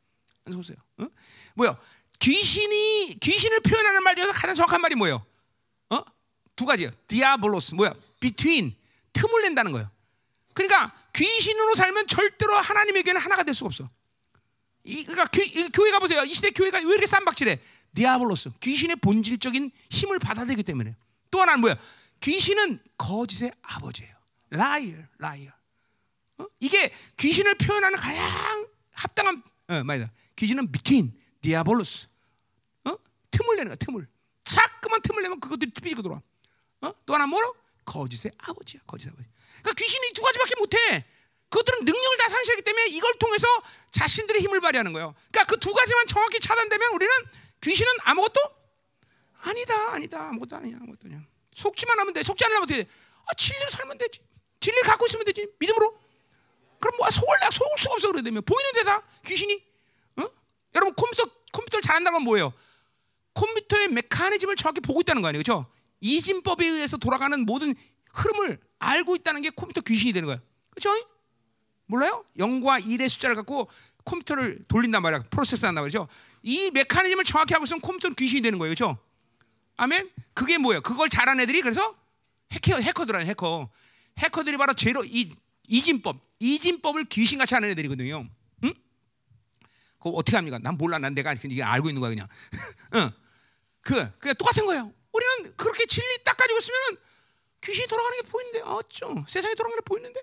[0.44, 0.76] 안 속으세요.
[0.98, 1.06] 어?
[1.54, 1.78] 뭐야?
[2.18, 5.24] 귀신이 귀신을 표현하는 말 중에서 가장 정확한 말이 뭐예요?
[6.58, 6.64] 어?
[6.64, 6.90] 두 가지요.
[7.06, 7.94] 디아볼로스 뭐야?
[8.18, 8.74] between
[9.12, 9.88] 틈을 낸다는 거예요.
[10.54, 13.88] 그러니까 귀신으로 살면 절대로 하나님에게는 하나가 될 수가 없어.
[14.82, 15.40] 이, 그러니까 교,
[15.72, 16.24] 교회 가 보세요.
[16.24, 17.60] 이 시대 교회가 왜 이렇게 쌈박질해?
[17.94, 20.96] 디아볼로스 귀신의 본질적인 힘을 받아들이기 때문에
[21.30, 21.76] 또 하나는 뭐야?
[22.20, 24.16] 귀신은 거짓의 아버지예요.
[24.50, 25.52] Liar, liar.
[26.38, 26.46] 어?
[26.58, 30.10] 이게 귀신을 표현하는 가장 합당한 어, 말이다.
[30.36, 32.08] 귀신은 between 디아볼로스.
[32.84, 32.96] 어?
[33.30, 34.08] 틈을 내는 거야, 틈을.
[34.42, 36.20] 자꾸만 틈을 내면 그것들이 삐지고 돌아.
[36.82, 36.92] 어?
[37.06, 37.54] 또 하나 뭐로?
[37.84, 39.28] 거짓의 아버지야, 거짓의 아버지.
[39.62, 41.04] 그러니까 귀신이 두 가지밖에 못해.
[41.48, 43.46] 그것들은 능력을 다 상실하기 때문에 이걸 통해서
[43.90, 45.14] 자신들의 힘을 발휘하는 거예요.
[45.32, 47.12] 그러니까 그 두 가지만 정확히 차단되면 우리는
[47.62, 48.40] 귀신은 아무것도
[49.40, 51.20] 아니다, 아니다, 아무것도 아니야, 아무것도 아니야.
[51.54, 52.22] 속지만 하면 돼.
[52.22, 52.90] 속지 않으면 어떻게 돼?
[53.26, 54.20] 아, 진리를 살면 되지.
[54.60, 55.48] 진리를 갖고 있으면 되지.
[55.58, 55.98] 믿음으로.
[56.80, 59.64] 그럼 뭐 속을 내 속을 수가 없어 그래 되면 보이는 데다 귀신이.
[60.16, 60.28] 어?
[60.74, 62.52] 여러분 컴퓨터 컴퓨터를 잘한다는 건 뭐예요?
[63.34, 65.66] 컴퓨터의 메커니즘을 정확히 보고 있다는 거 아니에요, 그렇죠?
[66.00, 67.74] 이진법에 의해서 돌아가는 모든
[68.12, 70.40] 흐름을 알고 있다는 게 컴퓨터 귀신이 되는 거야,
[70.70, 70.90] 그렇죠?
[71.86, 72.24] 몰라요?
[72.36, 73.68] 0과 1의 숫자를 갖고
[74.04, 75.24] 컴퓨터를 돌린단 말이야.
[75.30, 76.08] 프로세스 한단 말이죠.
[76.42, 78.74] 이 메커니즘을 정확히 하고 있으면 컴퓨터는 귀신이 되는 거예요.
[78.74, 78.98] 그렇죠?
[79.76, 80.10] 아멘.
[80.34, 80.80] 그게 뭐예요?
[80.80, 81.96] 그걸 잘한 애들이 그래서
[82.52, 83.70] 해커 해커들아 해커.
[84.18, 85.32] 해커들이 바로 제로 이
[85.68, 88.26] 이진법, 이진법을 귀신같이 하는 애들이거든요.
[88.64, 88.74] 응?
[89.98, 90.58] 그거 어떻게 합니까?
[90.58, 90.98] 난 몰라.
[90.98, 92.26] 난 내가 이게 알고 있는 거야 그냥.
[92.96, 93.10] 응.
[93.82, 94.92] 그, 그 똑같은 거예요.
[95.18, 96.96] 우리는 그렇게 진리 딱 가지고 있으면
[97.60, 99.12] 귀신이 돌아가는 게 보이는데, 어쩌?
[99.26, 100.20] 세상이 돌아가는 게 보이는데,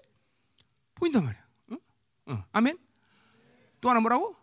[0.96, 1.44] 보인단 말이야.
[1.72, 1.80] 응?
[2.30, 2.44] 응.
[2.54, 2.80] 아멘.
[3.82, 4.36] 또 하나 뭐라고?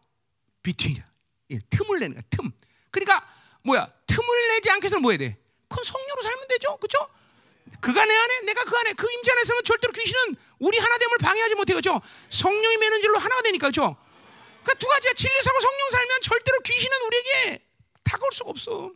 [0.63, 1.03] 비트윈.
[1.51, 2.23] 예, 틈을 내는 거야.
[2.31, 2.53] 틈.
[2.91, 3.27] 그러니까
[3.63, 3.91] 뭐야?
[4.07, 5.39] 틈을 내지 않게 해서 뭐 해야 돼?
[5.69, 6.77] 그건 성령으로 살면 되죠.
[6.77, 7.09] 그렇죠?
[7.81, 11.55] 그가 내 안에 내가 그 안에 그 임재 안에 있으면 절대로 귀신은 우리 하나됨을 방해하지
[11.55, 12.01] 못해 그렇죠?
[12.29, 13.97] 성령이 매는 줄로 하나가 되니까 그렇죠?
[14.63, 17.67] 그러니까 두 가지야 진리 살고 성령 살면 절대로 귀신은 우리에게
[18.05, 18.93] 다가올 수가 없어.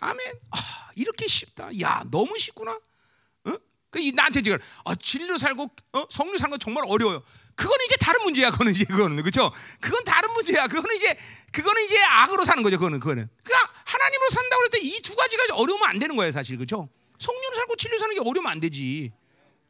[0.00, 0.34] 아멘.
[0.50, 1.68] 아, 이렇게 쉽다.
[1.80, 2.72] 야, 너무 쉽구나.
[2.72, 3.52] 어?
[3.90, 6.06] 그 나한테 지금 아, 진리로 살고 어?
[6.10, 7.22] 성령 사는 건 정말 어려워요.
[7.54, 8.50] 그건 이제 다른 문제야.
[8.50, 9.52] 그거는 이제 그거는 그렇죠.
[9.80, 10.66] 그건 다른 문제야.
[10.66, 11.16] 그거는 이제
[11.52, 12.76] 그거는 이제 악으로 사는 거죠.
[12.78, 13.28] 그거는 그거는.
[13.44, 16.88] 그러니까 하나님으로 산다고 그럴 때 이 두 가지가 어려우면 안 되는 거예요, 사실 그렇죠.
[17.18, 19.12] 성령으로 살고 진리로 사는 게 어려우면 안 되지.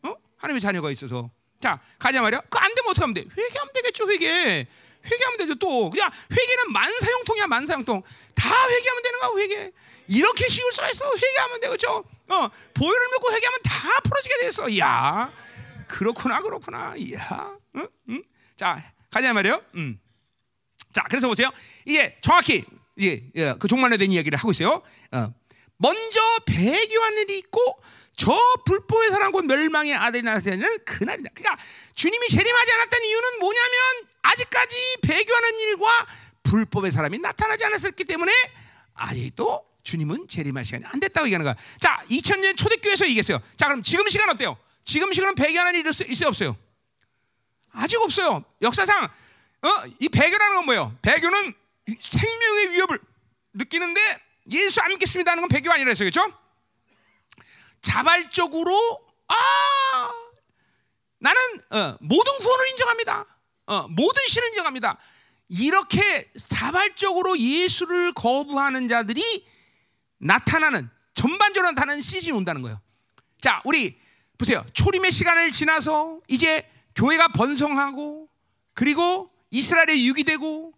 [0.02, 0.14] 어?
[0.38, 1.30] 하나님의 자녀가 있어서.
[1.60, 2.40] 자, 가자 말이야.
[2.48, 3.20] 그 안 되면 어떻게 하면 돼?
[3.36, 4.66] 회개하면 되겠죠, 회개.
[5.05, 5.55] 회개하면 되죠.
[5.57, 8.02] 또 그냥 회개는 만사형통이야, 만사형통.
[8.34, 9.72] 다 회개하면 되는 거야, 회개.
[10.09, 11.11] 이렇게 쉬울 수가 있어.
[11.14, 12.05] 회개하면 되겠죠.
[12.28, 14.78] 어, 보혈을 믿고 회개하면 다 풀어지게 됐어.
[14.78, 15.32] 야,
[15.88, 16.94] 그렇구나, 그렇구나.
[16.96, 17.88] 이야, 응?
[18.11, 18.22] 응?
[18.57, 19.62] 자, 가자 말이요.
[19.74, 20.00] 음.
[20.92, 21.50] 자, 그래서 보세요.
[21.84, 22.64] 이게 정확히
[22.96, 24.82] 이제 예, 그 종말에 대한 이야기를 하고 있어요.
[25.12, 25.34] 어.
[25.76, 27.82] 먼저 배교하늘이 있고
[28.16, 28.32] 저
[28.64, 31.30] 불법의 사람 곧 멸망의 아들이 나서는 그날이다.
[31.34, 31.62] 그러니까
[31.94, 36.06] 주님이 재림하지 않았던 이유는 뭐냐면 아직까지 배교하는 일과
[36.42, 38.32] 불법의 사람이 나타나지 않았었기 때문에
[38.94, 41.54] 아직도 주님은 재림할 시간이 안 됐다고 얘기하는 거야.
[41.78, 43.40] 자, 2000년 초대교회에서 얘기했어요.
[43.56, 44.56] 자, 그럼 지금 시간 어때요?
[44.82, 46.56] 지금 시간은 배교하는 일이 있어요, 없어요?
[47.72, 48.44] 아직 없어요.
[48.62, 49.68] 역사상 어?
[49.98, 50.96] 이 배교라는 건 뭐예요?
[51.02, 51.54] 배교는
[52.00, 52.98] 생명의 위협을
[53.54, 54.00] 느끼는데
[54.52, 56.08] 예수 안 믿겠습니다 하는 건 배교 아니라 했어요.
[56.10, 56.32] 그렇죠?
[57.80, 60.12] 자발적으로 아
[61.18, 63.26] 나는 어, 모든 구원을 인정합니다.
[63.66, 64.98] 어, 모든 신을 인정합니다.
[65.48, 69.22] 이렇게 자발적으로 예수를 거부하는 자들이
[70.18, 72.80] 나타나는 전반적으로 나타나는 시즌이 온다는 거예요.
[73.40, 73.98] 자, 우리
[74.38, 74.64] 보세요.
[74.72, 78.28] 초림의 시간을 지나서 이제 교회가 번성하고
[78.72, 80.74] 그리고 이스라엘에 유기되고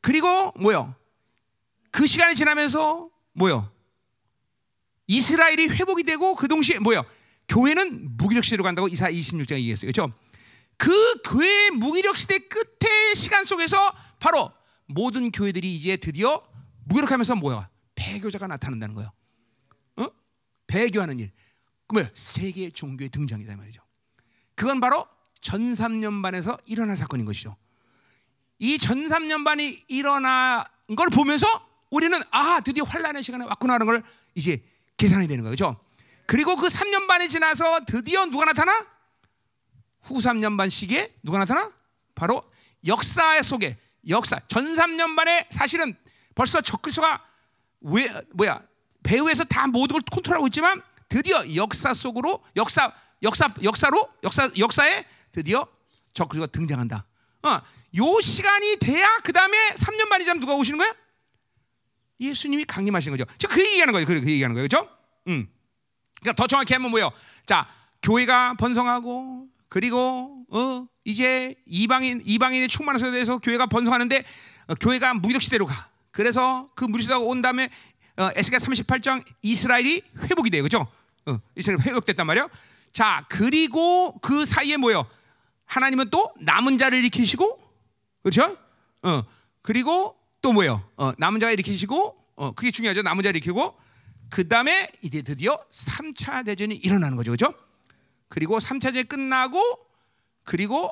[0.00, 0.94] 그리고 뭐요?
[1.90, 3.70] 그 시간이 지나면서 뭐요?
[5.06, 7.04] 이스라엘이 회복이 되고 그 동시에 뭐요?
[7.48, 9.90] 교회는 무기력 시대로 간다고 이사 26장에 얘기했어요.
[9.90, 10.12] 그렇죠?
[10.82, 13.76] 그 교회의 무기력 시대 끝의 시간 속에서
[14.18, 14.50] 바로
[14.86, 16.42] 모든 교회들이 이제 드디어
[16.86, 17.68] 무기력하면서 뭐야?
[17.94, 19.12] 배교자가 나타난다는 거예요.
[19.98, 20.06] 어?
[20.66, 21.30] 배교하는 일.
[21.86, 23.80] 그러면 세계 종교의 등장이다 말이죠.
[24.56, 25.06] 그건 바로
[25.40, 27.56] 전삼년반에서 일어난 사건인 것이죠.
[28.58, 30.64] 이 전삼년반이 일어난
[30.96, 31.46] 걸 보면서
[31.90, 34.02] 우리는 아 드디어 환란의 시간에 왔구나 하는 걸
[34.34, 34.60] 이제
[34.96, 35.78] 계산이 되는 거죠.
[36.26, 38.91] 그리고 그 3년 반이 지나서 드디어 누가 나타나?
[40.02, 41.70] 후 3년 반 시기에 누가 나타나?
[42.14, 42.42] 바로
[42.86, 43.76] 역사 속에
[44.08, 45.96] 역사 전 3년 반에 사실은
[46.34, 47.24] 벌써 적그리스도가
[47.82, 48.60] 왜 뭐야
[49.02, 52.92] 배후에서 다 모든 걸 컨트롤하고 있지만 드디어 역사 속으로 역사
[53.22, 55.66] 역사 역사로 역사 역사에 드디어
[56.12, 57.04] 적그리스도가 등장한다.
[57.44, 57.60] 어,
[57.96, 60.94] 요 시간이 돼야 그 다음에 3년 반이 지면 누가 오시는 거야?
[62.20, 63.24] 예수님이 강림하신 거죠.
[63.38, 64.06] 지금 그 얘기하는 거예요.
[64.06, 64.68] 그, 그 얘기하는 거예요.
[64.68, 64.88] 그렇죠?
[65.26, 65.48] 음.
[66.20, 67.10] 그러니까 더 정확히 하면 뭐예요?
[67.46, 67.68] 자,
[68.02, 74.22] 교회가 번성하고 그리고 어, 이제 이방인 이방인의 충만한 대해서 교회가 번성하는데
[74.66, 75.88] 어, 교회가 무기력 시대로 가.
[76.10, 77.70] 그래서 그 무기력 시대가 온 다음에
[78.18, 80.62] 어, 에스겔 38장 이스라엘이 회복이 돼요.
[80.62, 80.86] 그렇죠?
[81.24, 82.50] 어, 이스라엘 회복됐단 말이에요.
[82.92, 85.06] 자, 그리고 그 사이에 뭐예요?
[85.64, 87.58] 하나님은 또 남은 자를 일으키시고
[88.24, 88.54] 그렇죠?
[89.04, 89.22] 어,
[89.62, 90.86] 그리고 또 뭐예요?
[90.98, 93.00] 어, 남은 자를 일으키시고 어, 그게 중요하죠.
[93.00, 93.74] 남은 자를 일으키고
[94.28, 97.30] 그 다음에 이제 드디어 3차 대전이 일어나는 거죠.
[97.30, 97.54] 그렇죠?
[98.32, 99.60] 그리고 3차 대전이 끝나고
[100.42, 100.90] 그리고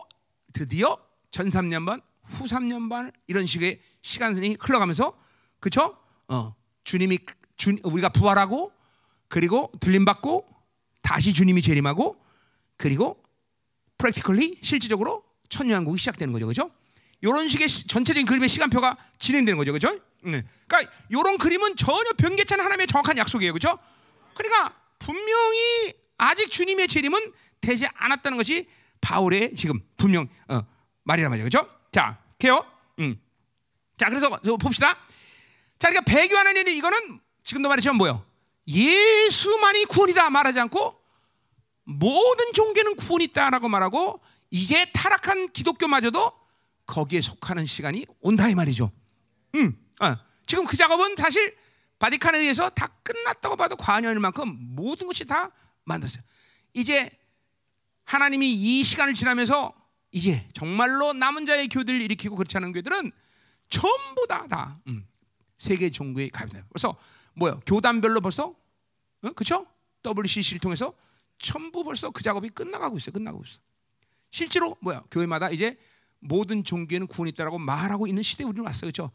[0.52, 0.98] 드디어
[1.30, 5.18] 전 3년 반, 후 3년 반 이런 식의 시간이 흘러가면서
[5.58, 5.96] 그렇죠?
[6.28, 7.18] 어, 주님이
[7.56, 8.72] 주, 우리가 부활하고
[9.28, 10.46] 그리고 들림 받고
[11.00, 12.22] 다시 주님이 재림하고
[12.76, 13.24] 그리고
[13.96, 16.44] 프랙티컬리 실질적으로 천년왕국이 시작되는 거죠.
[16.44, 16.68] 그렇죠?
[17.22, 19.72] 이런 식의 시, 전체적인 그림의 시간표가 진행되는 거죠.
[19.72, 19.98] 그렇죠?
[20.24, 20.42] 네.
[20.68, 22.10] 그러니까 이런 그림은 전혀
[22.52, 23.54] 않은 하나님의 정확한 약속이에요.
[23.54, 23.78] 그렇죠?
[24.34, 28.68] 그러니까 분명히 아직 주님의 재림은 되지 않았다는 것이
[29.00, 30.60] 바울의 지금 분명 어,
[31.04, 31.48] 말이란 말이죠.
[31.48, 31.78] 그렇죠?
[31.90, 32.64] 자, 개요.
[32.98, 33.18] 음.
[33.96, 34.98] 자, 그래서 봅시다.
[35.78, 38.24] 자, 그러니까 배교하는 일이 이거는 지금도 말했지만 뭐요?
[38.66, 41.00] 예수만이 구원이다 말하지 않고
[41.84, 46.32] 모든 종교는 구원이 있다라고 말하고 이제 타락한 기독교마저도
[46.86, 48.92] 거기에 속하는 시간이 온다 이 말이죠.
[49.54, 50.16] 음, 어.
[50.46, 51.56] 지금 그 작업은 사실
[51.98, 55.50] 바티칸에 의해서 다 끝났다고 봐도 과언일 만큼 모든 것이 다
[55.90, 56.22] 만들었어요.
[56.74, 57.10] 이제
[58.04, 59.74] 하나님이 이 시간을 지나면서
[60.12, 63.12] 이제 정말로 남은 자의 교들을 일으키고 그렇지 않은 교들은
[63.68, 65.06] 전부 다, 다 음,
[65.56, 66.64] 세계 종교에 가입니다.
[66.68, 66.96] 그래서
[67.34, 67.60] 뭐요?
[67.66, 68.48] 교단별로 벌써
[69.22, 69.32] 어?
[69.32, 69.66] 그렇죠?
[70.04, 70.94] WCC를 통해서
[71.38, 73.12] 전부 벌써 그 작업이 끝나가고 있어요.
[73.12, 73.60] 끝나고 있어.
[74.30, 75.02] 실제로 뭐야?
[75.10, 75.78] 교회마다 이제
[76.18, 78.90] 모든 종교에는 구원이 있다라고 말하고 있는 시대에 우리는 왔어요.
[78.92, 79.10] 그렇죠?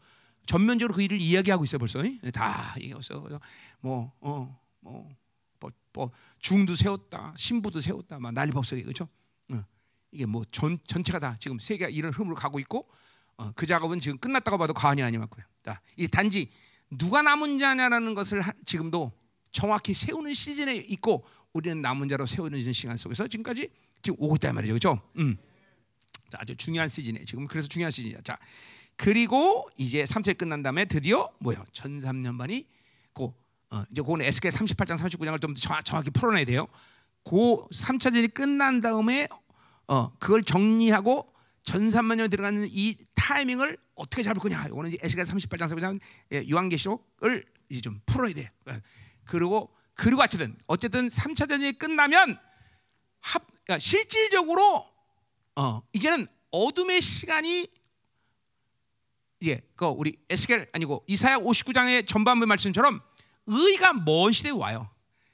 [0.46, 1.78] 전면적으로 그 일을 이야기하고 있어요.
[1.78, 2.02] 벌써
[2.32, 3.40] 다 얘기했어요.
[3.80, 5.08] 뭐, 어, 뭐,
[5.96, 9.08] 뭐, 뭐, 중도 세웠다, 신부도 세웠다, 막 난리 법석이 그렇죠?
[9.52, 9.64] 어.
[10.12, 12.88] 이게 뭐 전 전체가 다 지금 세계가 이런 흐름으로 가고 있고,
[13.38, 15.44] 어, 그 작업은 지금 끝났다고 봐도 과언이 아니었고요.
[15.64, 16.50] 자, 이 단지
[16.90, 19.12] 누가 남은 자냐라는 것을 하, 지금도
[19.50, 23.70] 정확히 세우는 시즌에 있고 우리는 남은 자로 세우는 시간 속에서 지금까지
[24.02, 25.00] 지금 오고 있단 말이죠, 그렇죠?
[25.16, 25.36] 음.
[26.30, 28.20] 자, 아주 중요한 시즌에 지금 그래서 중요한 시즌이야.
[28.22, 28.38] 자,
[28.96, 31.64] 그리고 이제 3세 끝난 다음에 드디어 뭐요?
[31.72, 32.66] 전 3년 반이
[33.12, 33.34] 고
[33.70, 36.66] 어, 이제 그건 에스겔 38장 39장을 좀 정확, 정확히 풀어내야 돼요.
[37.22, 39.28] 고 3차전이 끝난 다음에
[39.88, 44.66] 어, 그걸 정리하고 전 3만 년 들어가는 이 타이밍을 어떻게 잡을 거냐?
[44.66, 46.00] 이거는 이제 에스겔 38장 39장
[46.32, 48.50] 예, 요한계시록을 이제 좀 풀어야 돼.
[48.68, 48.80] 예.
[49.24, 52.38] 그리고 그리고 어쨌든 어쨌든 3차전이 끝나면
[53.20, 54.86] 합 그러니까 실질적으로
[55.56, 57.66] 어, 이제는 어둠의 시간이
[59.44, 63.00] 예, 그 우리 에스겔 아니고 이사야 59장의 전반부 말씀처럼
[63.46, 64.90] 의가 먼 시대에 와요.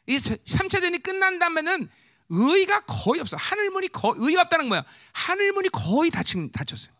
[0.07, 1.89] 이 3차전이 끝난다면은
[2.29, 3.37] 의가 거의 없어.
[3.37, 4.85] 하늘문이 거의 의가 없다는 거야.
[5.13, 6.95] 하늘문이 거의 닫힌, 닫혔어요.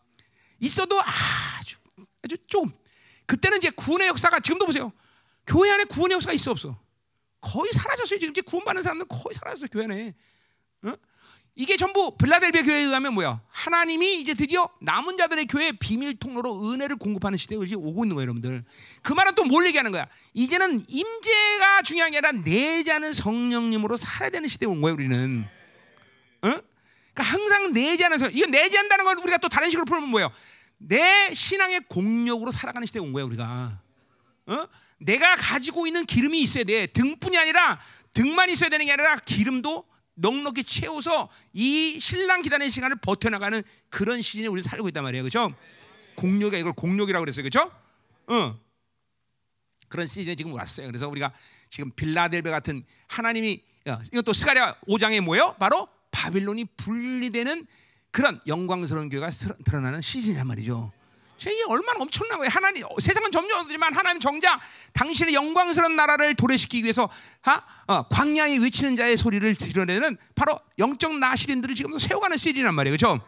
[0.59, 1.77] 있어도 아주
[2.23, 2.71] 아주 좀
[3.25, 4.91] 그때는 이제 구원의 역사가 지금도 보세요.
[5.45, 6.79] 교회 안에 구원의 역사가 있어 없어.
[7.41, 8.19] 거의 사라졌어요.
[8.19, 9.67] 지금 이제 구원받는 사람들은 거의 사라졌어요.
[9.71, 10.15] 교회 안에.
[10.83, 10.93] 어?
[11.55, 13.39] 이게 전부 빌라델비아 교회에 의하면 뭐야?
[13.49, 18.23] 하나님이 이제 드디어 남은 자들의 교회 비밀 통로로 은혜를 공급하는 시대가 이제 오고 있는 거예요,
[18.23, 18.63] 여러분들.
[19.03, 20.07] 그 말은 또 뭘 얘기하는 거야?
[20.33, 25.45] 이제는 임재가 중요한 게 아니라 내자는 성령님으로 살아야 되는 시대에 온 거예요, 우리는.
[26.41, 26.47] 어?
[26.47, 28.31] 그러니까 항상 내자는 성.
[28.33, 30.31] 이거 내자한다는 건 우리가 또 다른 식으로 풀면 뭐예요?
[30.79, 33.79] 내 신앙의 공력으로 살아가는 시대에 온 거야, 우리가.
[34.47, 34.67] 어?
[34.97, 36.87] 내가 가지고 있는 기름이 있어야 돼.
[36.87, 37.79] 등뿐이 아니라
[38.13, 39.85] 등만 있어야 되는 게 아니라 기름도
[40.15, 45.23] 넉넉히 채워서 이 신랑 기다리는 시간을 버텨나가는 그런 시즌에 우리 살고 있단 말이에요.
[45.23, 45.53] 그죠?
[46.15, 47.43] 공력이 이걸 공력이라고 그랬어요.
[47.43, 47.71] 그죠?
[48.27, 48.59] 어.
[49.87, 50.87] 그런 시즌에 지금 왔어요.
[50.87, 51.33] 그래서 우리가
[51.69, 53.61] 지금 빌라델베 같은 하나님이
[54.11, 55.55] 이것도 스가랴 5장에 뭐예요?
[55.59, 57.67] 바로 바빌론이 분리되는
[58.11, 59.29] 그런 영광스러운 교회가
[59.65, 60.91] 드러나는 시즌이란 말이죠.
[61.51, 62.49] 이게 얼마나 엄청난 거예요.
[62.49, 64.59] 하나님 세상은 점점하지만 하나님 정작
[64.93, 67.09] 당신의 영광스러운 나라를 도래시키기 위해서
[67.41, 67.63] 하?
[67.87, 73.21] 어, 광야에 외치는 자의 소리를 드러내는 바로 영적 나시린들을 지금 세워가는 시리란 말이에요, 그렇죠?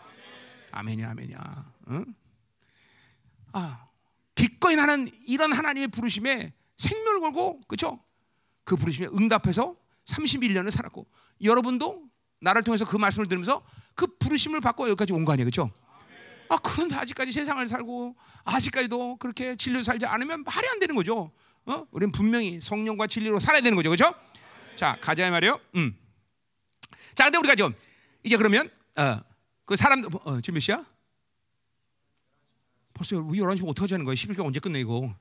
[0.72, 1.66] 아멘이야, 아멘이야.
[1.89, 2.05] 응?
[3.53, 3.88] 아,
[4.36, 7.99] 기꺼이 나는 이런 하나님의 부르심에 생명을 걸고, 그렇죠?
[8.66, 11.07] 그 부르심에 응답해서 31년을 살았고,
[11.43, 12.03] 여러분도
[12.41, 13.63] 나를 통해서 그 말씀을 들으면서
[13.95, 15.72] 그 부르심을 받고 여기까지 온 거 아니에요, 그렇죠?
[16.50, 21.32] 아, 그런데 아직까지 세상을 살고 아직까지도 그렇게 진리로 살지 않으면 말이 안 되는 거죠.
[21.66, 21.88] 어?
[21.91, 23.89] 우리는 분명히 성령과 진리로 살아야 되는 거죠.
[23.89, 24.14] 그렇죠?
[24.76, 25.60] 자, 가자 말이요.
[25.76, 25.98] 음.
[27.16, 27.74] 자, 근데 우리가 좀
[28.24, 29.20] 이제 그러면 어,
[29.66, 30.86] 그 사람 어, 지금 몇 시야?
[32.93, 34.16] 벌써 우리 11시 어떻게 하는 거야?
[34.16, 35.14] 11개 언제 끝내 이거?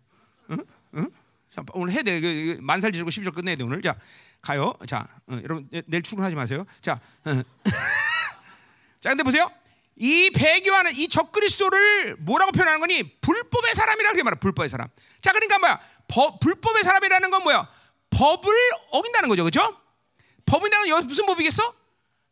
[0.50, 0.58] 응?
[0.96, 1.10] 응?
[1.50, 2.20] 자, 오늘 해야 돼.
[2.20, 3.80] 그, 그 만살 지르고 11절 끝내야 돼 오늘.
[3.80, 3.96] 자,
[4.40, 4.74] 가요.
[4.86, 6.64] 자, 어, 여러분 내일 출근하지 마세요.
[6.80, 7.42] 자, 어.
[9.00, 9.50] 자, 근데 보세요.
[9.96, 13.18] 이 배교하는 이 적그리스도를 뭐라고 표현하는 거니?
[13.20, 14.40] 불법의 사람이라 그래 말이야.
[14.40, 14.88] 불법의 사람.
[15.20, 15.80] 자, 그러니까 뭐야?
[16.08, 17.68] 법, 불법의 사람이라는 건 뭐야?
[18.10, 18.54] 법을
[18.90, 19.80] 어긴다는 거죠, 그렇죠?
[20.46, 21.74] 법이라는 건 무슨 법이겠어?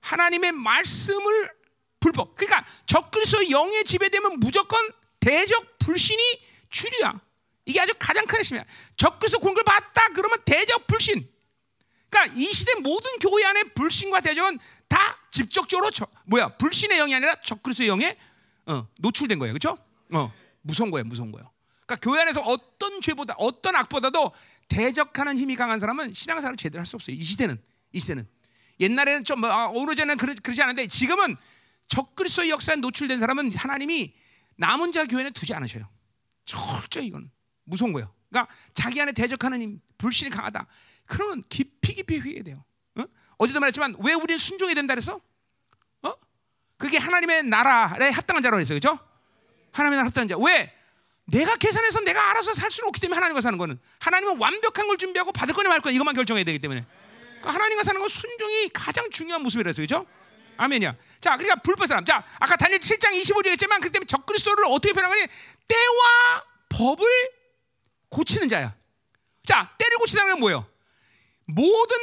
[0.01, 1.51] 하나님의 말씀을
[2.01, 2.35] 불법.
[2.35, 6.23] 그러니까 적그리스도 영의 지배되면 무조건 대적 불신이
[6.69, 7.21] 주류야.
[7.65, 8.65] 이게 아주 가장 큰 핵심이야.
[8.97, 11.29] 적그리스도 공격을 받다 그러면 대적 불신.
[12.11, 14.59] 그러니까 이 시대 모든 교회 안에 불신과 대적은
[14.89, 18.17] 다 직접적으로 저, 뭐야 불신의 영이 아니라 적그리스도의 영에
[18.67, 19.77] 어, 노출된 거예요, 그렇죠?
[20.13, 21.51] 어, 무서운 거예요, 무서운 거예요.
[21.85, 24.31] 그러니까 교회 안에서 어떤 죄보다 어떤 악보다도
[24.69, 27.17] 대적하는 힘이 강한 사람은 신앙생활을 제대로 할 수 없어요.
[27.17, 27.61] 이 시대는
[27.93, 28.29] 이 시대는
[28.79, 31.37] 옛날에는 좀 아, 오래전에는 그러, 그러지 않은데 지금은
[31.89, 34.15] 적그리스도의 역사에 노출된 사람은 하나님이
[34.57, 35.89] 남은 자 교회에 두지 않으셔요.
[36.45, 37.31] 철저히 이건
[37.65, 38.13] 무서운 거예요.
[38.31, 40.67] 그러니까 자기 안에 대적하는 힘, 불신이 강하다.
[41.07, 42.65] 그러면 깊이 깊이 회개해야 돼요.
[43.43, 43.45] 어?
[43.45, 45.21] 어제도 말했지만 왜 우리는 순종해야 된다 그래서?
[46.03, 46.15] 어?
[46.79, 48.77] 그게 하나님의 나라에 합당한 자라고 했어요.
[48.77, 48.99] 그죠?
[49.73, 50.37] 하나님의 나라 합당한 자.
[50.39, 50.73] 왜?
[51.25, 55.33] 내가 계산해서 내가 알아서 살 수는 없기 때문에 하나님과 사는 거는 하나님은 완벽한 걸 준비하고
[55.33, 56.85] 받을 거냐 말 거냐 이것만 결정해야 되기 때문에
[57.41, 60.07] 그러니까 하나님과 사는 건 순종이 가장 중요한 모습이라서 그죠?
[60.57, 60.95] 아멘이야.
[61.21, 62.05] 자, 그러니까 불법 사람.
[62.05, 65.27] 자, 아까 다니엘 7장 25절에 했지만 그 때문에 적그리스도를 어떻게 표현하거니
[65.67, 67.07] 때와 법을
[68.11, 68.75] 고치는 자야.
[69.47, 70.67] 자, 때를 고치다는 건 뭐예요?
[71.47, 71.97] 모든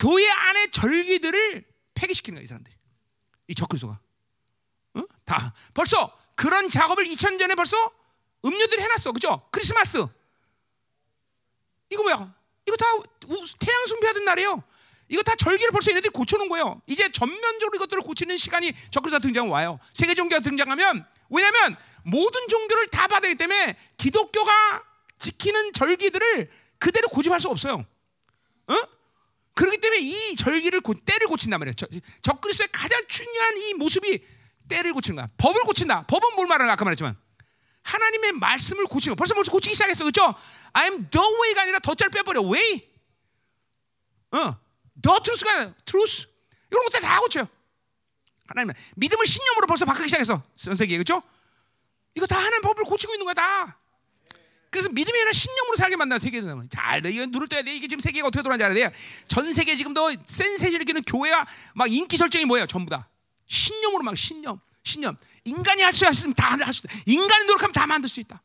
[0.00, 1.64] 교회 안의 절기들을
[1.94, 2.72] 폐기시키는 거야, 이 사람들.
[3.48, 4.00] 이 적그리스도가.
[4.94, 5.02] 어?
[5.24, 7.76] 다 벌써 그런 작업을 2000년 전에 벌써
[8.44, 9.48] 음료들이 해놨어, 그죠?
[9.50, 10.06] 크리스마스.
[11.90, 12.34] 이거 뭐야?
[12.66, 12.86] 이거 다
[13.58, 14.62] 태양 숭배하던 날이에요.
[15.08, 16.80] 이거 다 절기를 벌써 얘네들이 고쳐놓은 거예요.
[16.86, 19.78] 이제 전면적으로 이것들을 고치는 시간이 적그리스도 등장 와요.
[19.92, 24.82] 세계 종교가 등장하면 왜냐하면 모든 종교를 다 받아야 때문에 기독교가
[25.18, 27.84] 지키는 절기들을 그대로 고집할 수 없어요.
[28.66, 28.93] 어?
[29.54, 31.74] 그렇기 때문에 이 절기를 고, 때를 고친단 말이에요.
[32.22, 34.24] 적그리스도의 가장 중요한 이 모습이
[34.68, 35.28] 때를 고치는 거야.
[35.36, 36.02] 법을 고친다.
[36.06, 37.16] 법은 뭘 말하는 아까 말했지만
[37.82, 39.18] 하나님의 말씀을 고치는 거.
[39.18, 40.34] 벌써 벌써 고치기 시작했어, 그렇죠?
[40.72, 42.42] I'm the way가 아니라 더자를 빼버려.
[42.42, 42.88] way.
[44.32, 44.56] 어,
[45.00, 46.26] the truth가 truth.
[46.70, 47.46] 이런 것들 다 고쳐요.
[48.46, 50.42] 하나님 믿음을 신념으로 벌써 바꾸기 시작했어.
[50.56, 51.22] 전 세계 그렇죠?
[52.14, 53.78] 이거 다 하나님 법을 고치고 있는 거야 다.
[54.74, 57.12] 그래서 믿음이 아니라 신념으로 살게 만드는 세계는 잘 돼.
[57.12, 57.72] 이거 누를 떠야 돼.
[57.76, 58.96] 이게 지금 세계가 어떻게 돌아가는지 알아야 돼.
[59.28, 62.66] 전 세계 지금도 센세이션 일으키는 교회가 막 인기 설정이 뭐예요?
[62.66, 63.08] 전부 다
[63.46, 65.16] 신념으로 막 신념, 신념.
[65.44, 66.94] 인간이 할 수 있으면 다 할 수 있다.
[67.06, 68.42] 인간이 노력하면 다 만들 수 있다.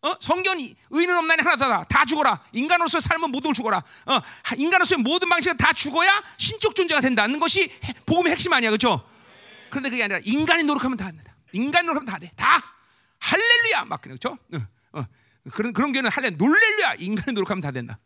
[0.00, 0.14] 어?
[0.20, 1.84] 성경이 의는 없나니 하나다.
[1.84, 2.42] 다 죽어라.
[2.52, 3.76] 인간으로서 삶은 모든 걸 죽어라.
[4.06, 4.20] 어?
[4.56, 7.70] 인간으로서의 모든 방식은 다 죽어야 신적 존재가 된다는 것이
[8.06, 9.06] 복음의 핵심 아니야, 그렇죠?
[9.68, 11.34] 그런데 그게 아니라 인간이 노력하면 다 된다.
[11.52, 12.32] 인간이 노력하면 다 돼.
[12.36, 12.58] 다
[13.18, 14.38] 할렐루야 막 그렇죠?
[14.54, 15.04] 어, 어.
[15.50, 17.98] 그런 그런 게는 할렐 놀렐루야 인간이 노력하면 다 된다.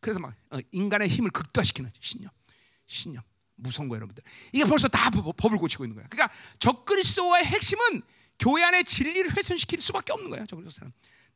[0.00, 2.30] 그래서 막 어, 인간의 힘을 극대화시키는 신념,
[2.86, 3.22] 신념
[3.56, 4.22] 무서운 거 여러분들.
[4.52, 6.06] 이게 벌써 다 법, 법을 고치고 있는 거야.
[6.08, 8.02] 그러니까 적그리스도의 핵심은
[8.38, 10.46] 교회 안의 진리를 훼손시킬 수밖에 없는 거야.
[10.46, 10.92] 적그리스도는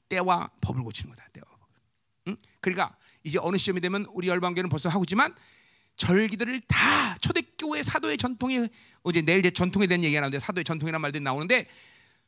[0.08, 1.28] 때와 법을 고치는 거다.
[1.28, 1.68] 때와 법.
[2.28, 2.36] 응?
[2.60, 5.34] 그러니까 이제 어느 시점이 되면 우리 열방교는 벌써 하고 있지만
[5.96, 8.68] 절기들을 다 초대교회 사도의 전통이
[9.02, 11.68] 어제 내일 전통에 대한 얘기가 나오는데 사도의 전통이라는 말들이 나오는데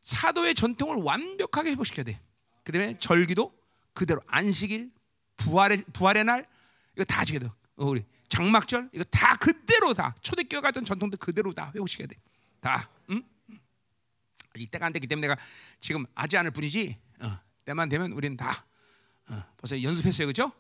[0.03, 2.21] 사도의 전통을 완벽하게 회복시켜야 돼.
[2.67, 3.57] 그다음에 절기도
[3.95, 4.91] 그대로 안식일,
[5.37, 6.49] 부활의 부활의 날
[6.97, 7.47] 이거 다 지켜야 돼.
[7.77, 12.17] 어, 우리 장막절 이거 다 그대로 다 초대교회 같은 전통들 그대로 다 회복시켜야 돼.
[12.61, 12.91] 다.
[13.11, 13.23] 응?
[14.55, 15.41] 아직 때가 안 됐기 때문에 내가
[15.79, 16.99] 지금 하지 않을 뿐이지.
[17.21, 18.67] 어, 때만 되면 우리는 다
[19.29, 20.53] 어, 벌써 연습했어요, 그렇죠?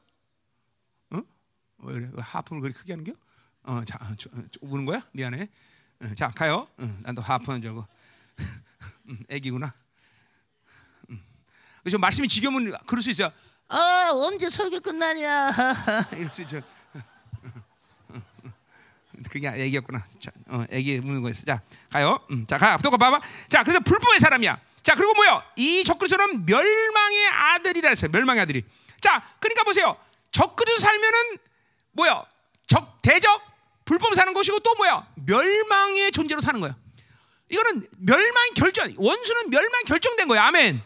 [1.10, 1.22] 어?
[1.78, 2.10] 왜 그래?
[2.12, 3.12] 왜 하품을 그렇게 크게 하는겨?
[3.64, 5.04] 어, 자, 어, 저, 저, 우는 거야?
[5.12, 5.48] 미안해.
[6.02, 6.68] 어, 자, 가요.
[6.78, 7.86] 어, 난또 하품한 줄 알고.
[9.08, 9.74] 음, 애기구나.
[11.86, 11.88] 음.
[11.88, 13.30] 그래서 말씀이 지겨면 그럴 수 있어요.
[13.68, 15.50] 아, 언제 설교 끝나냐?
[16.18, 16.60] 이럴 수 있죠.
[19.30, 20.04] 그게 애기였구나.
[20.18, 21.44] 자, 어, 애기 우는 거였어.
[21.44, 21.60] 자,
[21.90, 22.18] 가요.
[22.30, 22.76] 음, 자, 가.
[22.78, 23.20] 또 봐봐.
[23.48, 24.58] 자, 그래서 불법의 사람이야.
[24.82, 25.42] 자, 그리고 뭐요?
[25.56, 28.10] 이 적그리스도는 멸망의 아들이라 했어요.
[28.12, 28.64] 멸망의 아들이.
[29.00, 29.96] 자, 그러니까 보세요.
[30.32, 31.38] 적그리스도 살면은
[31.92, 32.26] 뭐요?
[32.66, 33.40] 적 대적
[33.84, 35.06] 불법 사는 것이고 또 뭐야?
[35.24, 36.76] 멸망의 존재로 사는 거야.
[37.48, 38.92] 이거는 멸망 결정.
[38.96, 40.44] 원수는 멸망 결정된 거야.
[40.46, 40.82] 아멘.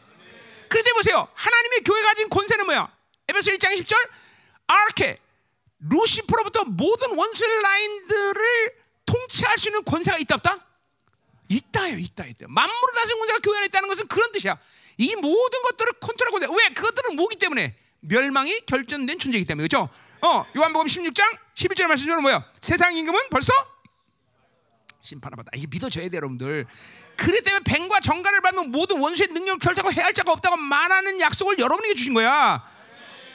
[0.70, 1.28] 그런데 보세요.
[1.34, 2.88] 하나님의 교회 가진 권세는 뭐야?
[3.28, 3.96] 에베소 1장 10절
[4.68, 5.18] 아르케
[5.80, 8.72] 루시퍼로부터 모든 원수 라인들을
[9.04, 10.66] 통치할 수 있는 권세가 있다 없다?
[11.48, 12.46] 있다요, 있다, 있다.
[12.48, 14.56] 만물을 다스리는 권세가 교회 안에 있다는 것은 그런 뜻이야.
[14.98, 16.46] 이 모든 것들을 컨트롤하고 있다.
[16.52, 16.72] 왜?
[16.74, 17.74] 그것들은 뭐기 때문에?
[18.00, 19.66] 멸망이 결정된 존재이기 때문에.
[19.66, 19.88] 그렇죠?
[20.22, 22.44] 어, 요한복음 16장 11절 말씀처럼 뭐야?
[22.60, 23.52] 세상 임금은 벌써
[25.36, 25.50] 받아.
[25.54, 26.66] 이게 믿어져야 돼, 여러분들.
[27.16, 31.94] 그렇기 때문에 뱀과 정갈을 받는 모든 원수의 능력을 결정하고 해할 자가 없다고 말하는 약속을 여러분에게
[31.94, 32.62] 주신 거야.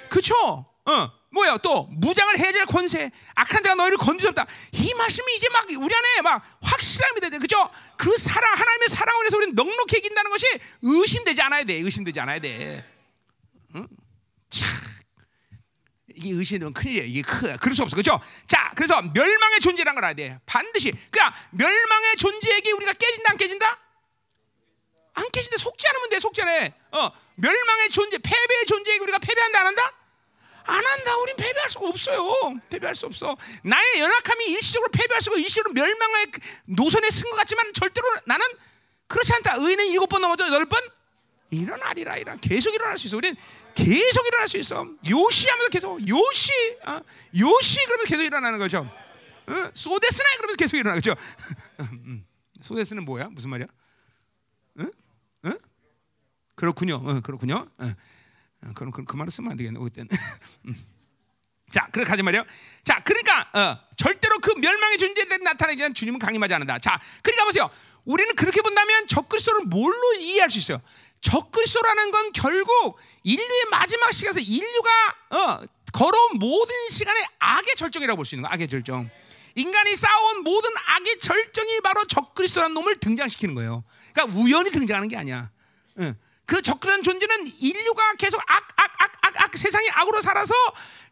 [0.10, 0.66] 그렇죠?
[0.86, 1.26] 어.
[1.36, 5.94] 뭐야 또 무장을 해제할 권세 악한 자가 너희를 건드릴 없다 이 말씀이 이제 막 우리
[5.94, 10.46] 안에 막 확실함이 되는 그죠 그 사랑 하나님의 사랑을 해서 우리는 넉넉히 이긴다는 것이
[10.82, 12.86] 의심되지 않아야 돼 의심되지 않아야 돼
[13.76, 13.86] 응?
[14.50, 14.70] 참
[16.16, 17.96] 이게 의심되면 큰일이야 이게 크 그럴 수 없어.
[17.96, 18.20] 그죠?
[18.48, 20.40] 자 그래서 멸망의 존재란 걸 알아야 돼.
[20.46, 20.92] 반드시.
[21.12, 23.80] 그냥 멸망의 존재에게 우리가 깨진다 안 깨진다?
[25.14, 25.58] 안 깨진다.
[25.58, 26.70] 속지 않으면 돼 속지 않아.
[26.92, 29.94] 어 멸망의 존재 패배의 존재에게 우리가 패배한다 안 한다?
[30.68, 31.18] 안 한다.
[31.18, 32.60] 우린 패배할 수가 없어요.
[32.70, 33.38] 패배할 수 없어.
[33.64, 36.28] 나의 연약함이 일시적으로 패배할 수가 일시적으로 멸망의
[36.66, 38.46] 노선에 쓴 것 같지만 절대로 나는
[39.08, 39.56] 그렇지 않다.
[39.58, 40.82] 의인은 일곱 번 넘어져 여덟 번
[41.50, 43.18] 일어나리라 이라 계속 일어날 수 있어.
[43.18, 43.36] 우리는
[43.74, 44.86] 계속 일어날 수 있어.
[45.08, 46.52] 요시하면서 계속 요시,
[46.86, 47.00] 어?
[47.38, 48.80] 요시 그러면서 계속 일어나는 거죠.
[49.48, 49.72] 어?
[49.74, 51.16] 소데스나 그러면서 계속 일어나는 거죠.
[51.92, 52.26] 음.
[52.62, 53.30] 소데스는 뭐야?
[53.32, 53.68] 무슨 말이야?
[54.80, 54.92] 응?
[55.46, 55.60] 응?
[56.56, 57.02] 그렇군요.
[57.06, 57.68] 응, 그렇군요.
[57.82, 57.96] 응.
[58.74, 59.80] 그럼 그, 그 말을 쓰면 안 되겠네.
[59.80, 60.10] 그때는.
[61.72, 62.44] 자, 그렇게 하지 말이요.
[62.84, 66.80] 자, 그러니까 어, 절대로 그 멸망의 존재에 나타나지 않는 주님은 강림하지 않는다.
[66.80, 67.70] 자, 그러니까 보세요.
[68.06, 70.82] 우리는 그렇게 본다면 적그리스도를 뭘로 이해할 수 있어요?
[71.26, 74.90] 적그리스도라는 건 결국 인류의 마지막 시간에서 인류가
[75.32, 75.60] 어,
[75.92, 78.54] 걸어온 모든 시간의 악의 절정이라고 볼 수 있는 거야.
[78.54, 79.10] 악의 절정.
[79.56, 83.84] 인간이 쌓아온 모든 악의 절정이 바로 적그리스도라는 놈을 등장시키는 거예요.
[84.14, 85.50] 그러니까 우연히 등장하는 게 아니야.
[86.00, 86.16] 응.
[86.46, 90.54] 그 적그리스도라는 존재는 인류가 계속 악, 악, 악, 악, 악, 세상이 악으로 살아서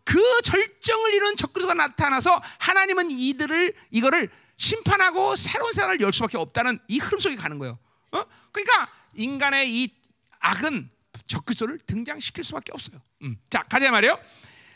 [0.04, 7.00] 그 절정을 이룬 적그리스도가 나타나서 하나님은 이들을 이거를 심판하고 새로운 세상을 열 수밖에 없다는 이
[7.00, 7.80] 흐름 속에 가는 거예요.
[8.12, 8.24] 어?
[8.52, 10.03] 그러니까 인간의 이
[10.44, 10.90] 악은
[11.26, 13.00] 적그리스도를 등장시킬 수밖에 없어요.
[13.24, 13.38] 음.
[13.50, 14.20] 자 가자 말이에요.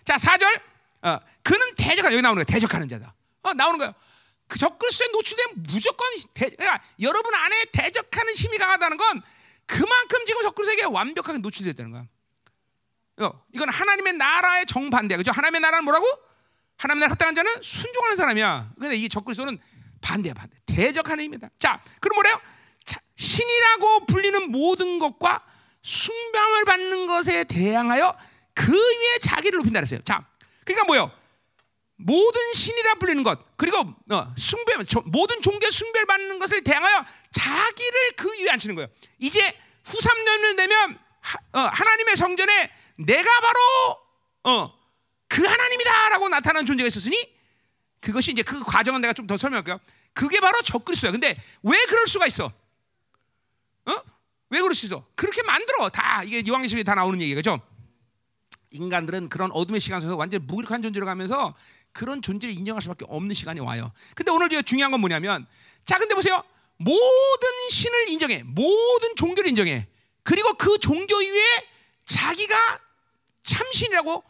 [0.03, 0.61] 자 4절
[1.03, 2.45] 어, 그는 대적하는 여기 나오는 거예요.
[2.45, 3.13] 대적하는 자다.
[3.43, 3.93] 어, 나오는 거예요.
[4.47, 9.21] 그 적그리스도에 노출되면 무조건 대, 그러니까 여러분 안에 대적하는 힘이 강하다는 건
[9.65, 12.07] 그만큼 지금 적그리스도에게 완벽하게 노출됐다는 거야.
[13.19, 15.17] 어, 이건 하나님의 나라의 정반대야.
[15.17, 15.31] 그죠?
[15.31, 16.05] 하나님의 나라는 뭐라고?
[16.77, 18.71] 하나님의 나라 합당한 자는 순종하는 사람이야.
[18.79, 19.59] 근데 이 적그리스도는
[19.99, 20.55] 반대야 반대.
[20.65, 21.49] 대적하는 힘이다.
[21.59, 22.39] 자, 그럼 뭐래요?
[22.85, 25.43] 자, 신이라고 불리는 모든 것과
[25.81, 28.17] 숭배함을 받는 것에 대항하여
[28.53, 30.01] 그 위에 자기를 높인다 그랬어요.
[30.03, 30.25] 자,
[30.65, 31.11] 그러니까 뭐요?
[31.95, 33.79] 모든 신이라 불리는 것 그리고
[34.11, 34.75] 어, 숭배
[35.05, 38.87] 모든 종교 숭배를 받는 것을 대항하여 자기를 그 위에 앉히는 거예요.
[39.19, 43.59] 이제 후 3년을 되면 하, 어, 나님의 성전에 내가 바로
[44.43, 44.77] 어,
[45.27, 47.35] 그 하나님이다라고 나타나는 존재가 있었으니
[47.99, 49.79] 그것이 이제 그 과정은 내가 좀 더 설명할게요.
[50.13, 51.11] 그게 바로 적그리스도야.
[51.11, 52.45] 근데 왜 그럴 수가 있어?
[53.85, 54.01] 어?
[54.49, 55.05] 왜 있어?
[55.15, 57.59] 그렇게 만들어 다 이게 요한계시록에 다 나오는 얘기죠.
[58.71, 61.55] 인간들은 그런 어둠의 시간 속에서 완전 무기력한 존재로 가면서
[61.91, 63.91] 그런 존재를 인정할 수밖에 없는 시간이 와요.
[64.15, 65.45] 근데 오늘 중요한 건 뭐냐면
[65.83, 66.43] 자 근데 보세요.
[66.77, 68.43] 모든 신을 인정해.
[68.43, 69.87] 모든 종교를 인정해.
[70.23, 71.67] 그리고 그 종교 위에
[72.05, 72.79] 자기가
[73.41, 74.23] 참신이라고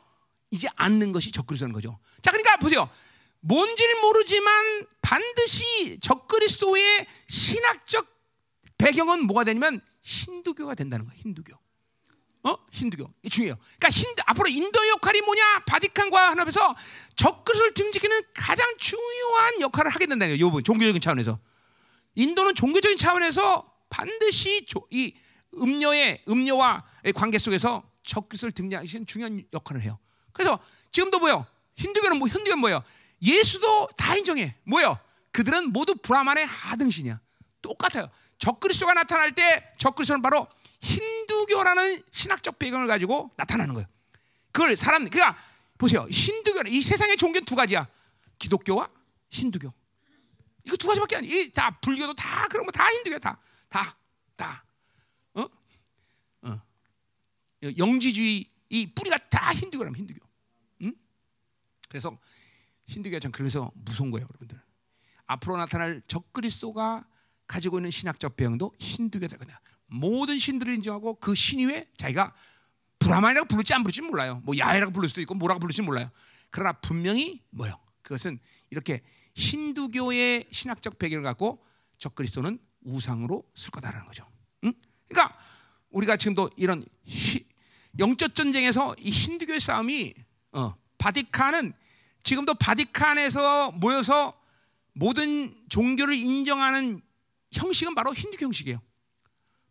[0.51, 1.99] 이제 않는 것이 적그리스도는 거죠.
[2.21, 2.89] 자 그러니까 보세요.
[3.41, 8.16] 뭔지를 모르지만 반드시 적그리스도의 신학적
[8.77, 11.19] 배경은 뭐가 되냐면 힌두교가 된다는 거예요.
[11.19, 11.57] 힌두교.
[12.43, 12.57] 어?
[12.71, 13.11] 힌두교.
[13.23, 13.57] 이 중요해요.
[13.77, 15.63] 그러니까 힌두, 앞으로 인도의 역할이 뭐냐?
[15.65, 16.75] 바티칸과 하나에서
[17.15, 20.59] 적그리스도를 증지키는 가장 중요한 역할을 하게 된다는 거예요.
[20.59, 21.39] 이 종교적인 차원에서.
[22.15, 25.15] 인도는 종교적인 차원에서 반드시 조, 이
[25.55, 29.99] 음료의 음료와의 관계 속에서 적그리스도를 등장하시는 중요한 역할을 해요.
[30.31, 30.59] 그래서
[30.91, 31.45] 지금도 뭐요?
[31.75, 32.83] 힌두교는 뭐 힌두교는 뭐예요?
[33.21, 34.55] 예수도 다 인정해.
[34.63, 34.99] 뭐요?
[35.31, 37.19] 그들은 모두 브라만의 하등신이야.
[37.61, 38.09] 똑같아요.
[38.39, 40.47] 적그리스도가 나타날 때 적그리스도는 바로
[40.81, 43.87] 힌두교라는 신학적 배경을 가지고 나타나는 거예요.
[44.51, 45.41] 그걸 사람 그러니까
[45.77, 46.07] 보세요.
[46.09, 47.87] 힌두교는 이 세상의 종교는 두 가지야.
[48.39, 48.89] 기독교와
[49.29, 49.73] 힌두교.
[50.65, 51.27] 이거 두 가지밖에 아니.
[51.27, 53.39] 이다 불교도 다 그런 거 다 힌두교 다.
[53.69, 53.95] 다.
[54.35, 54.63] 다.
[55.33, 55.47] 어?
[56.43, 56.61] 어.
[57.77, 60.19] 영지주의 이 뿌리가 다 힌두교라면 힌두교.
[60.83, 60.93] 응?
[61.89, 62.17] 그래서
[62.87, 64.61] 힌두교가 참 그래서 무서운 거예요, 여러분들.
[65.25, 67.05] 앞으로 나타날 적그리스도가
[67.47, 72.33] 가지고 있는 신학적 배경도 힌두교다 그냥 모든 신들을 인정하고 그 신 위에 자기가
[72.99, 74.41] 브라만이라고 부를지 안 부를지 몰라요.
[74.43, 76.09] 뭐 야훼라고 부를 수도 있고 뭐라고 부를지 몰라요.
[76.49, 77.77] 그러나 분명히 뭐요?
[78.01, 78.39] 그것은
[78.69, 79.01] 이렇게
[79.35, 81.63] 힌두교의 신학적 배경을 갖고
[81.99, 84.25] 적그리스도는 우상으로 쓸 거다라는 거죠.
[84.63, 84.73] 응?
[85.07, 85.37] 그러니까
[85.89, 87.45] 우리가 지금도 이런 히,
[87.99, 90.13] 영적 전쟁에서 이 힌두교의 싸움이
[90.53, 91.73] 어, 바티칸은
[92.23, 94.39] 지금도 바티칸에서 모여서
[94.93, 97.01] 모든 종교를 인정하는
[97.51, 98.81] 형식은 바로 힌두교 형식이에요.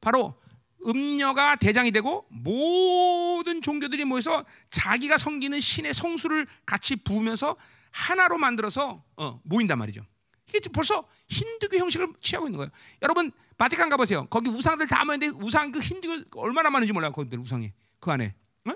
[0.01, 0.41] 바로
[0.87, 7.57] 음녀가 대장이 되고 모든 종교들이 모여서 자기가 섬기는 신의 성수를 같이 부으면서
[7.91, 10.05] 하나로 만들어서 어, 모인단 말이죠.
[10.49, 12.71] 이게 벌써 힌두교 형식을 취하고 있는 거예요.
[13.03, 14.27] 여러분 바티칸 가보세요.
[14.29, 17.11] 거기 우상들 다 모였는데 우상 그 힌두교 얼마나 많은지 몰라요.
[17.13, 18.35] 거기들 우상이 그 안에
[18.67, 18.73] 어?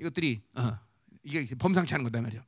[0.00, 0.78] 이것들이 어,
[1.22, 2.42] 이게 범상치 않은 거다 말이죠.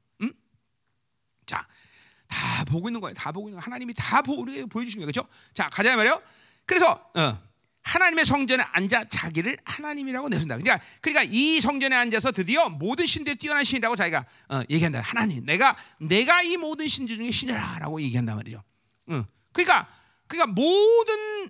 [2.26, 2.36] 응?
[2.38, 3.14] 자, 다 보고 있는 거예요.
[3.14, 3.64] 다 보고 있는 거.
[3.64, 5.06] 하나님이 다 보, 보여주신 거예요.
[5.06, 5.28] 그렇죠?
[5.54, 6.22] 자, 가자 말이요.
[6.64, 7.38] 그래서 어,
[7.82, 10.56] 하나님의 성전에 앉아 자기를 하나님이라고 내준다.
[10.56, 15.00] 그러니까, 그러니까 이 성전에 앉아서 드디어 모든 신들에 뛰어난 신이라고 자기가 어, 얘기한다.
[15.00, 18.62] 하나님, 내가 내가 이 모든 신들 중에 신이라라고 얘기한단 말이죠.
[19.08, 19.88] 어, 그러니까
[20.26, 21.48] 그러니까 모든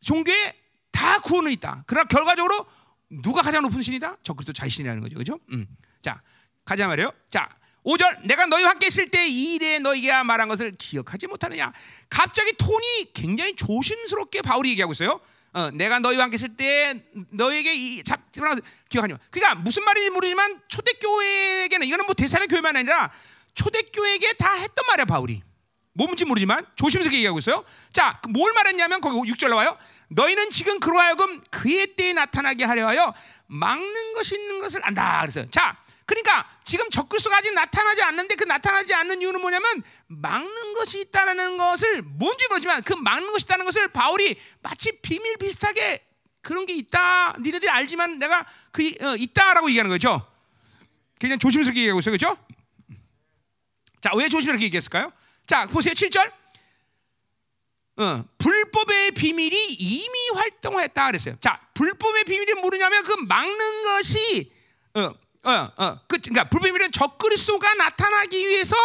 [0.00, 0.54] 종교에
[0.90, 1.84] 다 구원은 있다.
[1.86, 2.66] 그러나 결과적으로
[3.10, 4.16] 누가 가장 높은 신이다?
[4.22, 5.16] 적그리스도 자신이라는 거죠.
[5.16, 5.38] 그죠?
[5.52, 5.66] 음.
[6.00, 6.22] 자,
[6.64, 7.12] 가자 말이요.
[7.28, 7.48] 자,
[7.84, 11.72] 5절 내가 너희와 함께 있을 때 이 일에 너희가 말한 것을 기억하지 못하느냐.
[12.08, 15.20] 갑자기 톤이 굉장히 조심스럽게 바울이 얘기하고 있어요.
[15.52, 19.18] 어, 내가 너희와 함께 있을 때 너에게 이 잡지만 기억하냐.
[19.30, 23.10] 그러니까 무슨 말인지 모르지만 초대교회에게는 이거는 뭐 대사의 교회만 아니라
[23.54, 25.42] 초대교회에게 다 했던 말이야 바울이.
[25.96, 27.64] 뭔지 모르지만 조심스럽게 얘기하고 있어요.
[27.92, 29.78] 자, 그뭘 말했냐면 거기 6절 나와요.
[30.08, 33.14] 너희는 지금 그로 하여금 그의 때에 나타나게 하려 하여
[33.46, 35.20] 막는 것이 있는 것을 안다.
[35.20, 35.76] 그래서 자,
[36.06, 42.02] 그러니까 지금 적그리스도가 아직 나타나지 않는데 그 나타나지 않는 이유는 뭐냐면 막는 것이 있다라는 것을
[42.02, 46.06] 뭔지 모르지만 그 막는 것이 있다는 것을 바울이 마치 비밀 비슷하게
[46.42, 47.36] 그런 게 있다.
[47.40, 50.30] 니네들이 알지만 내가 그 어, 있다라고 얘기하는 거죠.
[51.18, 52.16] 그냥 조심스럽게 얘기하고 있어요.
[52.16, 52.36] 그렇죠?
[54.02, 55.10] 자, 왜 조심스럽게 얘기했을까요?
[55.46, 55.94] 자, 보세요.
[55.94, 56.30] 7절.
[57.96, 61.36] 어, 불법의 비밀이 이미 활동했다 그랬어요.
[61.40, 64.52] 자, 불법의 비밀이 뭐냐면 그 막는 것이
[64.94, 68.76] 어, 어, 어, 그, 그러니까 불비밀은 적그리스도가 나타나기 위해서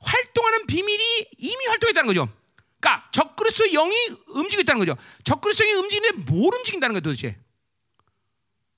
[0.00, 2.28] 활동하는 비밀이 이미 활동했다는 거죠.
[2.78, 3.94] 그러니까 적그리스도 영이
[4.28, 4.96] 움직였다는 거죠.
[5.24, 7.38] 적그리스도 영이 움직이는데 뭘 움직인다는 거예요, 도대체?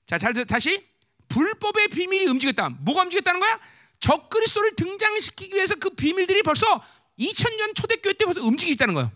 [0.05, 0.85] 자, 잘 다시
[1.27, 2.69] 불법의 비밀이 움직였다.
[2.69, 3.59] 뭐가 움직였다는 거야?
[3.99, 6.81] 적그리스도를 등장시키기 위해서 그 비밀들이 벌써
[7.19, 9.11] 2000년 초대교회 때 벌써 움직이고 있다는 거예요.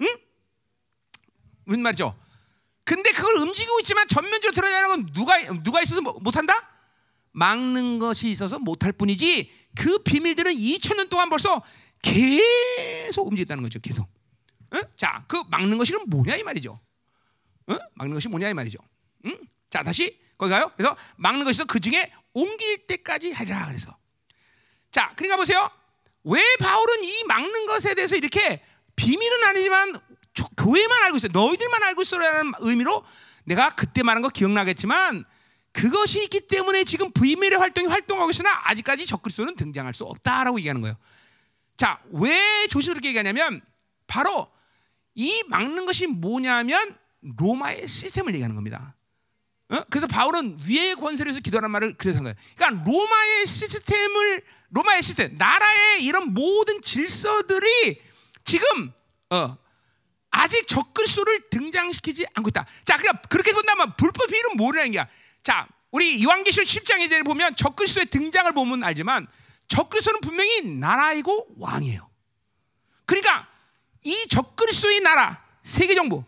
[0.00, 0.16] 응?
[1.64, 2.18] 무슨 말이죠?
[2.84, 6.71] 근데 그걸 움직이고 있지만 전면적으로 드러나는 건 누가 누가 있어서 못한다?
[7.32, 11.62] 막는 것이 있어서 못할 뿐이지 그 비밀들은 2천 년 동안 벌써
[12.02, 13.78] 계속 움직였다는 거죠.
[13.80, 14.08] 계속.
[14.74, 14.80] 어?
[14.96, 16.78] 자, 그 막는 것이 뭐냐 이 말이죠.
[17.68, 17.76] 어?
[17.94, 18.78] 막는 것이 뭐냐 이 말이죠.
[19.26, 19.38] 응?
[19.70, 20.70] 자, 다시 거기 가요.
[20.76, 23.96] 그래서 막는 것이 그 중에 옮길 때까지 하리라 그래서.
[24.90, 25.70] 자, 그러니까 보세요.
[26.24, 28.62] 왜 바울은 이 막는 것에 대해서 이렇게
[28.96, 29.92] 비밀은 아니지만
[30.34, 31.28] 조- 교회만 알고 있어.
[31.28, 33.04] 너희들만 알고 있어라는 의미로
[33.44, 35.24] 내가 그때 말한 거 기억나겠지만
[35.72, 40.96] 그것이 있기 때문에 지금 비밀의 활동이 활동하고 있으나 아직까지 적그리스도는 등장할 수 없다라고 얘기하는 거예요.
[41.76, 43.62] 자, 왜 조심스럽게 얘기하냐면
[44.06, 44.50] 바로
[45.14, 48.94] 이 막는 것이 뭐냐면 로마의 시스템을 얘기하는 겁니다.
[49.70, 49.82] 어?
[49.88, 52.36] 그래서 바울은 위의 권세를 위해서 기도하는 말을 그래서 한 거예요.
[52.56, 58.00] 그러니까 로마의 시스템을 로마의 시스템, 나라의 이런 모든 질서들이
[58.44, 58.92] 지금
[59.30, 59.56] 어,
[60.30, 62.66] 아직 적그리스도를 등장시키지 않고 있다.
[62.84, 65.08] 자, 그러니까 그렇게 본다면 불법 비율은 뭐라는 거야?
[65.42, 69.26] 자, 우리 요한계시록 10장에 보면 적그리스도의 등장을 보면 알지만
[69.68, 72.08] 적그리스도는 분명히 나라이고 왕이에요.
[73.04, 73.48] 그러니까
[74.04, 76.24] 이 적그리스도의 나라, 세계 정부,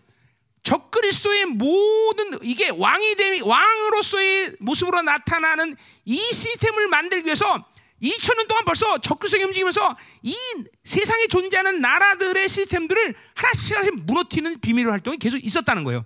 [0.62, 7.65] 적그리스도의 모든 이게 왕이 되 왕으로서의 모습으로 나타나는 이 시스템을 만들기 위해서
[8.03, 10.37] 2000년 동안 벌써 적그리스도가 움직이면서 이
[10.85, 16.05] 세상에 존재하는 나라들의 시스템들을 하나씩 하나씩 무너뜨리는 비밀의 활동이 계속 있었다는 거예요.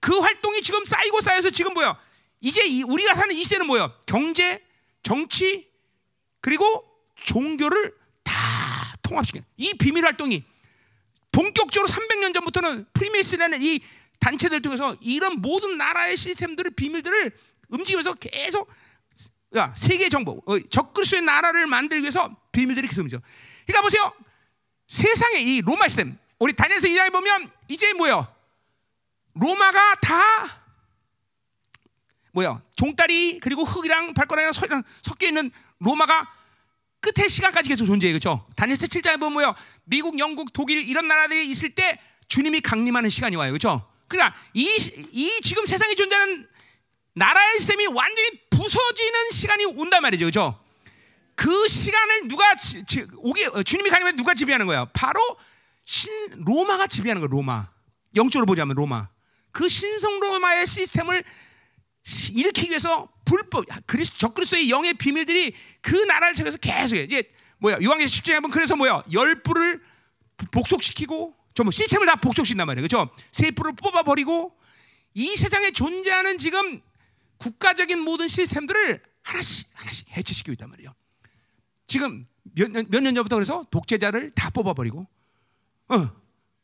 [0.00, 1.98] 그 활동이 지금 쌓이고 쌓여서 지금 뭐야?
[2.40, 3.92] 이제 이 우리가 사는 이 시대는 뭐야?
[4.06, 4.64] 경제,
[5.02, 5.68] 정치,
[6.40, 6.84] 그리고
[7.24, 8.32] 종교를 다
[9.02, 9.40] 통합시켜.
[9.56, 10.44] 이 비밀 활동이
[11.32, 13.80] 본격적으로 300년 전부터는 프리메이슨이라는 이
[14.20, 17.32] 단체들 통해서 이런 모든 나라의 시스템들의 비밀들을
[17.68, 18.70] 움직이면서 계속
[19.56, 23.20] 야, 세계 정보, 어, 적그리스도의 나라를 만들기 위해서 비밀들이 계속 움직여.
[23.66, 24.12] 그러니까 보세요.
[24.86, 28.26] 세상에 이 로마 시스템, 우리 다니엘서 2장에 보면 이제 뭐요?
[29.34, 30.57] 로마가 다
[32.32, 32.60] 뭐야?
[32.76, 35.50] 종다리 그리고 흙이랑 발가락이랑 소리랑 섞여 있는
[35.80, 36.30] 로마가
[37.00, 38.46] 끝의 시간까지 계속 존재해 그렇죠?
[38.56, 39.54] 다니엘서 7장에 보면 뭐요?
[39.84, 43.50] 미국, 영국, 독일 이런 나라들이 있을 때 주님이 강림하는 시간이 와요.
[43.52, 43.88] 그렇죠?
[44.08, 44.64] 그러니까 이,
[45.12, 46.46] 이 지금 세상에 존재하는
[47.14, 50.24] 나라의 시스템이 완전히 부서지는 시간이 온단 말이죠.
[50.26, 50.60] 그렇죠?
[51.34, 54.86] 그 시간을 누가 지, 지, 오게 어, 주님이 가면 누가 지배하는 거야?
[54.86, 55.20] 바로
[55.84, 56.12] 신
[56.44, 57.28] 로마가 지배하는 거야.
[57.30, 57.68] 로마.
[58.16, 59.08] 영적으로 보자면 로마.
[59.52, 61.47] 그 신성 로마의 시스템을 시-
[62.32, 67.02] 일으키기 위해서 불법 그리스도 적그리스도의 영의 비밀들이 그 나라를 통해서 계속해.
[67.04, 67.78] 이제 뭐야?
[67.82, 69.02] 요한계시록 10장에 보면 그래서 뭐야?
[69.12, 69.82] 열 뿔을
[70.52, 72.86] 복속시키고 전부 시스템을 다 복속시킨단 말이에요.
[72.86, 73.10] 그렇죠?
[73.32, 74.56] 세 뿔을 뽑아 버리고
[75.14, 76.80] 이 세상에 존재하는 지금
[77.38, 80.94] 국가적인 모든 시스템들을 하나씩 하나씩 해체시키고 있단 말이에요.
[81.86, 85.06] 지금 몇년 몇 년 전부터 그래서 독재자를 다 뽑아버리고,
[85.88, 86.10] 어,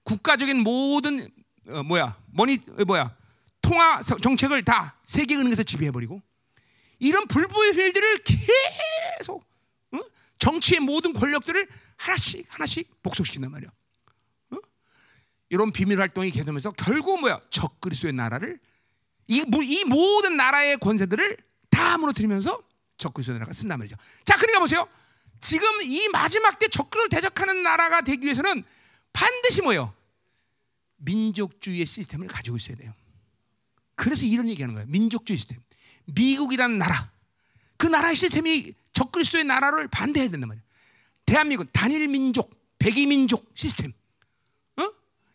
[0.04, 1.30] 국가적인 모든
[1.68, 3.14] 어, 뭐야 머니 어, 뭐야
[3.64, 6.20] 통화 서- 정책을 다 세계 은행에서 지배해버리고
[6.98, 8.22] 이런 불법의 일들을
[9.18, 9.42] 계속
[9.92, 9.98] 어?
[10.38, 13.70] 정치의 모든 권력들을 하나씩 하나씩 복속시킨단 말이야.
[14.50, 14.56] 어?
[15.48, 18.60] 이런 비밀 활동이 계속하면서 결국 뭐야 적그리스도의 나라를
[19.28, 21.38] 이, 모- 이 모든 나라의 권세들을
[21.70, 22.62] 다 무너뜨리면서
[22.98, 23.96] 적그리스도 나라가 쓴단 말이죠.
[24.26, 24.86] 자, 그러니까 보세요.
[25.40, 28.62] 지금 이 마지막 때 적그리스도를 대적하는 나라가 되기 위해서는
[29.14, 29.94] 반드시 뭐예요?
[30.96, 32.92] 민족주의의 시스템을 가지고 있어야 돼요.
[33.94, 34.86] 그래서 이런 얘기하는 거예요.
[34.88, 35.60] 민족주의 시스템.
[36.06, 37.10] 미국이라는 나라.
[37.76, 40.64] 그 나라의 시스템이 적그리스도의 나라를 반대해야 된단 말이에요.
[41.26, 43.92] 대한민국 단일 민족, 백이 민족 시스템.
[44.76, 44.90] 어?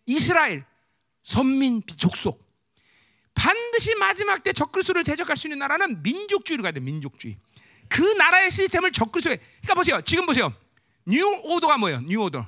[0.05, 0.66] 이스라엘
[1.24, 2.47] 선민 족속.
[3.34, 6.80] 반드시 마지막 때 적그리스도를 대적할 수 있는 나라는 민족주의로 가야 돼.
[6.80, 7.38] 민족주의.
[7.88, 9.38] 그 나라의 시스템을 적그리스도에.
[9.38, 10.02] 그러니까 보세요.
[10.02, 10.53] 지금 보세요.
[11.06, 12.02] New Order가 뭐예요?
[12.02, 12.48] New Order.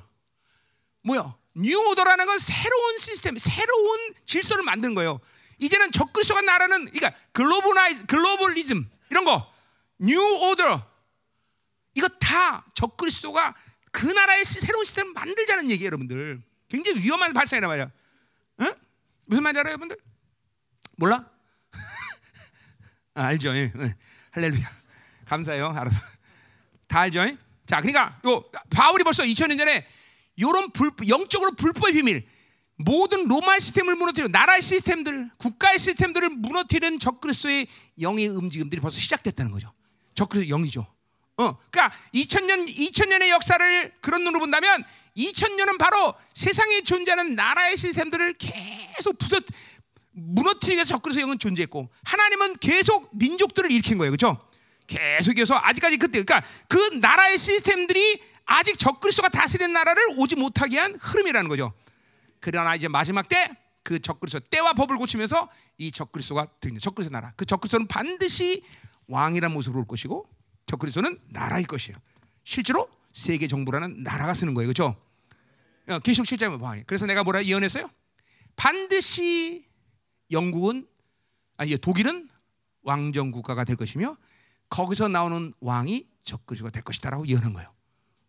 [1.02, 1.36] 뭐야?
[1.54, 5.20] New Order라는 건 새로운 시스템, 새로운 질서를 만드는 거예요.
[5.62, 9.52] 이제는 적그리스도가 나라는 그러니까 globali- globalism 이런 거.
[9.98, 10.90] New Order.
[11.94, 13.54] 이거 다 적그리스도가
[13.92, 16.42] 그 나라의 시- 새로운 시스템을 만들자는 얘기예요, 여러분들.
[16.68, 17.90] 굉장히 위험한 발상이란 말이야.
[18.60, 18.74] 응?
[19.26, 19.96] 무슨 말인지 알아요, 여러분들?
[20.96, 21.26] 몰라?
[23.14, 23.54] 아, 알죠?
[23.54, 23.94] 예, 예.
[24.32, 24.70] 할렐루야.
[25.26, 25.68] 감사해요.
[25.68, 26.00] 알았어.
[26.88, 27.20] 다 알죠?
[27.20, 27.36] 예?
[27.66, 29.86] 자, 그러니까 요 바울이 벌써 2000년 전에
[30.40, 32.26] 요런 불, 영적으로 불법의 비밀
[32.76, 37.66] 모든 로마 시스템을 무너뜨리고 나라의 시스템들, 국가의 시스템들을 무너뜨리는 적그리스도의
[38.00, 39.72] 영의 움직임들이 벌써 시작됐다는 거죠.
[40.14, 40.86] 적그리스도 영이죠.
[41.38, 44.84] 어, 그러니까 2000년 2000년의 역사를 그런 눈으로 본다면
[45.16, 49.40] 2000년은 바로 세상에 존재하는 나라의 시스템들을 계속 부서
[50.12, 54.10] 무너뜨리기 위해서 적그리스도 영은 존재했고 하나님은 계속 민족들을 일으킨 거예요.
[54.10, 54.38] 그렇죠?
[54.86, 61.48] 계속해서 아직까지 그때 그러니까 그 나라의 시스템들이 아직 적그리스도가 다스리는 나라를 오지 못하게 한 흐름이라는
[61.48, 61.72] 거죠.
[62.42, 65.48] 그러나 이제 마지막 때 그 적그리스도 때와 법을 고치면서
[65.78, 66.78] 이 적그리스도가 등장.
[66.78, 67.32] 적그리스도 나라.
[67.36, 68.64] 그 적그리스도는 반드시
[69.08, 70.28] 왕이라는 모습으로 올 것이고
[70.66, 71.96] 적그리스도는 나라일 것이에요.
[72.44, 74.68] 실제로 세계 정부라는 나라가 쓰는 거예요.
[74.68, 74.96] 그렇죠?
[76.04, 76.76] 계시록 7장에 봐.
[76.86, 77.90] 그래서 내가 뭐라 예언했어요?
[78.54, 79.66] 반드시
[80.30, 80.86] 영국은
[81.56, 82.28] 아니 독일은
[82.82, 84.16] 왕정 국가가 될 것이며
[84.68, 87.74] 거기서 나오는 왕이 적그리스도가 될 것이다라고 예언한 거예요.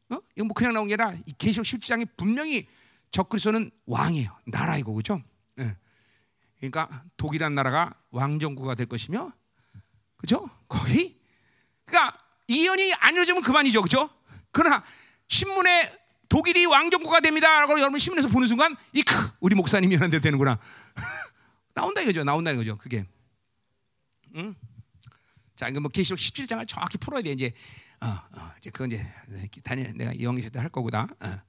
[0.09, 0.19] 어?
[0.35, 2.67] 이거 뭐 그냥 나온 게 아니라 계시록 17장에 분명히
[3.13, 4.35] 적그리스도는 왕이에요.
[4.47, 5.21] 나라이고 그렇죠?
[5.55, 5.77] 네.
[6.57, 9.31] 그러니까 독일이라는 나라가 왕정국가 될 것이며
[10.17, 10.49] 그렇죠?
[10.67, 11.21] 거기
[11.85, 12.17] 그러니까
[12.47, 13.81] 이연이 안 이루어지면 그만이죠.
[13.81, 14.09] 그렇죠?
[14.51, 14.83] 그러나
[15.27, 15.93] 신문에
[16.27, 20.59] 독일이 왕정국가 됩니다라고 여러분 신문에서 보는 순간 이크 우리 목사님이 이런 데 되는구나.
[21.75, 22.23] 나온다 이거죠.
[22.23, 22.77] 나온다는 거죠.
[22.77, 23.05] 그게.
[24.35, 24.55] 응?
[25.55, 27.53] 자, 이거 뭐 계시록 17장을 정확히 풀어야 돼 이제.
[28.01, 29.05] 어, 어, 이제 그건 이제
[29.63, 31.07] 다니 내가 영에서 할 거고다.
[31.19, 31.41] 어.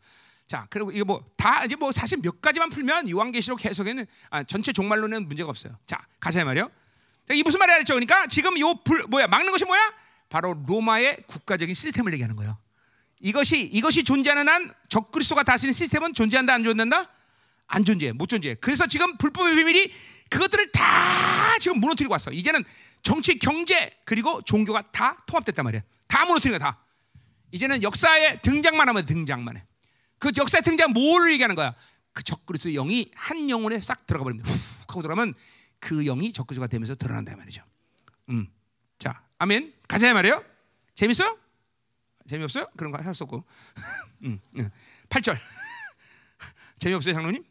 [0.46, 4.72] 자, 그리고 이거 뭐 다 이제 뭐 사실 몇 가지만 풀면 요한계시록 해석에는 아, 전체
[4.72, 5.76] 종말론은 문제가 없어요.
[5.84, 6.70] 자, 가자 말이요.
[7.32, 7.92] 이 무슨 말이야 했죠?
[7.92, 9.92] 그러니까 지금 요 불, 뭐야 막는 것이 뭐야?
[10.30, 12.56] 바로 로마의 국가적인 시스템을 얘기하는 거예요.
[13.20, 17.10] 이것이 이것이 존재하는 한 적그리스도가 다스리는 시스템은 존재한다 안 존재한다?
[17.66, 18.54] 안 존재해 못 존재해.
[18.54, 19.92] 그래서 지금 불법의 비밀이
[20.30, 22.30] 그것들을 다 지금 무너뜨리고 왔어.
[22.30, 22.64] 이제는
[23.02, 25.82] 정치, 경제 그리고 종교가 다 통합됐단 말이야.
[26.08, 26.78] 다 무너뜨리는 거야 다.
[27.52, 29.64] 이제는 역사에 등장만 하면 등장만 해.
[30.24, 31.74] 그 역사의 등장 뭘 얘기하는 거야?
[32.14, 34.50] 그 적그리스도 영이 한 영혼에 싹 들어가 버립니다.
[34.50, 35.34] 훅 하고 들어가면
[35.80, 37.62] 그 영이 적그리스도가 되면서 드러난다 말이죠.
[38.30, 38.48] 음.
[38.98, 39.74] 자, 아멘.
[39.86, 40.42] 가자 말이에요.
[40.94, 41.38] 재밌어요?
[42.26, 42.68] 재미없어요?
[42.74, 43.44] 그런 거 할 수 없고.
[44.24, 44.70] 음, 음.
[45.10, 45.36] 8절.
[46.80, 47.44] 재미없어요, 장로님?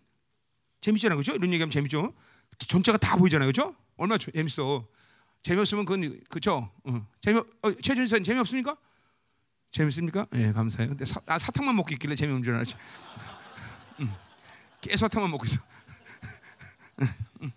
[0.81, 1.17] 재밌잖아요.
[1.19, 1.33] 그죠?
[1.35, 2.11] 이런 얘기하면 재밌죠?
[2.57, 3.49] 전체가 다 보이잖아요.
[3.49, 3.75] 그죠?
[3.97, 4.87] 얼마나 재밌어.
[5.43, 6.71] 재미없으면 그건, 그죠?
[6.85, 7.07] 어.
[7.21, 8.75] 재미, 어, 최준 선 재미없습니까?
[9.73, 10.27] 재밌습니까?
[10.35, 10.89] 예, 네, 감사해요.
[10.89, 12.75] 근데 사, 아, 사탕만 먹고 있길래 재미없는 줄 알았지.
[14.01, 14.13] 음.
[14.81, 15.61] 계속 사탕만 먹고 있어.
[17.41, 17.51] 음.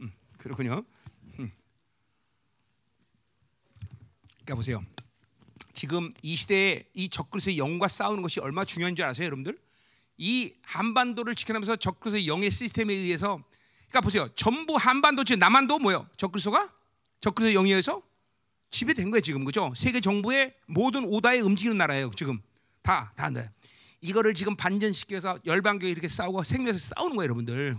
[0.00, 0.12] 음.
[0.38, 0.82] 그렇군요.
[1.38, 1.52] 음.
[4.32, 4.82] 그러니까 보세요.
[5.74, 9.58] 지금 이 시대에 이 적그리스도의 영과 싸우는 것이 얼마나 중요한 줄 아세요, 여러분들?
[10.16, 13.44] 이 한반도를 지켜내면서 적그리스도의 영의 시스템에 의해서
[13.88, 14.28] 그러니까 보세요.
[14.34, 16.08] 전부 한반도 지금 남한도 뭐요?
[16.16, 16.72] 적그리스도가
[17.20, 18.00] 적그리스도 영에 의해서
[18.74, 19.44] 지배된 거예요, 지금.
[19.44, 19.72] 그죠?
[19.76, 22.40] 세계 정부의 모든 오다에 움직이는 나라예요, 지금.
[22.82, 23.48] 다, 다 네.
[24.00, 27.76] 이거를 지금 반전시켜서 열방교회 이렇게 싸우고 생명에서 싸우는 거예요, 여러분들.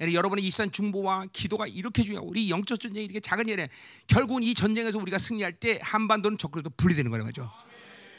[0.00, 3.68] 여러분의 이산 중보와 기도가 이렇게 중요하고 우리 영적 전쟁이 이렇게 작은 일에
[4.06, 7.50] 결국은 이 전쟁에서 우리가 승리할 때 한반도는 적그리도 분리되는 거란 말이죠.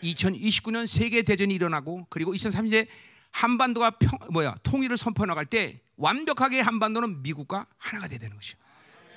[0.03, 2.87] 2029년 세계 대전이 일어나고 그리고 2030년
[3.31, 8.57] 한반도가 평, 뭐야 통일을 선포해 나갈 때 완벽하게 한반도는 미국과 하나가 돼야 되는 것이죠.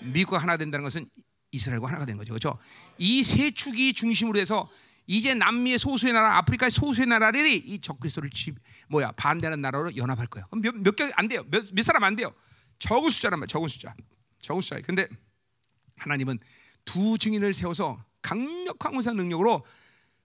[0.02, 1.08] 미국과 하나 된다는 것은
[1.52, 2.32] 이스라엘과 하나가 되는 거죠.
[2.32, 2.58] 그렇죠?
[2.98, 4.70] 이 세 축이 중심으로 해서
[5.06, 8.56] 이제 남미의 소수의 나라, 아프리카의 소수의 나라들이 이 적그리스도를 집
[8.88, 10.46] 뭐야 반대하는 나라로 연합할 거예요.
[10.52, 11.42] 몇몇개안 돼요.
[11.50, 12.32] 몇, 몇 사람 안 돼요.
[12.78, 13.48] 적은 숫자란 말이야.
[13.48, 13.94] 적은 숫자.
[14.40, 14.80] 적은 숫자.
[14.80, 15.08] 근데
[15.96, 16.38] 하나님은
[16.84, 19.64] 두 증인을 세워서 강력한 군사 능력으로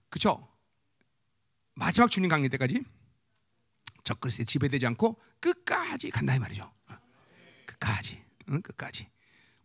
[0.08, 0.48] 그쵸
[1.74, 2.82] 마지막 주님 강림 때까지
[4.04, 6.62] 적그리스도에 지배되지 않고 끝까지 간다 이 말이죠.
[6.62, 6.94] 어.
[7.66, 8.62] 끝까지, 응?
[8.62, 9.08] 끝까지.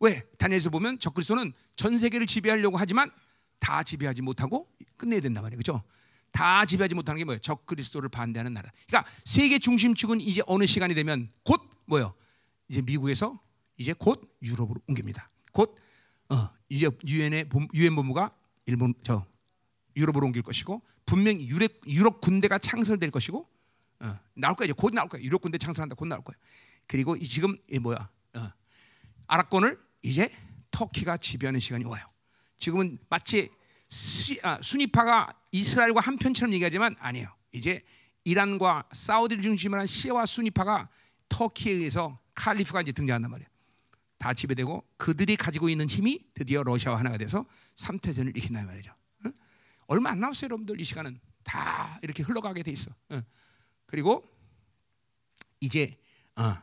[0.01, 0.27] 왜?
[0.37, 3.11] 다니엘서 보면 적그리스도는 전 세계를 지배하려고 하지만
[3.59, 4.67] 다 지배하지 못하고
[4.97, 5.57] 끝내야 된단 말이에요.
[5.57, 5.83] 그죠?
[6.31, 7.39] 다 지배하지 못하는 게 뭐예요?
[7.39, 8.71] 적그리스도를 반대하는 나라.
[8.87, 12.15] 그러니까 세계 중심축은 이제 어느 시간이 되면 곧 뭐예요?
[12.67, 13.39] 이제 미국에서
[13.77, 15.29] 이제 곧 유럽으로 옮깁니다.
[15.51, 15.77] 곧
[16.29, 18.33] 어, 유엔의 유엔 본부가
[18.65, 19.25] 일본 저
[19.95, 23.47] 유럽으로 옮길 것이고 분명히 유럽, 유럽 군대가 창설될 것이고
[23.99, 26.35] 어, 나올 거야 이제 곧 나올 거야 유럽 군대 창설한다 곧 나올 거야.
[26.87, 28.49] 그리고 이 지금 이 뭐야 어,
[29.27, 30.31] 아랍권을 이제
[30.71, 32.05] 터키가 지배하는 시간이 와요.
[32.57, 33.49] 지금은 마치
[33.89, 37.27] 수, 아, 순위파가 이스라엘과 한편처럼 얘기하지만 아니에요.
[37.51, 37.83] 이제
[38.23, 40.89] 이란과 사우디를 중심으로 한 시아와 순위파가
[41.27, 43.49] 터키에 의해서 칼리프가 이제 등장한단 말이에요.
[44.17, 47.45] 다 지배되고 그들이 가지고 있는 힘이 드디어 러시아와 하나가 돼서
[47.75, 48.91] 삼태전을 이긴다 말이죠.
[49.25, 49.29] 어?
[49.87, 52.91] 얼마 안 남았어요, 여러분들 이 시간은 다 이렇게 흘러가게 돼 있어.
[53.09, 53.21] 어.
[53.87, 54.23] 그리고
[55.59, 55.97] 이제
[56.35, 56.55] 어,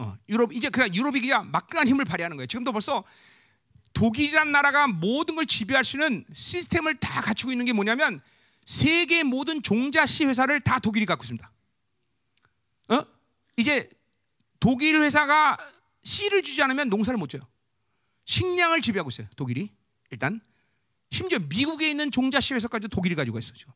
[0.00, 2.46] 어, 유럽 이제 그냥 유럽이 그냥 막강한 힘을 발휘하는 거예요.
[2.46, 3.04] 지금도 벌써
[3.92, 8.22] 독일이란 나라가 모든 걸 지배할 수 있는 시스템을 다 갖추고 있는 게 뭐냐면
[8.64, 11.52] 세계 모든 종자시 회사를 다 독일이 갖고 있습니다.
[12.88, 13.06] 어?
[13.58, 13.90] 이제
[14.58, 15.58] 독일 회사가
[16.02, 17.42] 씨를 주지 않으면 농사를 못 져요.
[18.24, 19.26] 식량을 지배하고 있어요.
[19.36, 19.70] 독일이
[20.10, 20.40] 일단
[21.10, 23.74] 심지어 미국에 있는 종자씨 회사까지 독일이 가지고 지금.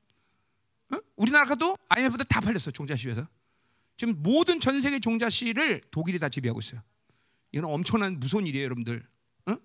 [0.91, 0.99] 어?
[1.17, 3.29] 우리나라도 IMF도 다 팔렸어 종자씨 회사.
[3.97, 6.83] 지금 모든 전 세계 종자 씨를 독일이 다 지배하고 있어요.
[7.53, 9.07] 이건 엄청난 무서운 일이에요, 여러분들.
[9.47, 9.57] 어?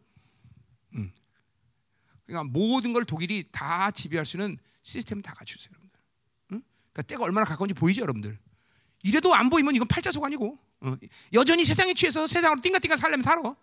[0.96, 1.12] 음.
[2.26, 6.00] 그러니까 모든 걸 독일이 다 지배할 수 있는 시스템 다 갖추세요, 여러분들.
[6.54, 6.62] 응?
[6.94, 8.38] 그러니까 때가 얼마나 가까운지 보이죠, 여러분들.
[9.04, 10.96] 이래도 안 보이면 이건 팔자속 아니고 어.
[11.34, 13.42] 여전히 세상에 취해서 세상으로 띵가띵가 살려면 살아.
[13.42, 13.56] 어.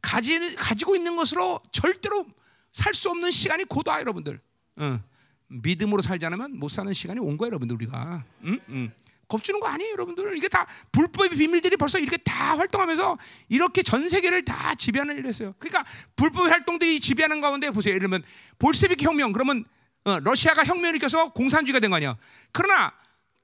[0.00, 2.26] 가지, 가지고 있는 것으로 절대로
[2.72, 4.40] 살 수 없는 시간이 곧와 여러분들.
[4.76, 5.00] 어.
[5.48, 8.24] 믿음으로 살지 않으면 못 사는 시간이 온 거예요, 여러분들 우리가.
[8.44, 8.58] 응?
[8.70, 8.92] 응.
[9.32, 10.36] 겁주는 거 아니에요, 여러분들.
[10.36, 13.16] 이게 다 불법의 비밀들이 벌써 이렇게 다 활동하면서
[13.48, 15.54] 이렇게 전 세계를 다 지배하는 일을 했어요.
[15.58, 15.84] 그러니까
[16.16, 17.94] 불법 활동들이 지배하는 가운데 보세요.
[17.94, 18.22] 예를 들면
[18.58, 19.64] 볼세비키 혁명 그러면
[20.04, 22.16] 어, 러시아가 혁명을 일으켜서 공산주의가 된 거 아니야.
[22.52, 22.92] 그러나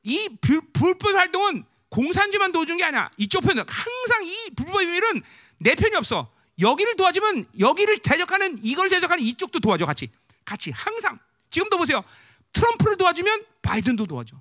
[0.02, 3.10] 이 불, 불법 활동은 공산주의만 도와준 게 아니야.
[3.16, 5.22] 이쪽 편은 항상 이 불법 비밀은
[5.58, 6.30] 내 편이 없어.
[6.60, 10.10] 여기를 도와주면 여기를 대적하는 이걸 대적하는 이쪽도 도와줘 같이.
[10.44, 11.18] 같이 항상.
[11.50, 12.02] 지금도 보세요.
[12.52, 14.36] 트럼프를 도와주면 바이든도 도와줘.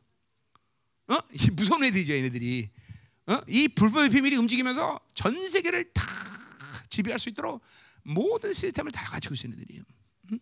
[1.07, 1.17] 어?
[1.31, 2.69] 이 무서운 애들이죠, 얘네들이.
[3.27, 3.41] 어?
[3.47, 6.03] 이 불법의 비밀이 움직이면서 전 세계를 다
[6.89, 7.61] 지배할 수 있도록
[8.03, 9.83] 모든 시스템을 다 가지고 있는 애들이에요.
[10.31, 10.39] 응?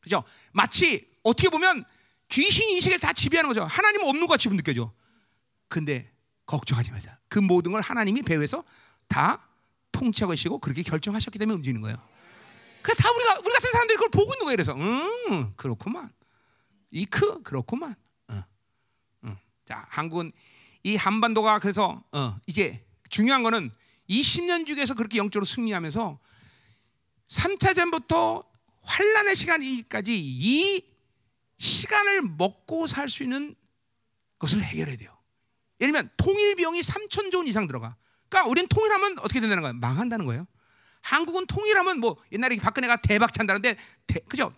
[0.00, 0.24] 그죠?
[0.52, 1.84] 마치 어떻게 보면
[2.28, 3.64] 귀신이 이 세계를 다 지배하는 거죠.
[3.64, 4.92] 하나님은 없는 것 같이 느껴져.
[5.68, 6.10] 근데
[6.46, 7.14] 걱정하지 마세요.
[7.28, 8.64] 그 모든 걸 하나님이 배후에서
[9.08, 9.46] 다
[9.92, 11.98] 통치하고 계시고 그렇게 결정하셨기 때문에 움직이는 거예요.
[12.82, 14.56] 그다 우리가 우리 같은 사람들이 그걸 보고 있는 거예요.
[14.56, 16.10] 그래서 음 그렇구만.
[16.90, 17.94] 이크 그렇구만.
[19.68, 20.32] 자 한국은
[20.82, 23.70] 이 한반도가 그래서 어, 이제 중요한 거는
[24.06, 26.18] 이 10년 중에서 그렇게 영적으로 승리하면서
[27.28, 28.46] 3차전부터
[28.80, 30.86] 환란의 시간까지 이
[31.58, 33.54] 시간을 먹고 살 수 있는
[34.38, 35.14] 것을 해결해야 돼요.
[35.82, 37.96] 예를 들면 통일 비용이 3천 조 원 이상 들어가.
[38.30, 39.74] 그러니까 우리는 통일하면 어떻게 된다는 거예요?
[39.74, 40.46] 망한다는 거예요.
[41.02, 43.76] 한국은 통일하면 뭐 옛날에 박근혜가 대박 찬다는데
[44.06, 44.50] 대, 그죠?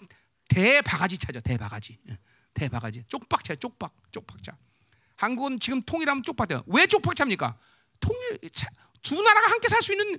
[0.49, 1.41] 대바가지 차죠.
[1.41, 1.99] 대바가지.
[2.11, 2.19] 예,
[2.55, 3.05] 대바가지.
[3.09, 3.93] 쪽박 차 쪽박.
[4.13, 4.57] 쪽박차.
[5.21, 6.63] 한국은 지금 통일하면 쪽박돼요.
[6.67, 7.55] 왜 쪽박차입니까?
[8.01, 8.39] 통일
[9.03, 10.19] 두 나라가 함께 살 수 있는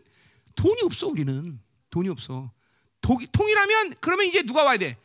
[0.55, 1.59] 돈이 없어 우리는.
[1.89, 2.51] 돈이 없어.
[3.01, 4.95] 도, 통일하면 그러면 이제 누가 와야 돼?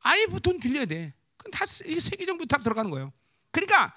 [0.00, 1.12] 아예 뭐 돈 빌려야 돼.
[1.36, 3.12] 그럼 다 세계 정부 다 들어가는 거예요.
[3.50, 3.92] 그러니까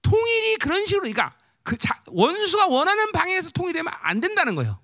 [0.00, 4.80] 통일이 그런 식으로 그러니까 그 자, 원수가 원하는 방향에서 통일되면 안 된다는 거예요.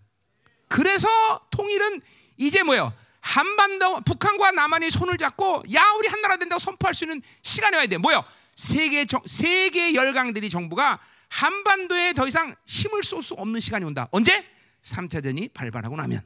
[0.69, 1.09] 그래서
[1.51, 2.03] 통일은
[2.37, 2.93] 이제 뭐예요?
[3.21, 7.87] 한반도 북한과 남한이 손을 잡고 야 우리 한 나라 된다고 선포할 수 있는 시간이 와야
[7.87, 7.97] 돼.
[7.97, 8.23] 뭐요?
[8.55, 14.09] 세계 정, 세계 열강들이 정부가 한반도에 더 이상 힘을 쏠 수 없는 시간이 온다.
[14.13, 14.47] 언제?
[14.83, 16.23] 3차 전이 발발하고 나면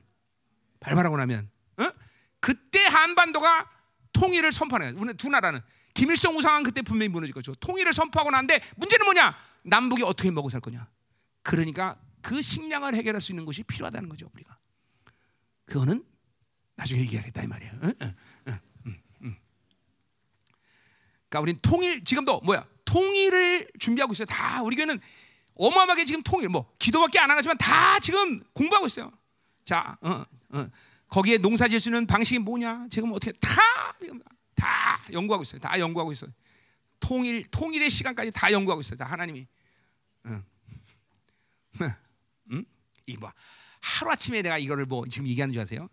[0.80, 1.90] 발발하고 나면 어?
[2.40, 3.70] 그때 한반도가
[4.12, 5.12] 통일을 선포하는 거예요.
[5.14, 5.60] 두 나라는
[5.94, 7.54] 김일성 우상은 그때 분명히 무너질 거죠.
[7.56, 9.36] 통일을 선포하고 난데 문제는 뭐냐?
[9.62, 10.88] 남북이 어떻게 먹고 살 거냐?
[11.42, 14.58] 그러니까 그 식량을 해결할 수 있는 것이 필요하다는 거죠, 우리가.
[15.66, 16.04] 그거는
[16.76, 17.72] 나중에 얘기하겠다 이 말이에요.
[17.82, 17.82] 응?
[17.88, 18.14] 응, 응,
[18.48, 18.58] 응.
[21.36, 22.66] 그러니까 우리는 통일 지금도 뭐야?
[22.84, 24.26] 통일을 준비하고 있어요.
[24.26, 25.00] 다 우리 교회는
[25.54, 29.12] 어마어마하게 지금 통일 뭐 기도밖에 안 하지만 다 지금 공부하고 있어요.
[29.64, 30.68] 자, 어, 어.
[31.08, 32.86] 거기에 농사 지을 수 있는 방식이 뭐냐?
[32.90, 33.50] 지금 어떻게 다
[34.00, 34.20] 지금
[34.54, 35.60] 다 연구하고 있어요.
[35.60, 36.30] 다 연구하고 있어요.
[37.00, 38.96] 통일 통일의 시간까지 다 연구하고 있어요.
[38.96, 39.46] 다 하나님이.
[40.26, 40.44] 응.
[42.52, 42.64] 응?
[43.06, 43.30] 이뭐
[43.80, 45.88] 하루 아침에 내가 이거를 뭐 지금 얘기하는 줄 아세요?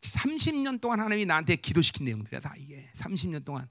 [0.00, 3.68] 30년 동안 하나님이 나한테 기도시킨 내용들이야 다 이게 30년 동안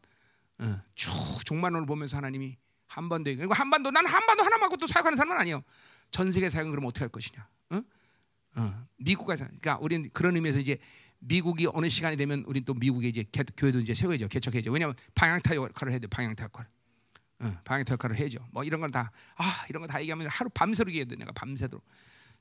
[0.61, 1.11] 어, 쭉
[1.45, 2.57] 종말론을 보면서 하나님이
[2.87, 5.63] 한반도 그리고 한반도 난 한반도 하나 말고 또 사역하는 사람은 아니에요.
[6.11, 7.47] 전 세계 사역은 그럼 어떻게 할 것이냐?
[7.71, 7.81] 어?
[8.57, 10.77] 어, 미국에서 그러니까 우리는 그런 의미에서 이제
[11.19, 14.71] 미국이 어느 시간이 되면 우리 또 미국에 이제 개, 교회도 이제 세워야죠, 개척해야죠.
[14.71, 16.67] 왜냐하면 방향타 역할을 해야 돼, 방향타 역할.
[17.39, 18.45] 어, 방향타 역할을 해야죠.
[18.51, 21.83] 뭐 이런 건 다 아 이런 거 다 얘기하면 하루 밤새도록 얘기해 내가 밤새도록.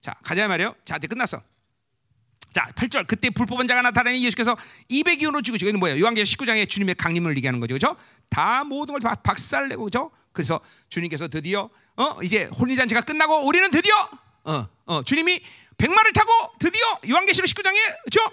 [0.01, 0.75] 자 가자 말이요.
[0.85, 1.43] 자 이제 끝났어.
[2.53, 4.57] 자 8절 그때 불법한 자가 나타나니 예수께서
[4.91, 6.01] 200이온으로 죽으시고 이는 뭐예요?
[6.01, 7.97] 요한계시록 19장에 주님의 강림을 얘기하는 거죠, 그렇죠?
[8.29, 10.11] 다 모든 걸 박살내고 그렇죠?
[10.33, 13.95] 그래서 주님께서 드디어 어 이제 혼인 잔치가 끝나고 우리는 드디어
[14.45, 15.43] 어, 어 주님이
[15.79, 18.33] 백마를 타고 드디어 요한계시록 19장에 그렇죠?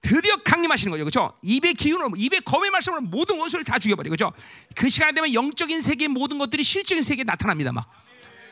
[0.00, 1.04] 드디어 강림하시는 거죠.
[1.04, 1.38] 그렇죠?
[1.42, 4.10] 입의 기운으로 입의 검의 말씀으로 모든 원수를 다 죽여 버려.
[4.10, 4.32] 그렇죠?
[4.74, 7.72] 그 시간 되면 영적인 세계 모든 것들이 실적인 세계에 나타납니다.
[7.72, 7.88] 막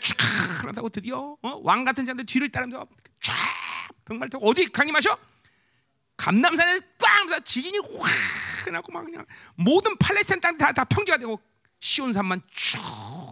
[0.00, 0.16] 쫙,
[0.60, 1.60] 그러다고 드디어 어?
[1.62, 2.86] 왕 같은 자들 뒤를 따르면서
[3.22, 3.34] 쫙
[4.06, 5.18] 타고 어디 강림하셔?
[6.16, 9.26] 감남산에 꽝 지진이 확 나고 막 그냥
[9.56, 11.40] 모든 팔레스타인 땅 다 다 평지가 되고
[11.80, 12.80] 시온산만 쭉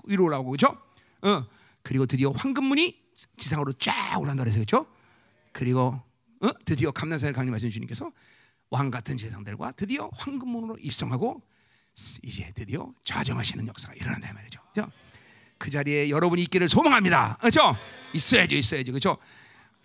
[0.04, 0.76] 위로 올라오고 그렇죠?
[1.22, 1.46] 어
[1.82, 3.02] 그리고 드디어 황금문이
[3.36, 4.86] 지상으로 쫙 올라간다 그래서 그렇죠?
[5.52, 6.00] 그리고
[6.42, 6.48] 어?
[6.64, 8.10] 드디어 감난산에 강림하신 주님께서
[8.70, 11.40] 왕 같은 제상들과 드디어 황금문으로 입성하고
[12.22, 14.60] 이제 드디어 좌정하시는 역사가 일어난다 말이죠.
[14.72, 14.90] 그렇죠?
[15.58, 17.38] 그 자리에 여러분이 있기를 소망합니다.
[17.40, 17.76] 그렇죠?
[18.12, 18.92] 있어야죠, 있어야죠.
[18.92, 19.16] 그렇죠?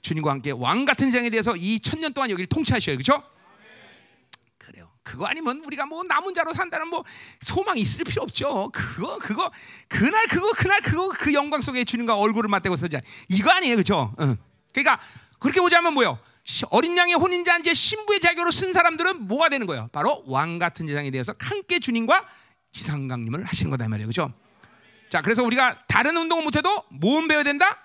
[0.01, 2.95] 주님과 함께 왕 같은 장에 대해서 이 천년 동안 여기를 통치하셔요.
[2.95, 3.23] 그렇죠?
[4.57, 4.89] 그래요.
[5.03, 7.03] 그거 아니면 우리가 뭐 남은 자로 산다는 뭐
[7.41, 8.69] 소망이 있을 필요 없죠.
[8.73, 9.51] 그거 그거
[9.87, 13.01] 그날 그거 그날 그거 그 영광 속에 주님과 얼굴을 맞대고 서자.
[13.29, 13.75] 이거 아니에요.
[13.75, 14.13] 그렇죠?
[14.19, 14.37] 응.
[14.73, 14.99] 그러니까
[15.39, 16.19] 그렇게 보자면 뭐요?
[16.71, 19.89] 어린 양의 혼인잔치에 신부의 자격으로 쓴 사람들은 뭐가 되는 거예요?
[19.91, 22.27] 바로 왕 같은 제장에 대해서 함께 주님과
[22.71, 24.07] 지상강림을 하시는 거다 말이에요.
[24.07, 24.33] 그렇죠?
[25.09, 27.77] 자, 그래서 우리가 다른 운동을 못해도 모험 배워야 된다.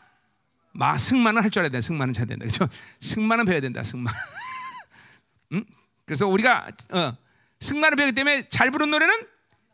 [0.75, 1.81] 마 승만은 할 줄 알아야 돼.
[1.81, 2.45] 승만은 잘 된다.
[2.45, 2.69] 그렇죠?
[3.01, 3.83] 승만은 배워야 된다.
[3.83, 4.13] 승만.
[5.53, 5.65] 응?
[6.05, 7.17] 그래서 우리가 어,
[7.61, 9.15] 승마를 배우기 때문에 잘 부른 노래는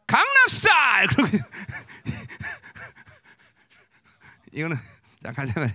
[0.07, 1.09] 강남스타일.
[1.09, 1.39] 그러고
[4.53, 4.77] 이거는
[5.23, 5.73] 자 가자.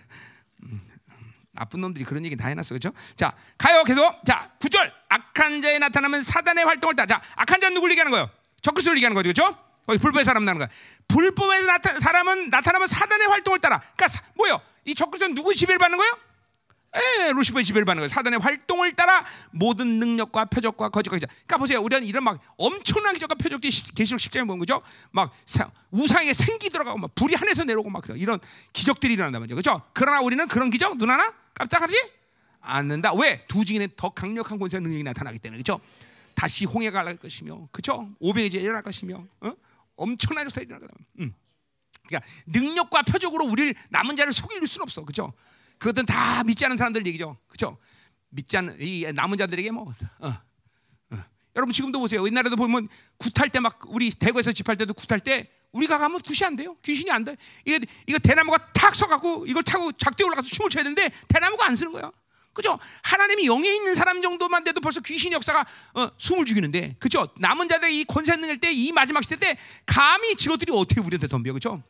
[1.53, 2.91] 나쁜 놈들이 그런 얘기 다 해놨어, 그렇죠?
[3.15, 4.25] 자, 가요 계속.
[4.25, 4.91] 자, 9절.
[5.07, 7.05] 악한 자에 나타나면 사단의 활동을 따.
[7.05, 8.29] 자, 악한 자는 누굴 얘기하는 거예요?
[8.61, 9.57] 적그리스도를 얘기하는 거죠, 그렇죠?
[9.85, 10.69] 거기 불법의 사람 나는 거야.
[11.07, 13.79] 불법의 나타, 사람은 나타나면 사단의 활동을 따라.
[13.79, 14.61] 그러니까 사, 뭐요?
[14.85, 16.17] 이 적그리스도는 누구 지배를 받는 거예요?
[16.95, 18.07] 에, 루시퍼의 지배를 받는 거예요.
[18.07, 21.27] 사단의 활동을 따라 모든 능력과 표적과 거짓과 기자.
[21.27, 21.81] 그러니까 보세요.
[21.81, 24.81] 우리는 이런 막 엄청난 기적과 표적들이 계시록 10장에 보는 거죠.
[25.11, 28.39] 막 사, 우상에 생기 들어가고 막 불이 하늘에서 내려오고 막 이런
[28.73, 29.55] 기적들이 일어난단 말이죠.
[29.55, 29.81] 그렇죠?
[29.93, 31.95] 그러나 우리는 그런 기적 눈 하나 깜짝하지
[32.61, 33.13] 않는다.
[33.13, 33.45] 왜?
[33.47, 35.81] 두 증인의 더 강력한 권세 능력이 나타나기 때문에 그렇죠?
[36.33, 38.09] 다시 홍해가 날 것이며, 그렇죠?
[38.19, 39.53] 오병이 일어날 것이며, 어?
[39.95, 40.93] 엄청난 일이 일어날 거다.
[41.19, 41.33] 음.
[42.07, 45.33] 그러니까 능력과 표적으로 우리를 남은 자를 속일 수는 없어, 그렇죠?
[45.79, 47.37] 그것은 다 믿지 않은 사람들 얘기죠.
[47.47, 47.77] 그렇죠?
[48.29, 51.17] 믿지 않는 이 남은 자들에게 뭐 어, 어.
[51.55, 52.25] 여러분 지금도 보세요.
[52.25, 56.55] 옛날에도 보면 굿할 때 막 우리 대구에서 집할 때도 굿할 때 우리가 가면 굿이 안
[56.55, 56.77] 돼요.
[56.83, 57.35] 귀신이 안 돼.
[57.65, 61.91] 이거 이거 대나무가 탁 서갖고 이걸 타고 작대 올라가서 춤을 춰야 되는데 대나무가 안 쓰는
[61.91, 62.11] 거야.
[62.55, 62.79] 그죠?
[63.03, 67.27] 하나님이 영에 있는 사람 정도만 돼도 벌써 귀신 역사가 어, 숨을 죽이는데, 그죠?
[67.37, 71.51] 남은 자들이 이 권세 능을 때, 이 마지막 시대 때, 감히 저것들이 어떻게 우리한테 덤벼,
[71.53, 71.83] 그죠?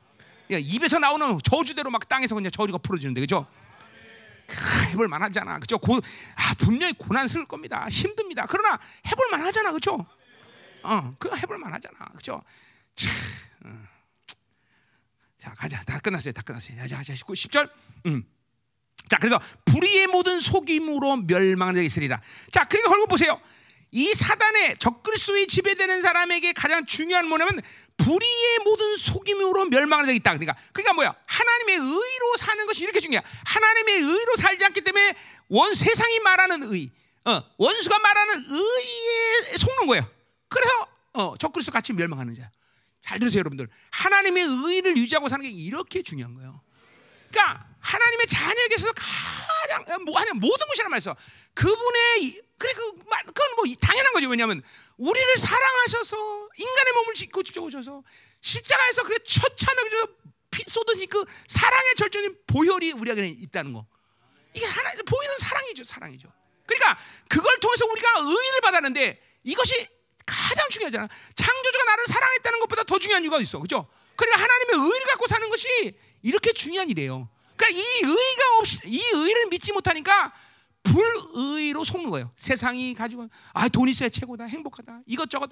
[0.50, 3.46] 입에서 나오는 저주대로 막 땅에서 그냥 저주가 풀어지는데, 그죠?
[4.90, 5.78] 해볼 만하잖아, 그죠?
[5.78, 8.48] 고, 아 분명히 고난스러울 겁니다, 힘듭니다.
[8.50, 10.06] 그러나 해볼 만하잖아, 그죠?
[10.82, 12.42] 어, 그거 해볼 만하잖아, 그죠?
[12.96, 13.10] 자,
[13.66, 13.70] 어.
[15.38, 16.76] 자 가자, 다 끝났어요, 다 끝났어요.
[16.80, 17.70] 자, 자, 자, 10절.
[18.08, 18.24] 음.
[19.10, 22.22] 자, 그래서 불의의 모든 속임으로 멸망하게 있으리라.
[22.52, 23.40] 자, 그러니까 결국 보세요.
[23.92, 27.62] 이 사단의 적그리스도에 지배되는 사람에게 가장 중요한 뭐냐면
[27.98, 30.34] 불의의 모든 속임으로 멸망하게 있다.
[30.34, 31.16] 그러니까 그러니까 뭐야?
[31.26, 33.24] 하나님의 의로 사는 것이 이렇게 중요해.
[33.46, 35.16] 하나님의 의로 살지 않기 때문에
[35.48, 36.90] 원 세상이 말하는 의,
[37.26, 40.10] 어, 원수가 말하는 의에 속는 거예요.
[40.50, 42.50] 그래서 어, 적그리스도 같이 멸망하는 자야.
[43.02, 43.70] 잘 들으세요, 여러분들.
[43.92, 46.62] 하나님의 의를 유지하고 사는 게 이렇게 중요한 거예요.
[47.30, 51.16] 그러니까 하나님의 자녀에게서 가장 뭐 아니 모든 것이란 말이죠.
[51.54, 52.94] 그분의 그래 그
[53.28, 54.28] 그건 뭐 당연한 거죠.
[54.28, 54.64] 왜냐하면
[54.98, 58.04] 우리를 사랑하셔서 인간의 몸을 짓고 집어 오셔서
[58.42, 59.90] 십자가에서 그 처참하게
[60.50, 63.86] 피 쏟으신 그 사랑의 절정인 보혈이 우리에게 있다는 거.
[64.54, 66.32] 이게 하나님 보이는 사랑이죠, 사랑이죠.
[66.66, 66.98] 그러니까
[67.28, 69.88] 그걸 통해서 우리가 의를 받았는데 이것이
[70.26, 71.08] 가장 중요하잖아.
[71.36, 73.88] 창조주가 나를 사랑했다는 것보다 더 중요한 이유가 있어, 그죠?
[74.16, 77.30] 그러니까 하나님의 의를 갖고 사는 것이 이렇게 중요한 일이에요.
[77.56, 80.34] 그러니까 이 의가 없이 이 의를 믿지 못하니까
[80.84, 82.32] 불의로 속는 거예요.
[82.38, 85.50] 세상이 가지고 아돈 있어야 최고다, 행복하다, 이것저것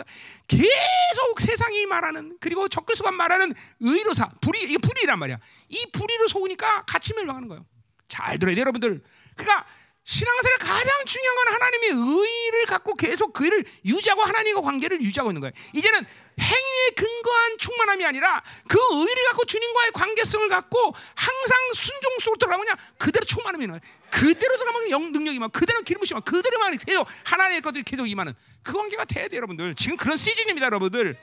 [0.47, 5.39] 계속 세상이 말하는 그리고 적그리스가 말하는 의로 사 불의 이게 불의란 말이야.
[5.69, 7.65] 이 불의로 속으니까 같이 멸망하는 거예요.
[8.07, 9.03] 잘 들어야 돼, 여러분들.
[9.35, 9.65] 그러니까
[10.05, 15.39] 신앙생활 가장 중요한 건 하나님의 의를 갖고 계속 그 일을 유지하고 하나님과 관계를 유지하고 있는
[15.39, 15.53] 거예요.
[15.73, 15.99] 이제는
[16.39, 22.65] 행위에 근거한 충만함이 아니라 그 의를 갖고 주님과의 관계성을 갖고 항상 순종 속으로 들어가면
[22.97, 23.79] 그대로 충만함이 거예요.
[24.11, 28.73] 그대로 들어가면 영 능력이 막 그대로 기름 부심만 그대로만 계속 하나님의 것들이 계속 임하는 그
[28.73, 29.73] 관계가 돼야 돼요, 여러분들.
[29.75, 31.17] 지금 그런 시즌입니다, 여러분들.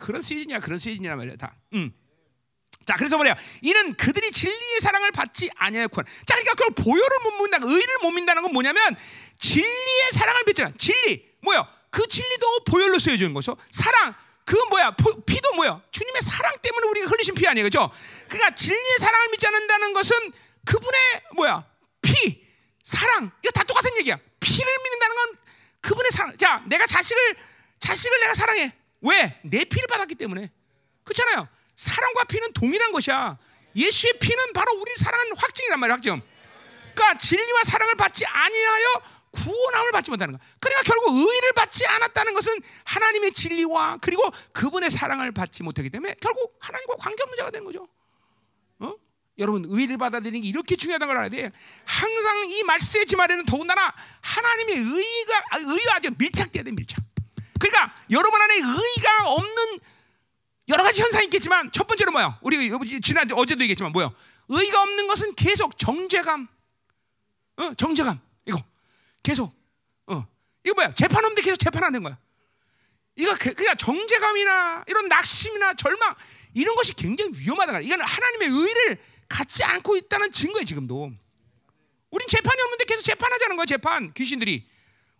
[0.00, 1.54] 그런 시즌이야, 그런 시즌이란 말이야, 다.
[1.74, 1.92] 음.
[2.88, 3.34] 자, 그래서 뭐래요?
[3.60, 6.06] 이는 그들이 진리의 사랑을 받지 아니하였군.
[6.24, 8.96] 자, 그러니까 그걸 보혈을 못 믿는다, 의를 못 믿는다는 건 뭐냐면
[9.36, 10.72] 진리의 사랑을 믿잖아.
[10.78, 11.68] 진리 뭐야?
[11.90, 13.58] 그 진리도 보혈로 쓰여지는 거죠.
[13.70, 14.14] 사랑.
[14.46, 14.96] 그건 뭐야?
[15.26, 15.82] 피도 뭐야?
[15.90, 17.90] 주님의 사랑 때문에 우리가 흘리신 피 아니에요, 그죠?
[18.26, 20.32] 그러니까 진리의 사랑을 믿지 않는다는 것은
[20.64, 21.00] 그분의
[21.34, 21.66] 뭐야?
[22.00, 22.42] 피,
[22.82, 23.30] 사랑.
[23.42, 24.18] 이거 다 똑같은 얘기야.
[24.40, 25.34] 피를 믿는다는 건
[25.82, 26.34] 그분의 사랑.
[26.38, 27.36] 자, 내가 자식을
[27.80, 28.72] 자식을 내가 사랑해.
[29.02, 29.38] 왜?
[29.44, 30.50] 내 피를 받았기 때문에.
[31.04, 31.48] 그렇잖아요.
[31.78, 33.38] 사랑과 피는 동일한 것이야.
[33.76, 36.20] 예수의 피는 바로 우리를 사랑하는 확증이란 말이야, 확증.
[36.92, 40.48] 그러니까 진리와 사랑을 받지 아니하여 구원함을 받지 못하는 거야.
[40.58, 46.56] 그러니까 결국 의를 받지 않았다는 것은 하나님의 진리와 그리고 그분의 사랑을 받지 못하기 때문에 결국
[46.58, 47.86] 하나님과 관계 문제가 되는 거죠.
[48.80, 48.94] 어?
[49.38, 51.52] 여러분 의를 받아들이는 게 이렇게 중요하다는 걸 알아야 돼.
[51.84, 57.04] 항상 이 말씀의 지말에는 더군다나 하나님의 의가 의와 아주 밀착돼야 돼, 밀착.
[57.60, 59.78] 그러니까 여러분 안에 의가 없는
[60.68, 62.38] 여러 가지 현상이 있겠지만 첫 번째로 뭐야?
[62.42, 64.10] 우리 지난 어제도 얘기했지만 뭐야?
[64.48, 66.46] 의가 없는 것은 계속 정죄감,
[67.56, 68.62] 어, 정죄감 이거
[69.22, 69.54] 계속
[70.06, 70.26] 어
[70.64, 70.94] 이거 뭐야?
[70.94, 72.18] 재판 없는데 계속 재판하는 거야.
[73.16, 76.14] 이거 그냥 그러니까 정죄감이나 이런 낙심이나 절망
[76.54, 77.80] 이런 것이 굉장히 위험하다.
[77.80, 81.12] 이건 하나님의 의를 갖지 않고 있다는 증거예 지금도.
[82.10, 84.66] 우린 재판이 없는데 계속 재판하자는 거야 재판 귀신들이.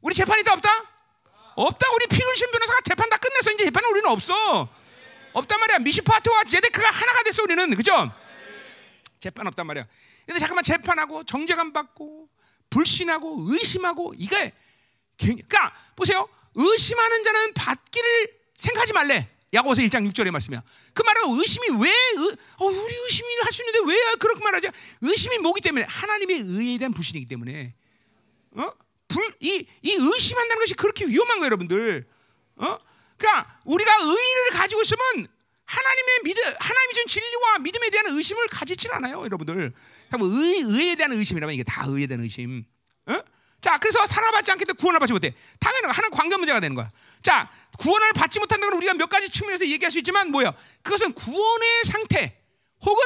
[0.01, 0.71] 우리 재판이 다 없다?
[1.57, 1.87] 없다.
[1.95, 4.69] 우리 피글신 변호사가 재판 다 끝내서 이제 재판은 우리는 없어.
[5.33, 5.79] 없단 말이야.
[5.81, 8.13] 미시파트와 제데크가 하나가 됐어 우리는 그죠?
[9.21, 9.87] 재판 없단 말이야.
[10.27, 12.29] 근데 잠깐만 재판하고 정죄감 받고
[12.71, 14.53] 불신하고 의심하고 이게
[15.19, 16.29] 그러니까 보세요.
[16.55, 19.29] 의심하는 자는 받기를 생각하지 말래.
[19.55, 20.63] 야고보서 1장 6절의 말씀이야.
[20.93, 24.69] 그 말은 의심이 왜 의, 어, 우리 의심이 할 수 있는데 왜 그렇게 말하지?
[25.01, 27.75] 의심이 뭐기 때문에 하나님의 의에 대한 불신이기 때문에
[28.53, 28.73] 어?
[29.09, 32.07] 불, 이, 이 의심한다는 것이 그렇게 위험한 거예요, 여러분들.
[32.57, 32.79] 어?
[33.19, 35.27] 그러니까 우리가 의를 가지고 있으면
[35.65, 39.73] 하나님의 믿음, 하나님이 준 진리와 믿음에 대한 의심을 가지질 않아요, 여러분들.
[40.19, 42.65] 뭐 의, 의에 대한 의심이라면 이게 다 의에 대한 의심.
[43.07, 43.21] 어?
[43.61, 45.35] 자, 그래서 살아받지 않겠다 구원을 받지 못해.
[45.61, 46.89] 당연히 하나는 관계 문제가 되는 거야.
[47.21, 50.55] 자, 구원을 받지 못한다는 건 우리가 몇 가지 측면에서 얘기할 수 있지만 뭐야?
[50.83, 52.41] 그것은 구원의 상태
[52.81, 53.05] 혹은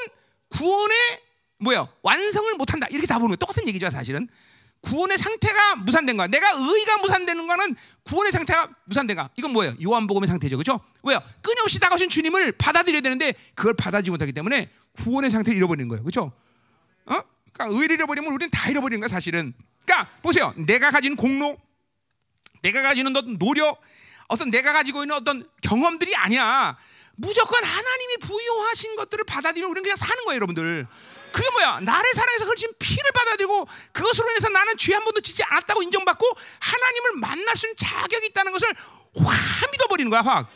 [0.51, 1.21] 구원의
[1.59, 1.89] 뭐야?
[2.03, 2.87] 완성을 못한다.
[2.91, 3.37] 이렇게 다 보는 거야.
[3.37, 4.29] 똑같은 얘기죠, 사실은.
[4.83, 6.27] 구원의 상태가 무산된 거야.
[6.27, 9.31] 내가 의가 무산되는 거는 구원의 상태가 무산된 거야.
[9.37, 9.75] 이건 뭐예요?
[9.83, 10.57] 요한복음의 상태죠.
[10.57, 10.81] 그죠?
[11.03, 11.23] 왜요?
[11.41, 16.03] 끊임없이 다가오신 주님을 받아들여야 되는데 그걸 받아들이지 못하기 때문에 구원의 상태를 잃어버리는 거예요.
[16.05, 16.33] 그죠?
[17.07, 17.21] 어?
[17.53, 19.55] 그러니까 의를 잃어버리면 우리는 다 잃어버리는 거야, 사실은.
[19.85, 20.53] 그러니까 보세요.
[20.57, 21.59] 내가 가진 공로,
[22.63, 23.81] 내가 가지는 어떤 노력,
[24.29, 26.77] 어떤 내가 가지고 있는 어떤 경험들이 아니야.
[27.15, 30.87] 무조건 하나님이 부여하신 것들을 받아들이면 우리는 그냥 사는 거예요, 여러분들.
[31.33, 31.81] 그게 뭐야?
[31.81, 36.27] 나를 사랑해서 흘린 피를 받아들이고 그것으로 인해서 나는 죄 한 번도 짓지 않았다고 인정받고
[36.61, 38.69] 하나님을 만날 수 있는 자격이 있다는 것을
[39.17, 40.49] 확 믿어버리는 거야, 확.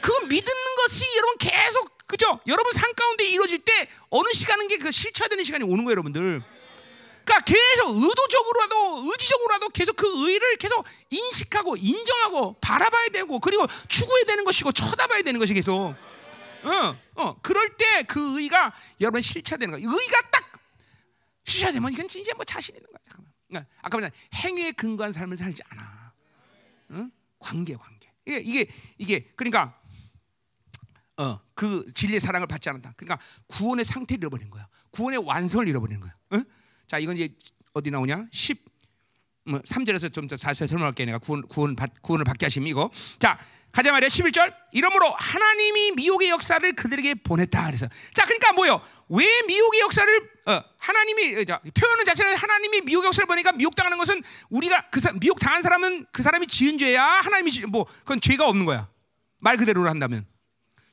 [0.00, 2.40] 그거 믿는 것이 여러분 계속 그죠?
[2.46, 6.42] 여러분 삶 가운데 이루어질 때 어느 시간은 게 그 실체되는 시간이 오는 거예요, 여러분들.
[7.24, 14.44] 그러니까 계속 의도적으로라도 의지적으로라도 계속 그 의를 계속 인식하고 인정하고 바라봐야 되고 그리고 추구해야 되는
[14.44, 15.94] 것이고 쳐다봐야 되는 것이 계속.
[16.64, 19.80] 어, 어, 그럴 때 그 의가 여러분 실체되는 거야.
[19.80, 20.52] 의가 딱
[21.44, 22.98] 실체되면 이건 이제 뭐 자신 있는 거야.
[23.04, 23.32] 잠깐만.
[23.48, 26.12] 그러니까 아까 말한 행위에 근거한 삶을 살지 않아.
[26.90, 27.08] 어?
[27.38, 28.12] 관계, 관계.
[28.26, 29.80] 이게 이게 이게 그러니까
[31.16, 32.92] 어, 그 진리의 사랑을 받지 않았다.
[32.96, 34.68] 그러니까 구원의 상태를 잃어버린 거야.
[34.90, 36.14] 구원의 완성을 잃어버리는 거야.
[36.30, 36.42] 어?
[36.86, 37.34] 자, 이건 이제
[37.72, 38.26] 어디 나오냐?
[38.30, 38.62] 10
[39.46, 42.90] 뭐 3절에서 좀 더 자세히 설명할게 내가 구원 구원 받, 구원을 받게 하심 이거.
[43.18, 43.38] 자,
[43.72, 44.52] 가자 말이야 11절.
[44.72, 47.86] 이러므로 하나님이 미혹의 역사를 그들에게 보냈다 그래서.
[48.14, 48.80] 자, 그러니까 뭐요?
[49.08, 54.22] 왜 미혹의 역사를 어, 하나님이 어, 자, 표현은 자체는 하나님이 미혹의 역사를 보니까 미혹당하는 것은
[54.50, 57.04] 우리가 그 사, 미혹 당한 사람은 그 사람이 지은 죄야.
[57.04, 58.88] 하나님이 지, 뭐 그건 죄가 없는 거야.
[59.38, 60.26] 말 그대로로 한다면.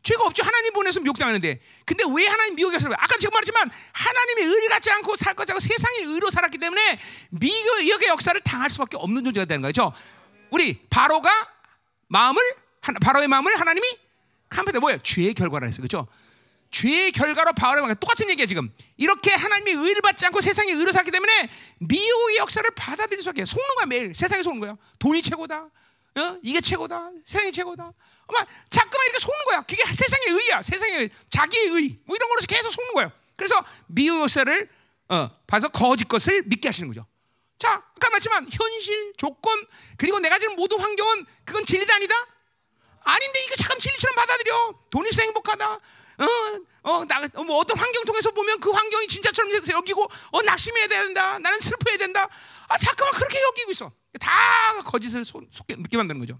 [0.04, 0.44] 죄가 없죠.
[0.44, 1.60] 하나님 보내서 미혹당하는데.
[1.86, 6.30] 근데 왜 하나님 역사를 아까 제가 말했지만 하나님의 의를 갖지 않고 살 것하고 세상의 의로
[6.30, 7.00] 살았기 때문에
[7.32, 9.94] 미혹의 역사를 당할 수밖에 없는 존재가 되는 거죠.
[10.50, 11.32] 우리 바로가
[12.10, 12.42] 마음을
[13.02, 13.98] 바로의 마음을 하나님이
[14.50, 15.00] 캄페다 뭐예요?
[15.02, 15.88] 죄의 결과라 했어요.
[15.88, 16.08] 그렇죠?
[16.70, 18.74] 죄의 결과로 바로의 마음 똑같은 얘기야 지금.
[18.98, 21.50] 이렇게 하나님의 의를 받지 않고 세상의 의로 살기 때문에
[21.80, 24.76] 미혹의 역사를 받아들일 수밖에 속는 거야 매일 세상에 속는 거야.
[25.00, 25.70] 돈이 최고다.
[26.16, 26.38] 어?
[26.44, 27.12] 이게 최고다.
[27.24, 27.94] 세상이 최고다.
[28.34, 29.61] 막 자꾸만 이렇게 속는 거야.
[29.61, 30.61] 그게 세상의 의야.
[30.61, 31.99] 세상의 의, 자기의 의.
[32.05, 33.11] 뭐 이런 거로 계속 속는 거예요.
[33.35, 33.64] 그래서
[34.22, 34.69] 역사를
[35.10, 37.05] 어, 봐서 거짓 것을 믿게 하시는 거죠.
[37.60, 39.65] 자, 아까 말했지만 현실, 조건
[39.97, 42.15] 그리고 내가 지금 모든 환경은 그건 진리다 아니다?
[43.03, 44.80] 아닌데 이거 잠깐 진리처럼 받아들여.
[44.89, 45.73] 돈이 있어 행복하다.
[45.73, 45.80] 어,
[46.84, 51.39] 어, 나, 어, 뭐 어떤 환경 통해서 보면 그 환경이 진짜처럼 여기고, 어, 낙심해야 된다.
[51.39, 52.27] 나는 슬퍼야 된다.
[52.68, 53.91] 아, 잠깐만 그렇게 여기고 있어.
[54.19, 54.31] 다
[54.85, 56.39] 거짓을 속, 속게 믿게 만드는 거죠.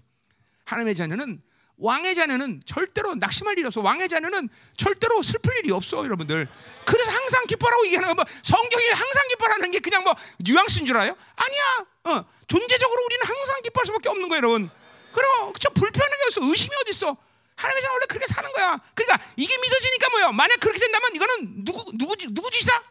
[0.64, 1.42] 하나님의 자녀는
[1.76, 3.80] 왕의 자녀는 절대로 낙심할 일이 없어.
[3.80, 6.48] 왕의 자녀는 절대로 슬플 일이 없어, 여러분들.
[6.84, 11.16] 그래서 항상 기뻐라고 얘기하는 거, 뭐 성경이 항상 기뻐라는 게 그냥 뭐 뉘앙스인 줄 알아요?
[11.34, 11.86] 아니야.
[12.04, 14.70] 어, 존재적으로 우리는 항상 기뻐할 수밖에 없는 거예요, 여러분.
[15.12, 16.40] 그리고 저 불편한 게 없어.
[16.42, 17.16] 의심이 어디 있어?
[17.56, 18.78] 하나님의 자녀 원래 그렇게 사는 거야.
[18.94, 20.32] 그러니까 이게 믿어지니까 뭐야?
[20.32, 22.82] 만약 그렇게 된다면 이거는 누구 누구 누구 짓이다?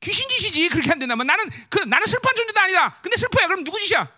[0.00, 0.68] 귀신 짓이지.
[0.70, 2.98] 그렇게 안 된다면 나는 그 나는 슬퍼한 존재도 아니다.
[3.00, 3.46] 근데 슬퍼야.
[3.46, 4.10] 그럼 누구 짓이야?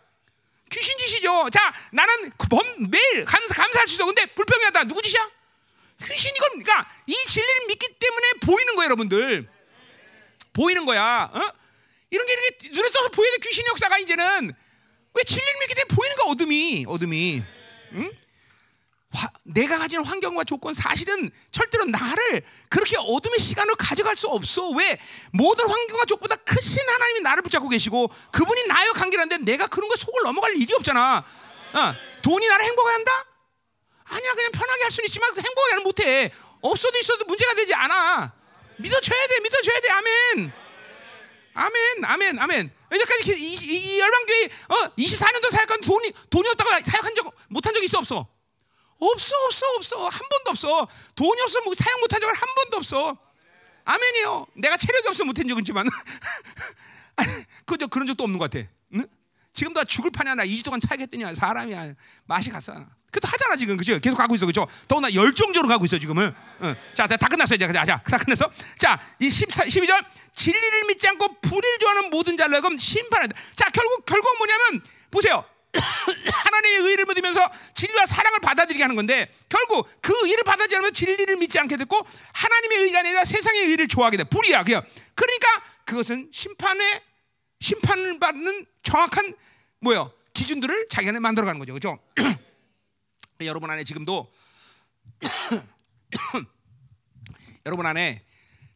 [0.70, 1.48] 귀신 짓이죠.
[1.50, 4.04] 자, 나는 범, 매일 감사, 감사할 수 있어.
[4.04, 4.84] 근데 불평하다.
[4.84, 5.30] 누구 짓이야?
[6.04, 9.48] 귀신 이건 그러니까 이 진리를 믿기 때문에 보이는 거예요, 여러분들.
[10.52, 11.30] 보이는 거야.
[11.32, 11.52] 어?
[12.10, 14.52] 이런 게 이렇게 눈에 떠서 보여야 귀신 역사가 이제는
[15.14, 16.84] 왜 진리를 믿기 때문에 보이는 거야, 어둠이.
[16.88, 17.42] 어둠이.
[17.92, 18.12] 응?
[19.16, 24.68] 화, 내가 가진 환경과 조건 사실은 절대로 나를 그렇게 어둠의 시간으로 가져갈 수 없어.
[24.70, 24.98] 왜?
[25.32, 30.22] 모든 환경과 조건보다 크신 하나님이 나를 붙잡고 계시고 그분이 나와 관계라는데 내가 그런 거 속을
[30.22, 31.24] 넘어갈 일이 없잖아.
[31.72, 33.24] 어, 돈이 나를 행복하게 한다?
[34.04, 36.30] 아니야, 그냥 편하게 할 수는 있지만 행복하게는 못해.
[36.60, 38.32] 없어도 있어도 문제가 되지 않아.
[38.76, 39.88] 믿어줘야 돼, 믿어줘야 돼.
[39.90, 40.52] 아멘.
[41.54, 42.72] 아멘, 아멘, 아멘.
[42.92, 47.82] 여기까지 이, 이, 이 열방교회 어, 24년도 사역한 돈이 돈이 없다고 사역한 적 못한 적
[47.82, 48.35] 있어 없어?
[48.98, 50.08] 없어 없어 없어.
[50.08, 50.88] 한 번도 없어.
[51.14, 53.16] 돈이 없어 뭐 사용 못한 적은 한 번도 없어.
[53.84, 54.46] 아멘이요.
[54.54, 55.86] 내가 체력이 없어 못한 적은 있지만.
[57.66, 58.66] 그저 그런 적도 없는 것 같아.
[58.94, 59.06] 응?
[59.52, 61.74] 지금도 죽을 판이야 나 2주 동안 차겠더니 사람이
[62.24, 62.74] 맛이 갔어.
[63.10, 63.76] 그래도 하잖아 지금.
[63.76, 63.98] 그죠?
[63.98, 64.66] 계속 가고 있어 그죠?
[64.88, 66.34] 더구나 열정적으로 가고 있어 지금은.
[66.62, 66.74] 응.
[66.94, 67.56] 자, 자, 다 끝났어요.
[67.56, 68.50] 이제 자, 자, 다 끝났어?
[68.78, 70.04] 자이 14, 12절.
[70.34, 75.44] 진리를 믿지 않고 불의를 좋아하는 모든 자를 심판한다 자 결국 결국 뭐냐 뭐냐면 보세요.
[76.44, 81.58] 하나님의 의를 믿으면서 진리와 사랑을 받아들이게 하는 건데 결국 그 의를 받아들이지 않으면 진리를 믿지
[81.58, 84.24] 않게 됐고 하나님의 의가 아니라 세상의 의를 좋아하게 돼.
[84.24, 84.64] 불이야.
[84.64, 84.84] 그냥.
[85.14, 87.02] 그러니까 그것은 심판의
[87.60, 89.34] 심판을 받는 정확한
[89.80, 91.72] 뭐요 기준들을 자기 안에 만들어가는 거죠.
[91.72, 91.98] 그렇죠?
[93.42, 94.30] 여러분 안에 지금도
[97.66, 98.26] 여러분 안에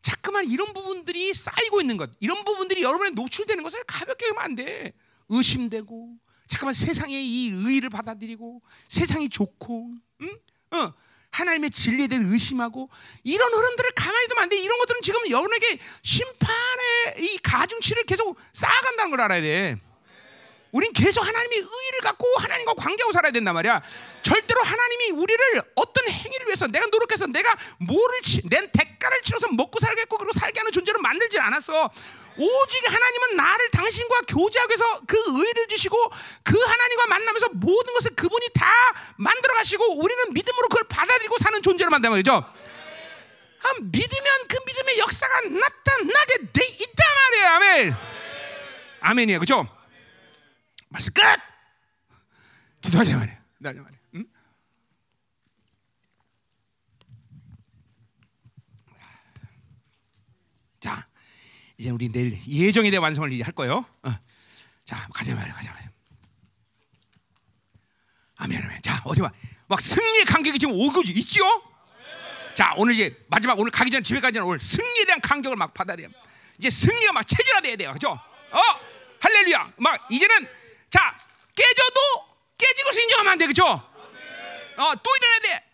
[0.02, 4.92] 자꾸만 이런 부분들이 쌓이고 있는 것, 이런 부분들이 여러분에 노출되는 것을 가볍게 하면 안 돼.
[5.28, 6.16] 의심되고,
[6.50, 10.38] 잠깐만 세상의 이 의의를 받아들이고, 세상이 좋고, 응?
[10.72, 10.92] 어,
[11.30, 12.90] 하나님의 진리에 대해 의심하고,
[13.22, 14.58] 이런 흐름들을 가만히 두면 안 돼.
[14.58, 19.80] 이런 것들은 지금 여러분에게 심판의 이 가중치를 계속 쌓아간다는 걸 알아야 돼.
[20.72, 23.82] 우린 계속 하나님의 의의를 갖고 하나님과 관계하고 살아야 된단 말이야.
[24.22, 29.80] 절대로 하나님이 우리를 어떤 행위를 위해서 내가 노력해서 내가 뭐를 치, 낸 대가를 치러서 먹고
[29.80, 31.90] 살겠고 그리고 살게 하는 존재로 만들지 않았어.
[32.36, 35.96] 오직 하나님은 나를 당신과 교제하기 위해서 그 의를 주시고
[36.44, 38.66] 그 하나님과 만나면서 모든 것을 그분이 다
[39.16, 42.32] 만들어 가시고 우리는 믿음으로 그걸 받아들이고 사는 존재로 만든단 말이죠.
[42.32, 47.46] 아, 믿으면 그 믿음의 역사가 나타나게 돼 있단 말이에요.
[47.48, 47.96] 아멘.
[49.00, 49.40] 아멘이에요.
[49.40, 49.79] 그죠?
[50.90, 51.22] 말씀 끝!
[52.82, 53.44] 기도하자 말이야.
[53.58, 53.98] 기도하자 말이야.
[54.16, 54.26] 응?
[60.80, 61.06] 자,
[61.78, 63.86] 이제 우리 내일 예정에 대한 완성을 이제 할 거예요.
[64.02, 64.10] 어.
[64.84, 65.54] 자, 가자 말이야.
[65.54, 65.90] 가자 말이야.
[68.36, 68.82] 아멘, 아멘.
[68.82, 69.30] 자, 어디 봐.
[69.68, 71.44] 막 승리의 간격이 지금 오고 있지요?
[72.54, 75.72] 자, 오늘 이제 마지막 오늘 가기 전 집에 가기 전 오늘 승리에 대한 간격을 막
[75.72, 76.08] 받아야 돼요.
[76.58, 77.92] 이제 승리가 막 체질화돼야 돼요.
[77.92, 78.10] 그죠?
[78.10, 78.60] 어?
[79.20, 79.74] 할렐루야.
[79.76, 80.48] 막 이제는
[80.90, 81.16] 자,
[81.54, 82.00] 깨져도
[82.58, 83.46] 깨지고서 인정하면 안 돼.
[83.46, 83.64] 그죠?
[83.64, 85.64] 어, 또 일어나야 돼.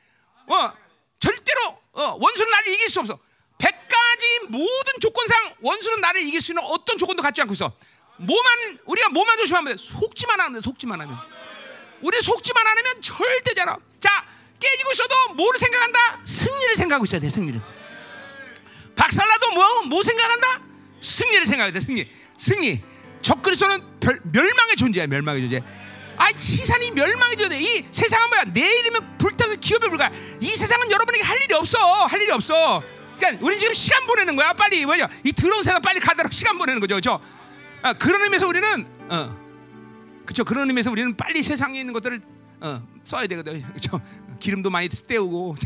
[0.48, 0.72] 어,
[1.18, 3.18] 절대로 어, 원수는 나를 이길 수 없어.
[3.58, 7.72] 백 가지 모든 조건상 원수는 나를 이길 수 있는 어떤 조건도 갖지 않고 있어.
[8.18, 9.82] 뭐만 우리가 뭐만 조심하면 돼.
[9.82, 10.60] 속지만 하면 돼.
[10.60, 11.18] 속지만 하면.
[12.02, 13.78] 우리 속지만 않으면 절대잖아.
[14.00, 14.26] 자,
[14.60, 16.20] 깨지고 있어도 뭐를 생각한다?
[16.24, 17.28] 승리를 생각하고 있어야 돼.
[17.30, 17.60] 승리를.
[18.94, 20.60] 박살나도 뭐, 뭐 생각한다?
[21.00, 21.80] 승리를 생각해야 돼.
[21.80, 22.10] 승리.
[22.36, 22.82] 승리.
[23.26, 25.08] 적그리스도는 별, 멸망의 존재야.
[25.08, 25.62] 멸망의 존재.
[26.16, 27.58] 아, 시산이 멸망의 존재.
[27.58, 28.44] 이 세상은 뭐야?
[28.44, 30.12] 내일이면 불타서 기업에 불가.
[30.40, 32.04] 이 세상은 여러분에게 할 일이 없어.
[32.06, 32.80] 할 일이 없어.
[33.16, 34.52] 그러니까 우리 지금 시간 보내는 거야.
[34.52, 35.08] 빨리 뭐야?
[35.24, 36.94] 이 더러운 세상 빨리 가도록 시간 보내는 거죠.
[36.94, 37.20] 그렇죠?
[37.82, 39.36] 아, 그런 의미에서 우리는 어.
[40.24, 40.44] 그렇죠.
[40.44, 42.20] 그런 의미에서 우리는 빨리 세상에 있는 것들을
[42.60, 43.60] 어, 써야 되거든.
[43.62, 44.00] 그렇죠.
[44.38, 45.56] 기름도 많이 때우고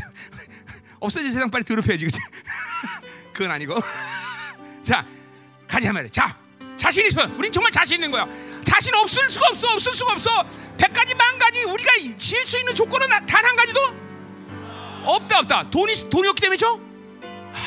[0.99, 2.05] 없어질 세상 빨리 더럽혀야지.
[2.05, 2.19] 그렇죠.
[3.33, 3.79] 그건 아니고.
[4.81, 5.05] 자,
[5.67, 6.11] 가자 말이야.
[6.11, 6.40] 자,
[6.81, 7.21] 자신 있어.
[7.37, 8.27] 우린 정말 자신 있는 거야.
[8.65, 9.67] 자신 없을 수가 없어.
[9.73, 10.43] 없을 수가 없어.
[10.77, 13.79] 백 가지 만 가지 우리가 지을 수 있는 조건은 단 한 가지도
[15.05, 15.69] 없다 없다.
[15.69, 16.81] 돈이 돈이 없기 때문이죠?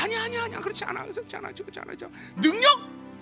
[0.02, 0.58] 아니 아니 아니야.
[0.58, 1.04] 그렇지 않아.
[1.04, 1.52] 그렇지 않아.
[1.52, 1.92] 그렇지 않아.
[2.42, 2.80] 능력?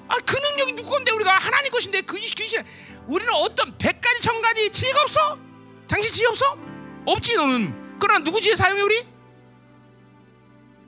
[0.09, 2.63] 아, 그 능력이 누구 건데 우리가 하나님 것인데 그 귀신
[3.07, 5.39] 우리는 어떤 백 가지 천 가지 지혜가 없어?
[5.87, 6.57] 당신 지혜 없어?
[7.05, 7.99] 없지 너는.
[7.99, 9.05] 그러나 누구 지혜 사용해 우리?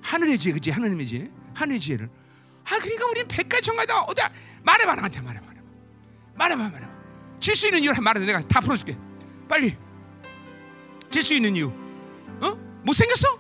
[0.03, 2.09] 하늘의 지혜 그지 하나님의 지혜 하늘의 지혜를.
[2.67, 4.23] 아 그러니까 우리는 백 가지 천 가지 다 어디
[4.63, 5.47] 말해봐 나한테 말해봐
[6.35, 6.95] 말해봐 말해봐.
[7.39, 8.97] 질 수 있는 이유를 말해 내가 다 풀어줄게.
[9.49, 9.77] 빨리.
[11.11, 11.71] 질 수 있는 이유.
[12.41, 12.55] 어?
[12.83, 13.39] 못 생겼어?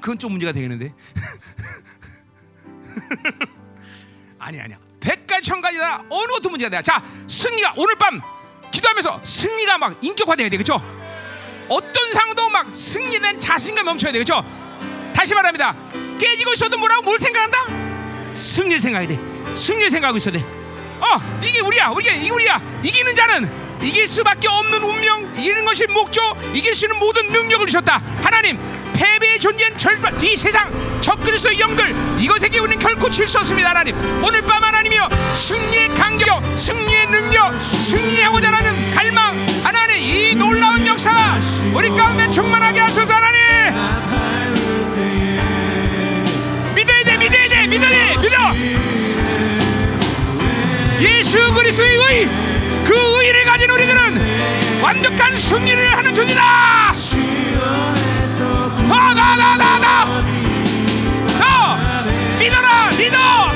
[0.00, 0.92] 그건 좀 문제가 되겠는데.
[4.38, 4.78] 아니 아니야.
[5.00, 6.82] 백가지 천가지다 어느 것도 문제가 돼.
[6.82, 8.20] 자 승리가 오늘 밤
[8.70, 10.74] 기도하면서 승리가 막 인격화돼야 돼, 그렇죠?
[11.68, 14.44] 어떤 상황도 막 승리에 대한 자신감이 넘쳐야 돼, 그렇죠?
[15.14, 15.74] 다시 말합니다.
[16.18, 17.66] 깨지고 있어도 뭐라고 뭘 생각한다?
[18.34, 19.18] 승리를 생각해야 돼.
[19.54, 20.44] 승리를 생각하고 있어야 돼.
[21.00, 22.60] 어, 이게 우리야, 우리가 이게 우리야.
[22.82, 23.50] 이기는 자는
[23.82, 28.02] 이길 수밖에 없는 운명, 이기는 것이 목적, 이길 수 있는 모든 능력을 주셨다.
[28.22, 28.58] 하나님,
[28.94, 30.72] 패배의 존재는 절반 이 세상
[31.02, 33.94] 적그리스도의 영들 이것에게 우리는 결코 질 수 없습니다 하나님
[34.24, 41.38] 오늘 밤 하나님이여 승리의 간격 승리의 능력 승리하고자 하는 갈망 하나님 이 놀라운 역사
[41.74, 44.25] 우리 가운데 충만하게 하소서 하나님
[47.66, 48.36] 믿어야 돼 믿어!
[51.00, 52.28] 예수 그리스도의 의,
[52.84, 56.94] 그 의를 가진 우리들은 완벽한 승리를 하는 존재다!
[58.88, 60.22] 나나나나
[61.38, 61.76] 너
[62.38, 63.55] 믿어라 믿어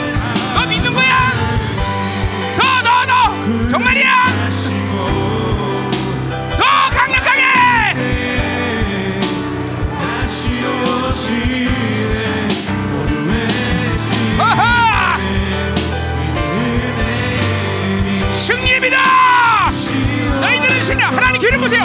[21.61, 21.85] 보세요.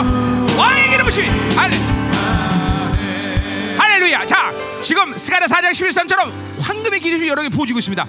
[0.57, 1.77] 왕의 기름 보시 할렐
[3.77, 4.25] 할렐루야.
[4.25, 6.31] 자 지금 스가랴 4장 11절처럼
[6.61, 8.05] 황금의 기름이 여러 개 부어지고 있습니다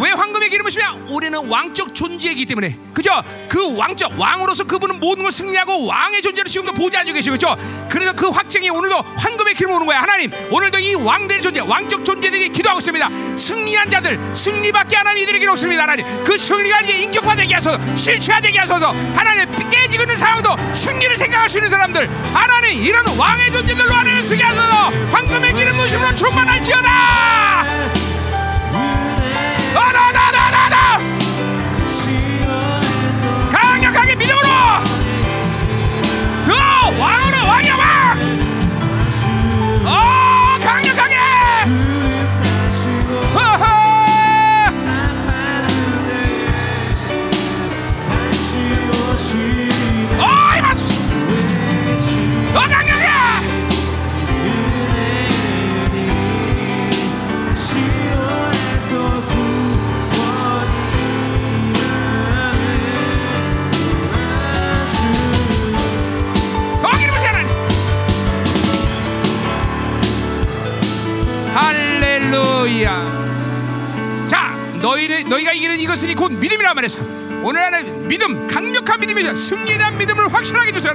[0.00, 0.96] 왜 황금의 기름을 부시냐?
[1.08, 2.76] 우리는 왕적 존재이기 때문에.
[2.94, 3.22] 그죠?
[3.48, 7.56] 그 왕적 왕으로서 그분은 모든 걸 승리하고 왕의 존재를 지금도 보좌하고 계시고 그죠?
[7.90, 10.00] 그래서 그 확증이 오늘도 황금의 기름 오는 거야.
[10.00, 13.10] 하나님 오늘도 이 왕들의 존재 왕적 존재들이 기도하고 있습니다.
[13.36, 16.24] 승리한 자들 승리밖에 하나님 이들에게 없습니다 하나님.
[16.24, 18.92] 그 승리가 이제 인격화되게 하소서 실체화되게 하소서.
[19.14, 22.08] 하나님 깨지고 있는 상황도 승리를 생각할 수 있는 사람들.
[22.32, 24.90] 하나님 이런 왕의 존재들로 하나님 쓰게 하소서.
[25.10, 28.09] 황금의 기름 부심으로 충만할지어다
[29.74, 30.98] 나나나나나나!
[33.50, 34.48] 강력하게 믿음으로
[36.46, 36.52] 더
[37.00, 37.39] 왕으로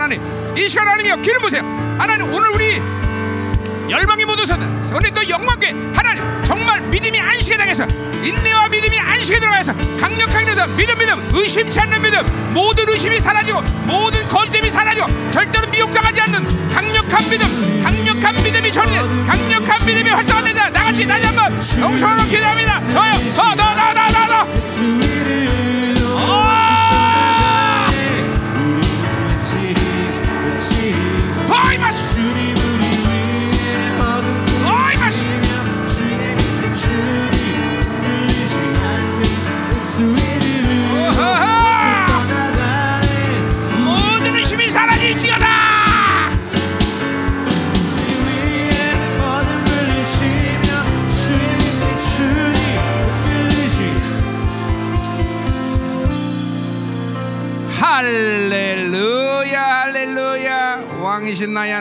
[0.05, 0.21] 하나님
[0.55, 1.63] 이 시간 하나님이여 기름 보세요.
[1.97, 2.79] 하나님 오늘 우리
[3.89, 7.87] 열방의 모든 사람 오늘 또 영광께 하나님 정말 믿음이 안식에 당해서
[8.23, 14.21] 인내와 믿음이 안식에 들어가서 강력하게 돼서 믿음 믿음 의심치 않는 믿음 모든 의심이 사라지고 모든
[14.29, 21.25] 거짓됨이 사라지고 절대로 미혹당하지 않는 강력한 믿음 강력한 믿음이 전해 강력한 믿음이 활성화되자 나같이 다시
[21.25, 22.79] 한번 영성으로 기도합니다.
[22.93, 25.14] 더요 더더더더더 더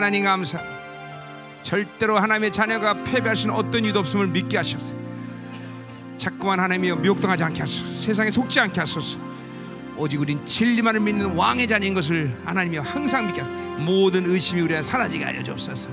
[0.05, 0.59] 하나님 감사.
[1.63, 4.95] 절대로 하나님의 자녀가 패배할 수는 어떤 이도 없음을 믿게 하시옵소서.
[6.15, 7.87] 자꾸만 하나님이여 미혹당하지 않게 하소서.
[7.87, 9.17] 세상에 속지 않게 하소서.
[9.97, 13.57] 오직 우린 진리만을 믿는 왕의 자녀인 것을 하나님이여 항상 믿게 하소서.
[13.79, 15.89] 모든 의심이 우리 안에 사라지게 하여 주옵소서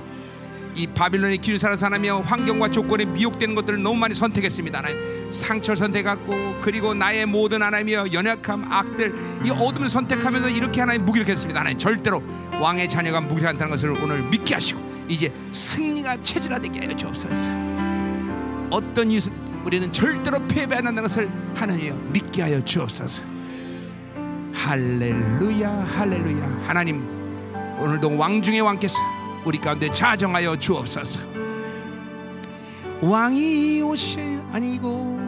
[0.75, 4.79] 이 바빌론의 길을 살아서 하나님이여 환경과 조건에 미혹되는 것들을 너무 많이 선택했습니다.
[4.79, 11.59] 하나님 상처를 선택했고 그리고 나의 모든 하나님이여 연약함 악들 이 어둠을 선택하면서 이렇게 하나님 무기력했습니다.
[11.59, 12.23] 하나님 절대로
[12.59, 17.51] 왕의 자녀가 무기력하다는 것을 오늘 믿게 하시고 이제 승리가 체질화되게 하여 주옵소서.
[18.69, 19.19] 어떤 이유
[19.63, 23.25] 우리는 절대로 패배 안 한다는 것을 하나님이여 믿게 하여 주옵소서.
[24.53, 26.63] 할렐루야 할렐루야.
[26.65, 27.07] 하나님
[27.79, 28.97] 오늘도 왕 중의 왕께서
[29.45, 31.19] 우리 가운데 자정하여 주옵소서.
[33.01, 35.19] 왕이 오실 아니고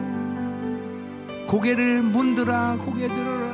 [1.46, 3.46] 고개를 문드라 고개 들어라.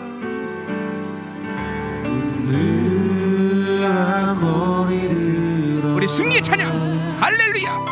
[5.94, 7.16] 우리 승리의 찬양.
[7.20, 7.84] 할렐루야.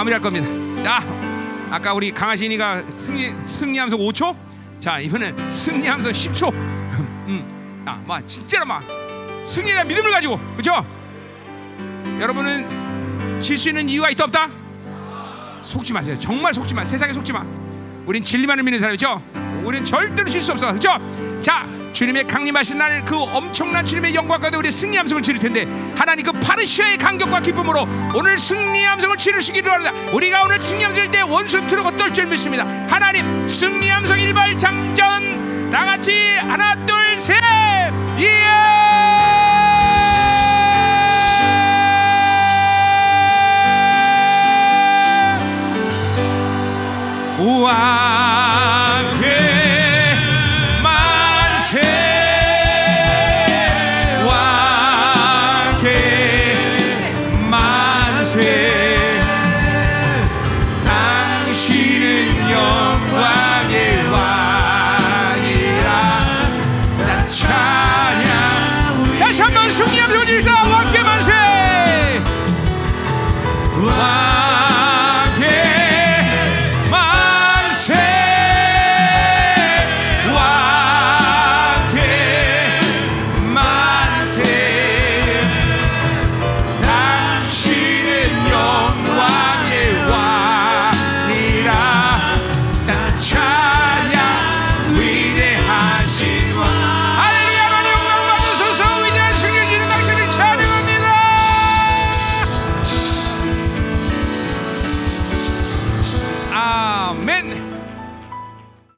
[0.02, 0.48] 마무리할 겁니다.
[0.82, 1.04] 자,
[1.70, 4.36] 아까 우리 강하신이가 승리 승리함성 5초.
[4.80, 6.52] 자, 이번엔 승리함성 10초.
[7.28, 8.84] 음, 아, 막 진짜로 막
[9.44, 10.86] 승리에 믿음을 가지고, 그렇죠?
[12.20, 14.50] 여러분은 질 수 있는 이유가 있다 없다?
[15.62, 16.18] 속지 마세요.
[16.20, 16.84] 정말 속지 마.
[16.84, 17.46] 세상에 속지 마.
[18.06, 19.22] 우린 진리만을 믿는 사람이죠.
[19.64, 20.68] 우린 절대로 질 수 없어.
[20.70, 20.90] 그렇죠?
[21.42, 25.66] 자, 주님의 강림하신 날 그 엄청난 주님의 영광 가운데 우리 승리 함성을 지를 텐데
[25.98, 30.12] 하나님 그 파르시아의 간격과 기쁨으로 오늘 승리 함성을 지르시기를 바랍니다.
[30.14, 32.66] 우리가 오늘 승리 함성을 때 원수 트럭 떨줄 믿습니다.
[32.90, 37.36] 하나님 승리 함성 일발 장전 다 같이 하나 둘 셋.
[38.20, 38.72] 이야!
[47.40, 48.51] 왕